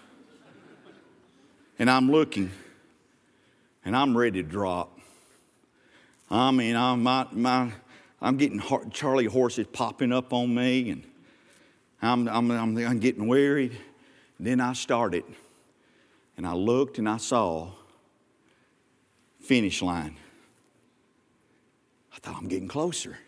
And 1.81 1.91
I'm 1.91 2.09
looking, 2.13 2.53
and 3.85 3.97
I'm 3.97 4.17
ready 4.17 4.41
to 4.41 4.49
drop. 4.49 4.97
I 6.31 6.53
mean, 6.53 6.77
I'm, 6.77 7.03
my, 7.03 7.27
my, 7.33 7.73
I'm 8.23 8.37
getting 8.37 8.63
Charlie 8.93 9.25
horses 9.25 9.67
popping 9.73 10.13
up 10.13 10.33
on 10.33 10.55
me, 10.55 10.91
and 10.91 11.05
I'm, 12.01 12.29
I'm, 12.29 12.51
I'm, 12.53 12.79
I'm 12.79 13.01
getting 13.01 13.27
wearied. 13.27 13.77
Then 14.39 14.61
I 14.61 14.75
started, 14.75 15.25
and 16.37 16.47
I 16.47 16.53
looked 16.53 16.99
and 16.99 17.09
I 17.09 17.17
saw 17.17 17.71
finish 19.41 19.83
line. 19.83 20.17
Thought, 22.25 22.37
I'm 22.39 22.49
getting 22.49 22.68
closer. 22.68 23.18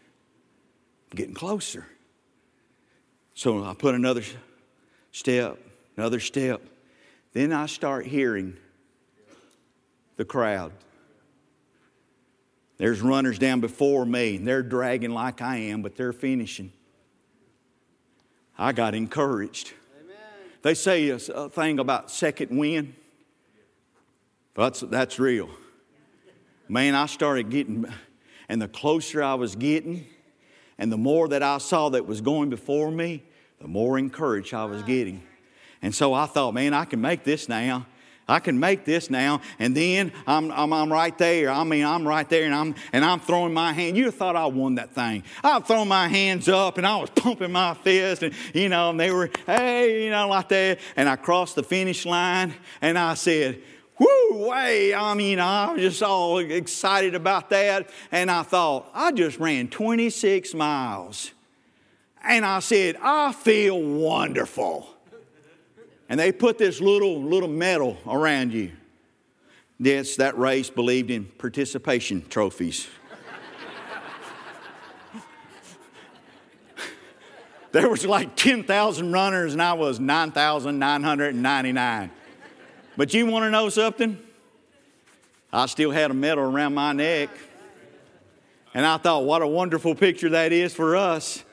I'm 1.11 1.17
getting 1.17 1.35
closer. 1.35 1.87
So 3.35 3.63
I 3.63 3.75
put 3.75 3.95
another 3.95 4.23
step, 5.13 5.59
another 5.99 6.19
step. 6.19 6.63
Then 7.35 7.53
I 7.53 7.67
start 7.67 8.07
hearing 8.07 8.57
the 10.17 10.25
crowd. 10.25 10.73
There's 12.79 13.03
runners 13.03 13.39
down 13.39 13.61
before 13.61 14.07
me, 14.07 14.37
and 14.37 14.49
they're 14.49 14.63
dragging 14.63 15.11
like 15.11 15.43
I 15.43 15.57
am, 15.57 15.83
but 15.83 15.95
they're 15.97 16.15
finishing. 16.15 16.73
I 18.57 18.73
got 18.73 18.95
encouraged. 18.95 19.75
Amen. 20.01 20.17
They 20.63 20.73
say 20.73 21.11
a, 21.11 21.17
a 21.17 21.51
thing 21.51 21.81
about 21.81 22.11
second 22.11 22.57
wind. 22.57 22.95
That's, 24.55 24.81
that's 24.81 25.19
real. 25.19 25.51
Man, 26.67 26.95
I 26.95 27.05
started 27.05 27.51
getting 27.51 27.85
and 28.49 28.61
the 28.61 28.69
closer 28.69 29.23
I 29.23 29.35
was 29.35 29.57
getting, 29.57 30.07
and 30.79 30.93
the 30.93 30.97
more 30.97 31.29
that 31.29 31.43
I 31.43 31.59
saw 31.59 31.89
that 31.91 32.07
was 32.07 32.21
going 32.21 32.51
before 32.51 32.91
me, 32.91 33.23
the 33.61 33.69
more 33.69 33.99
encouraged 33.99 34.53
I 34.55 34.67
was 34.67 34.83
getting. 34.83 35.23
And 35.83 35.95
so 35.95 36.15
I 36.15 36.27
thought, 36.27 36.53
man, 36.53 36.75
I 36.75 36.85
can 36.85 37.01
make 37.01 37.25
this 37.25 37.49
now. 37.49 37.87
I 38.29 38.41
can 38.41 38.59
make 38.59 38.85
this 38.85 39.09
now. 39.09 39.41
And 39.59 39.77
then 39.77 40.13
I'm, 40.27 40.51
I'm, 40.51 40.73
I'm, 40.73 40.93
right 40.93 41.17
there. 41.17 41.49
I 41.49 41.63
mean, 41.63 41.85
I'm 41.85 42.07
right 42.07 42.29
there 42.29 42.45
and 42.45 42.55
I'm, 42.55 42.75
and 42.93 43.05
I'm 43.05 43.21
throwing 43.21 43.55
my 43.55 43.73
hand. 43.73 43.97
You 43.97 44.11
thought 44.11 44.35
I 44.35 44.47
won 44.47 44.77
that 44.77 44.91
thing. 44.95 45.23
I 45.45 45.59
was 45.59 45.69
throwing 45.69 45.89
my 45.89 46.09
hands 46.09 46.49
up 46.49 46.77
and 46.77 46.87
I 46.87 46.97
was 46.97 47.11
pumping 47.11 47.53
my 47.53 47.75
fist 47.75 48.25
and, 48.25 48.35
you 48.53 48.69
know, 48.69 48.91
and 48.91 48.99
they 48.99 49.13
were, 49.13 49.31
hey, 49.47 50.05
you 50.05 50.11
know, 50.11 50.29
like 50.29 50.49
that. 50.49 50.81
And 50.97 51.09
I 51.09 51.15
crossed 51.15 51.55
the 51.55 51.63
finish 51.63 52.05
line 52.05 52.53
and 52.81 52.99
I 52.99 53.15
said, 53.15 53.63
whoo, 53.99 54.49
way. 54.49 54.95
I 54.95 55.15
mean, 55.15 55.39
I 55.39 55.73
was 55.73 55.81
just 55.81 56.03
all 56.03 56.39
excited 56.39 57.15
about 57.15 57.51
that. 57.51 57.91
And 58.11 58.31
I 58.31 58.43
thought, 58.43 58.89
I 58.95 59.13
just 59.13 59.39
ran 59.39 59.69
26 59.69 60.55
miles. 60.55 61.33
And 62.23 62.45
I 62.45 62.61
said, 62.61 62.97
I 63.01 63.33
feel 63.33 63.81
wonderful. 63.81 64.89
And 66.09 66.21
they 66.21 66.33
put 66.33 66.59
this 66.59 66.81
little, 66.81 67.23
little 67.23 67.49
medal 67.49 67.97
around 68.07 68.53
you. 68.53 68.73
Yes, 69.79 70.17
that 70.17 70.39
race 70.39 70.71
believed 70.71 71.11
in 71.11 71.27
participation 71.27 72.25
trophies. 72.29 72.89
there 77.73 77.89
was 77.89 78.07
like 78.07 78.37
10,000 78.37 79.13
runners 79.13 79.53
and 79.53 79.61
I 79.61 79.75
was 79.75 80.01
9,999. 80.01 82.11
But 82.97 83.13
you 83.13 83.27
want 83.27 83.45
to 83.45 83.51
know 83.51 83.69
something? 83.69 84.19
I 85.53 85.67
still 85.67 85.91
had 85.91 86.11
a 86.11 86.15
medal 86.15 86.45
around 86.45 86.75
my 86.75 86.93
neck. 86.93 87.31
And 88.75 88.85
I 88.85 88.97
thought, 88.99 89.25
what 89.25 89.43
a 89.43 89.47
wonderful 89.47 89.95
picture 89.95 90.29
that 90.31 90.53
is 90.53 90.75
for 90.75 90.97
us. 90.97 91.45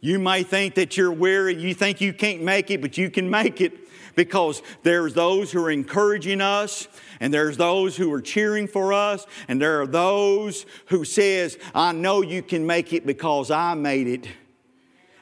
You 0.00 0.18
may 0.18 0.42
think 0.42 0.74
that 0.76 0.96
you're 0.96 1.12
weary, 1.12 1.54
you 1.54 1.74
think 1.74 2.00
you 2.00 2.12
can't 2.12 2.42
make 2.42 2.70
it, 2.70 2.80
but 2.80 2.96
you 2.96 3.10
can 3.10 3.28
make 3.28 3.60
it 3.60 3.88
because 4.14 4.62
there's 4.82 5.14
those 5.14 5.52
who 5.52 5.62
are 5.64 5.70
encouraging 5.70 6.40
us 6.40 6.88
and 7.20 7.32
there's 7.32 7.56
those 7.56 7.96
who 7.96 8.12
are 8.12 8.20
cheering 8.20 8.66
for 8.66 8.92
us 8.92 9.26
and 9.48 9.60
there 9.60 9.80
are 9.80 9.86
those 9.86 10.66
who 10.86 11.04
says 11.04 11.58
i 11.74 11.92
know 11.92 12.22
you 12.22 12.42
can 12.42 12.66
make 12.66 12.92
it 12.92 13.06
because 13.06 13.50
i 13.50 13.74
made 13.74 14.06
it 14.06 14.26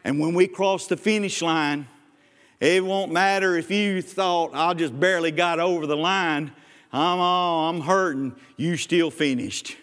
and 0.05 0.19
when 0.19 0.35
we 0.35 0.47
cross 0.47 0.87
the 0.87 0.97
finish 0.97 1.43
line 1.43 1.87
it 2.61 2.85
won't 2.85 3.13
matter 3.13 3.57
if 3.57 3.71
you 3.71 4.03
thought 4.03 4.51
I 4.55 4.75
just 4.75 4.99
barely 4.99 5.31
got 5.31 5.61
over 5.61 5.87
the 5.87 5.97
line. 5.97 6.53
I'm 6.93 7.19
all, 7.19 7.69
I'm 7.69 7.81
hurting. 7.81 8.35
You 8.57 8.77
still 8.77 9.11
finished. 9.11 9.77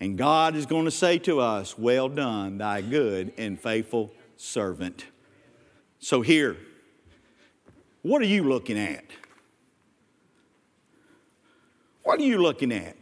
And 0.00 0.16
God 0.16 0.56
is 0.56 0.66
going 0.66 0.86
to 0.86 0.90
say 0.90 1.18
to 1.20 1.40
us, 1.40 1.78
Well 1.78 2.08
done, 2.08 2.58
thy 2.58 2.80
good 2.80 3.32
and 3.36 3.60
faithful 3.60 4.12
servant. 4.36 5.04
So, 5.98 6.22
here, 6.22 6.56
what 8.02 8.22
are 8.22 8.26
you 8.26 8.44
looking 8.44 8.78
at? 8.78 9.04
What 12.02 12.18
are 12.18 12.24
you 12.24 12.38
looking 12.38 12.72
at? 12.72 12.96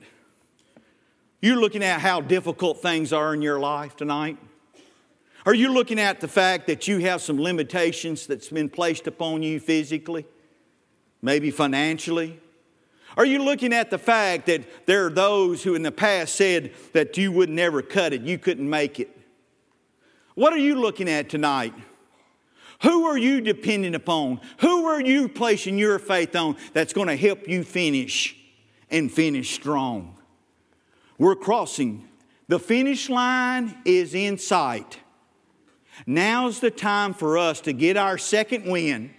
You're 1.40 1.60
looking 1.60 1.84
at 1.84 2.00
how 2.00 2.20
difficult 2.20 2.82
things 2.82 3.12
are 3.12 3.32
in 3.32 3.42
your 3.42 3.60
life 3.60 3.96
tonight? 3.96 4.38
Are 5.46 5.54
you 5.54 5.72
looking 5.72 5.98
at 5.98 6.20
the 6.20 6.28
fact 6.28 6.66
that 6.66 6.88
you 6.88 6.98
have 6.98 7.22
some 7.22 7.40
limitations 7.40 8.26
that's 8.26 8.48
been 8.48 8.68
placed 8.68 9.06
upon 9.06 9.42
you 9.42 9.60
physically, 9.60 10.26
maybe 11.22 11.50
financially? 11.50 12.40
Are 13.16 13.24
you 13.24 13.42
looking 13.42 13.72
at 13.72 13.90
the 13.90 13.98
fact 13.98 14.46
that 14.46 14.86
there 14.86 15.06
are 15.06 15.10
those 15.10 15.62
who 15.62 15.74
in 15.74 15.82
the 15.82 15.92
past 15.92 16.34
said 16.34 16.72
that 16.92 17.16
you 17.16 17.32
would 17.32 17.48
never 17.48 17.82
cut 17.82 18.12
it, 18.12 18.22
you 18.22 18.38
couldn't 18.38 18.68
make 18.68 19.00
it? 19.00 19.16
What 20.34 20.52
are 20.52 20.58
you 20.58 20.76
looking 20.76 21.08
at 21.08 21.28
tonight? 21.28 21.74
Who 22.82 23.06
are 23.06 23.18
you 23.18 23.40
depending 23.40 23.96
upon? 23.96 24.40
Who 24.60 24.86
are 24.86 25.00
you 25.00 25.28
placing 25.28 25.78
your 25.78 25.98
faith 25.98 26.36
on 26.36 26.56
that's 26.72 26.92
going 26.92 27.08
to 27.08 27.16
help 27.16 27.48
you 27.48 27.64
finish 27.64 28.36
and 28.88 29.10
finish 29.10 29.52
strong? 29.52 30.16
We're 31.18 31.34
crossing. 31.34 32.08
The 32.46 32.60
finish 32.60 33.10
line 33.10 33.78
is 33.84 34.14
in 34.14 34.38
sight. 34.38 34.98
Now's 36.06 36.60
the 36.60 36.70
time 36.70 37.14
for 37.14 37.38
us 37.38 37.60
to 37.62 37.72
get 37.72 37.96
our 37.96 38.18
second 38.18 38.70
win. 38.70 39.10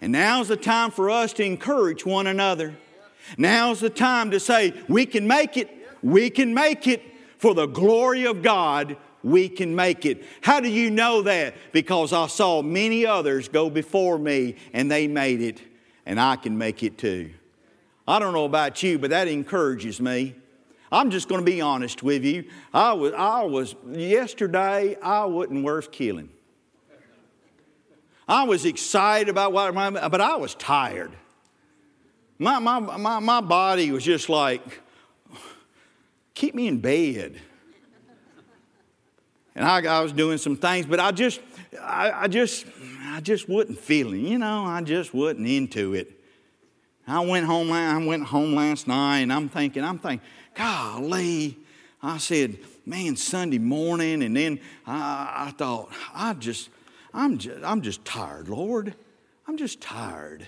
And 0.00 0.12
now's 0.12 0.48
the 0.48 0.56
time 0.56 0.90
for 0.90 1.10
us 1.10 1.32
to 1.34 1.44
encourage 1.44 2.06
one 2.06 2.26
another. 2.26 2.74
Now's 3.36 3.80
the 3.80 3.90
time 3.90 4.30
to 4.30 4.40
say, 4.40 4.72
we 4.88 5.06
can 5.06 5.26
make 5.26 5.56
it. 5.56 5.70
We 6.02 6.30
can 6.30 6.54
make 6.54 6.86
it. 6.86 7.02
For 7.38 7.54
the 7.54 7.66
glory 7.66 8.26
of 8.26 8.42
God, 8.42 8.96
we 9.22 9.48
can 9.48 9.74
make 9.74 10.04
it. 10.06 10.24
How 10.40 10.60
do 10.60 10.68
you 10.68 10.90
know 10.90 11.22
that? 11.22 11.54
Because 11.72 12.12
I 12.12 12.26
saw 12.26 12.62
many 12.62 13.06
others 13.06 13.48
go 13.48 13.70
before 13.70 14.18
me 14.18 14.56
and 14.72 14.90
they 14.90 15.06
made 15.06 15.40
it, 15.42 15.60
and 16.06 16.20
I 16.20 16.36
can 16.36 16.56
make 16.56 16.82
it 16.82 16.98
too. 16.98 17.30
I 18.08 18.18
don't 18.18 18.32
know 18.32 18.44
about 18.44 18.82
you, 18.82 18.98
but 18.98 19.10
that 19.10 19.28
encourages 19.28 20.00
me. 20.00 20.34
I'm 20.92 21.10
just 21.10 21.28
going 21.28 21.40
to 21.40 21.44
be 21.44 21.60
honest 21.60 22.02
with 22.02 22.24
you. 22.24 22.44
I 22.74 22.92
was, 22.92 23.12
I 23.12 23.42
was 23.44 23.76
yesterday, 23.88 24.96
I 25.00 25.24
wasn't 25.24 25.64
worth 25.64 25.92
killing. 25.92 26.30
I 28.28 28.44
was 28.44 28.64
excited 28.64 29.28
about 29.28 29.52
what, 29.52 29.74
but 29.74 30.20
I 30.20 30.36
was 30.36 30.54
tired. 30.54 31.12
My, 32.38 32.58
my, 32.58 32.78
my, 32.78 33.18
my 33.18 33.40
body 33.40 33.90
was 33.90 34.04
just 34.04 34.28
like, 34.28 34.80
keep 36.34 36.54
me 36.54 36.68
in 36.68 36.80
bed. 36.80 37.40
And 39.54 39.64
I, 39.64 39.98
I 39.98 40.00
was 40.00 40.12
doing 40.12 40.38
some 40.38 40.56
things, 40.56 40.86
but 40.86 41.00
I 41.00 41.10
just, 41.10 41.40
I, 41.82 42.12
I 42.12 42.28
just, 42.28 42.66
I 43.02 43.20
just 43.20 43.48
wasn't 43.48 43.78
feeling, 43.78 44.24
you 44.24 44.38
know, 44.38 44.64
I 44.64 44.80
just 44.82 45.12
wasn't 45.12 45.46
into 45.46 45.94
it. 45.94 46.12
I 47.06 47.20
went 47.20 47.46
home, 47.46 47.72
I 47.72 48.04
went 48.04 48.24
home 48.24 48.54
last 48.54 48.86
night 48.86 49.18
and 49.18 49.32
I'm 49.32 49.48
thinking, 49.48 49.82
I'm 49.82 49.98
thinking, 49.98 50.26
golly, 50.54 51.58
I 52.02 52.18
said, 52.18 52.58
man, 52.86 53.16
Sunday 53.16 53.58
morning, 53.58 54.22
and 54.22 54.36
then 54.36 54.60
I, 54.86 55.46
I 55.48 55.50
thought, 55.52 55.90
I 56.14 56.34
just, 56.34 56.70
I'm 57.12 57.38
just, 57.38 57.64
I'm 57.64 57.82
just 57.82 58.04
tired, 58.04 58.48
Lord. 58.48 58.94
I'm 59.46 59.56
just 59.56 59.80
tired. 59.80 60.46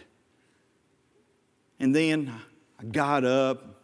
And 1.80 1.94
then 1.94 2.32
I 2.80 2.84
got 2.84 3.24
up, 3.24 3.82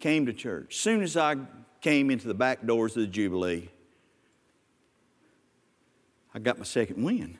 came 0.00 0.26
to 0.26 0.32
church. 0.32 0.76
Soon 0.76 1.02
as 1.02 1.16
I 1.16 1.36
came 1.80 2.10
into 2.10 2.28
the 2.28 2.34
back 2.34 2.66
doors 2.66 2.96
of 2.96 3.02
the 3.02 3.06
Jubilee, 3.06 3.70
I 6.34 6.38
got 6.38 6.58
my 6.58 6.64
second 6.64 7.02
win. 7.02 7.38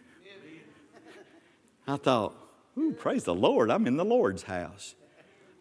I 1.87 1.97
thought, 1.97 2.35
ooh, 2.79 2.93
praise 2.93 3.25
the 3.25 3.35
Lord, 3.35 3.71
I'm 3.71 3.87
in 3.87 3.97
the 3.97 4.05
Lord's 4.05 4.45
house. 4.45 4.95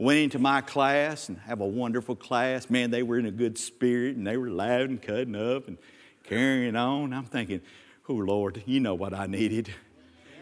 Went 0.03 0.19
into 0.19 0.37
my 0.37 0.59
class 0.59 1.29
and 1.29 1.37
have 1.45 1.61
a 1.61 1.65
wonderful 1.65 2.17
class. 2.17 2.69
Man, 2.69 2.91
they 2.91 3.03
were 3.03 3.17
in 3.17 3.25
a 3.25 3.31
good 3.31 3.57
spirit 3.57 4.17
and 4.17 4.27
they 4.27 4.35
were 4.35 4.49
laughing, 4.49 4.89
and 4.89 5.01
cutting 5.01 5.33
up 5.33 5.69
and 5.69 5.77
carrying 6.25 6.75
on. 6.75 7.13
I'm 7.13 7.23
thinking, 7.23 7.61
oh 8.09 8.15
Lord, 8.15 8.61
you 8.65 8.81
know 8.81 8.95
what 8.95 9.13
I 9.13 9.27
needed. 9.27 9.73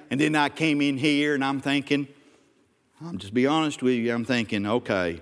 And 0.10 0.20
then 0.20 0.36
I 0.36 0.50
came 0.50 0.82
in 0.82 0.98
here 0.98 1.36
and 1.36 1.46
I'm 1.46 1.62
thinking, 1.62 2.08
I'm 3.06 3.20
just 3.20 3.36
be 3.36 3.46
honest 3.46 3.84
with 3.84 3.94
you, 3.94 4.12
I'm 4.12 4.26
thinking, 4.26 4.66
okay, 4.66 5.22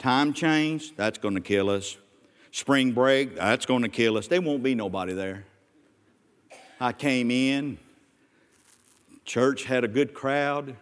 time 0.00 0.32
change, 0.32 0.96
that's 0.96 1.18
going 1.18 1.36
to 1.36 1.40
kill 1.40 1.70
us. 1.70 1.96
Spring 2.50 2.90
break, 2.90 3.36
that's 3.36 3.66
going 3.66 3.82
to 3.82 3.88
kill 3.88 4.16
us. 4.18 4.26
There 4.26 4.42
won't 4.42 4.64
be 4.64 4.74
nobody 4.74 5.12
there. 5.12 5.44
I 6.80 6.92
came 6.92 7.30
in, 7.30 7.78
church 9.24 9.62
had 9.62 9.84
a 9.84 9.88
good 9.88 10.12
crowd. 10.12 10.74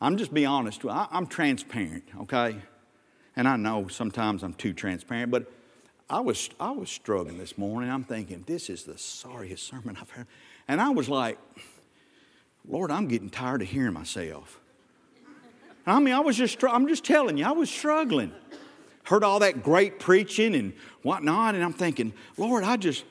I'm 0.00 0.16
just 0.16 0.32
be 0.32 0.46
honest. 0.46 0.84
I, 0.84 1.08
am 1.10 1.26
transparent, 1.26 2.04
okay? 2.20 2.56
And 3.36 3.48
I 3.48 3.56
know 3.56 3.88
sometimes 3.88 4.42
I'm 4.42 4.54
too 4.54 4.72
transparent, 4.72 5.30
but 5.30 5.50
I 6.10 6.20
was, 6.20 6.50
I 6.58 6.70
was 6.70 6.90
struggling 6.90 7.38
this 7.38 7.58
morning. 7.58 7.90
I'm 7.90 8.04
thinking, 8.04 8.44
this 8.46 8.70
is 8.70 8.84
the 8.84 8.96
sorriest 8.96 9.66
sermon 9.66 9.96
I've 10.00 10.10
heard. 10.10 10.26
And 10.66 10.80
I 10.80 10.90
was 10.90 11.08
like, 11.08 11.38
Lord, 12.66 12.90
I'm 12.90 13.08
getting 13.08 13.30
tired 13.30 13.62
of 13.62 13.68
hearing 13.68 13.92
myself. 13.92 14.60
I 15.86 16.00
mean, 16.00 16.14
I 16.14 16.20
was 16.20 16.36
just, 16.36 16.62
I'm 16.64 16.86
just 16.86 17.04
telling 17.04 17.38
you, 17.38 17.46
I 17.46 17.52
was 17.52 17.70
struggling. 17.70 18.32
Heard 19.04 19.24
all 19.24 19.38
that 19.38 19.62
great 19.62 19.98
preaching 19.98 20.54
and 20.54 20.74
whatnot, 21.02 21.54
and 21.54 21.64
I'm 21.64 21.72
thinking, 21.72 22.12
Lord, 22.36 22.62
I 22.62 22.76
just, 22.76 23.04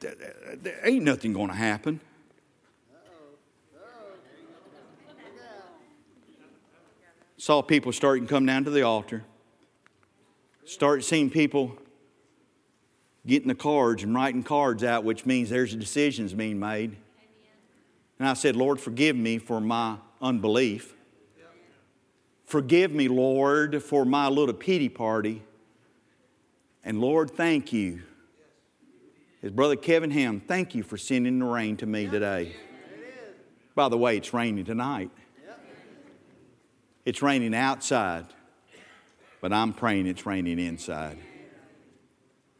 there 0.00 0.80
ain't 0.82 1.04
nothing 1.04 1.32
going 1.32 1.48
to 1.48 1.54
happen. 1.54 2.00
Saw 7.38 7.62
people 7.62 7.92
starting 7.92 8.26
to 8.26 8.30
come 8.32 8.46
down 8.46 8.64
to 8.64 8.70
the 8.70 8.82
altar. 8.82 9.24
Started 10.64 11.02
seeing 11.02 11.30
people 11.30 11.76
getting 13.26 13.48
the 13.48 13.54
cards 13.54 14.02
and 14.02 14.14
writing 14.14 14.42
cards 14.42 14.82
out, 14.84 15.04
which 15.04 15.26
means 15.26 15.50
there's 15.50 15.74
decisions 15.74 16.32
being 16.32 16.58
made. 16.58 16.96
And 18.18 18.28
I 18.28 18.34
said, 18.34 18.56
Lord, 18.56 18.80
forgive 18.80 19.16
me 19.16 19.38
for 19.38 19.60
my 19.60 19.96
unbelief. 20.22 20.94
Forgive 22.44 22.92
me, 22.92 23.08
Lord, 23.08 23.82
for 23.82 24.04
my 24.04 24.28
little 24.28 24.54
pity 24.54 24.88
party. 24.88 25.42
And 26.84 27.00
Lord, 27.00 27.30
thank 27.30 27.72
you. 27.72 28.02
His 29.42 29.50
brother 29.50 29.76
Kevin 29.76 30.12
Ham, 30.12 30.40
thank 30.40 30.74
you 30.74 30.82
for 30.82 30.96
sending 30.96 31.40
the 31.40 31.44
rain 31.44 31.76
to 31.78 31.86
me 31.86 32.06
today. 32.06 32.54
By 33.74 33.88
the 33.88 33.98
way, 33.98 34.16
it's 34.16 34.32
raining 34.32 34.64
tonight. 34.64 35.10
It's 37.06 37.22
raining 37.22 37.54
outside, 37.54 38.26
but 39.40 39.52
I'm 39.52 39.72
praying 39.72 40.08
it's 40.08 40.26
raining 40.26 40.58
inside. 40.58 41.16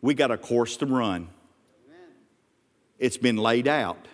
We 0.01 0.15
got 0.15 0.31
a 0.31 0.39
course 0.39 0.77
to 0.79 0.87
run. 0.87 1.29
It's 2.99 3.17
been 3.17 3.37
laid 3.37 3.67
out. 3.67 4.07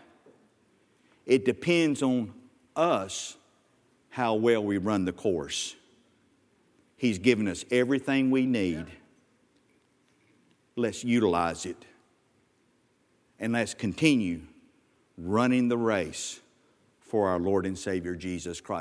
It 1.26 1.44
depends 1.44 2.02
on 2.02 2.32
us 2.74 3.36
how 4.08 4.34
well 4.34 4.64
we 4.64 4.78
run 4.78 5.04
the 5.04 5.12
course. 5.12 5.76
He's 6.96 7.18
given 7.18 7.46
us 7.46 7.66
everything 7.70 8.30
we 8.30 8.46
need. 8.46 8.86
Let's 10.76 11.04
utilize 11.04 11.66
it. 11.66 11.84
And 13.38 13.52
let's 13.52 13.74
continue 13.74 14.40
running 15.18 15.68
the 15.68 15.76
race 15.76 16.40
for 17.00 17.28
our 17.28 17.38
Lord 17.38 17.66
and 17.66 17.76
Savior 17.76 18.16
Jesus 18.16 18.62
Christ. 18.62 18.80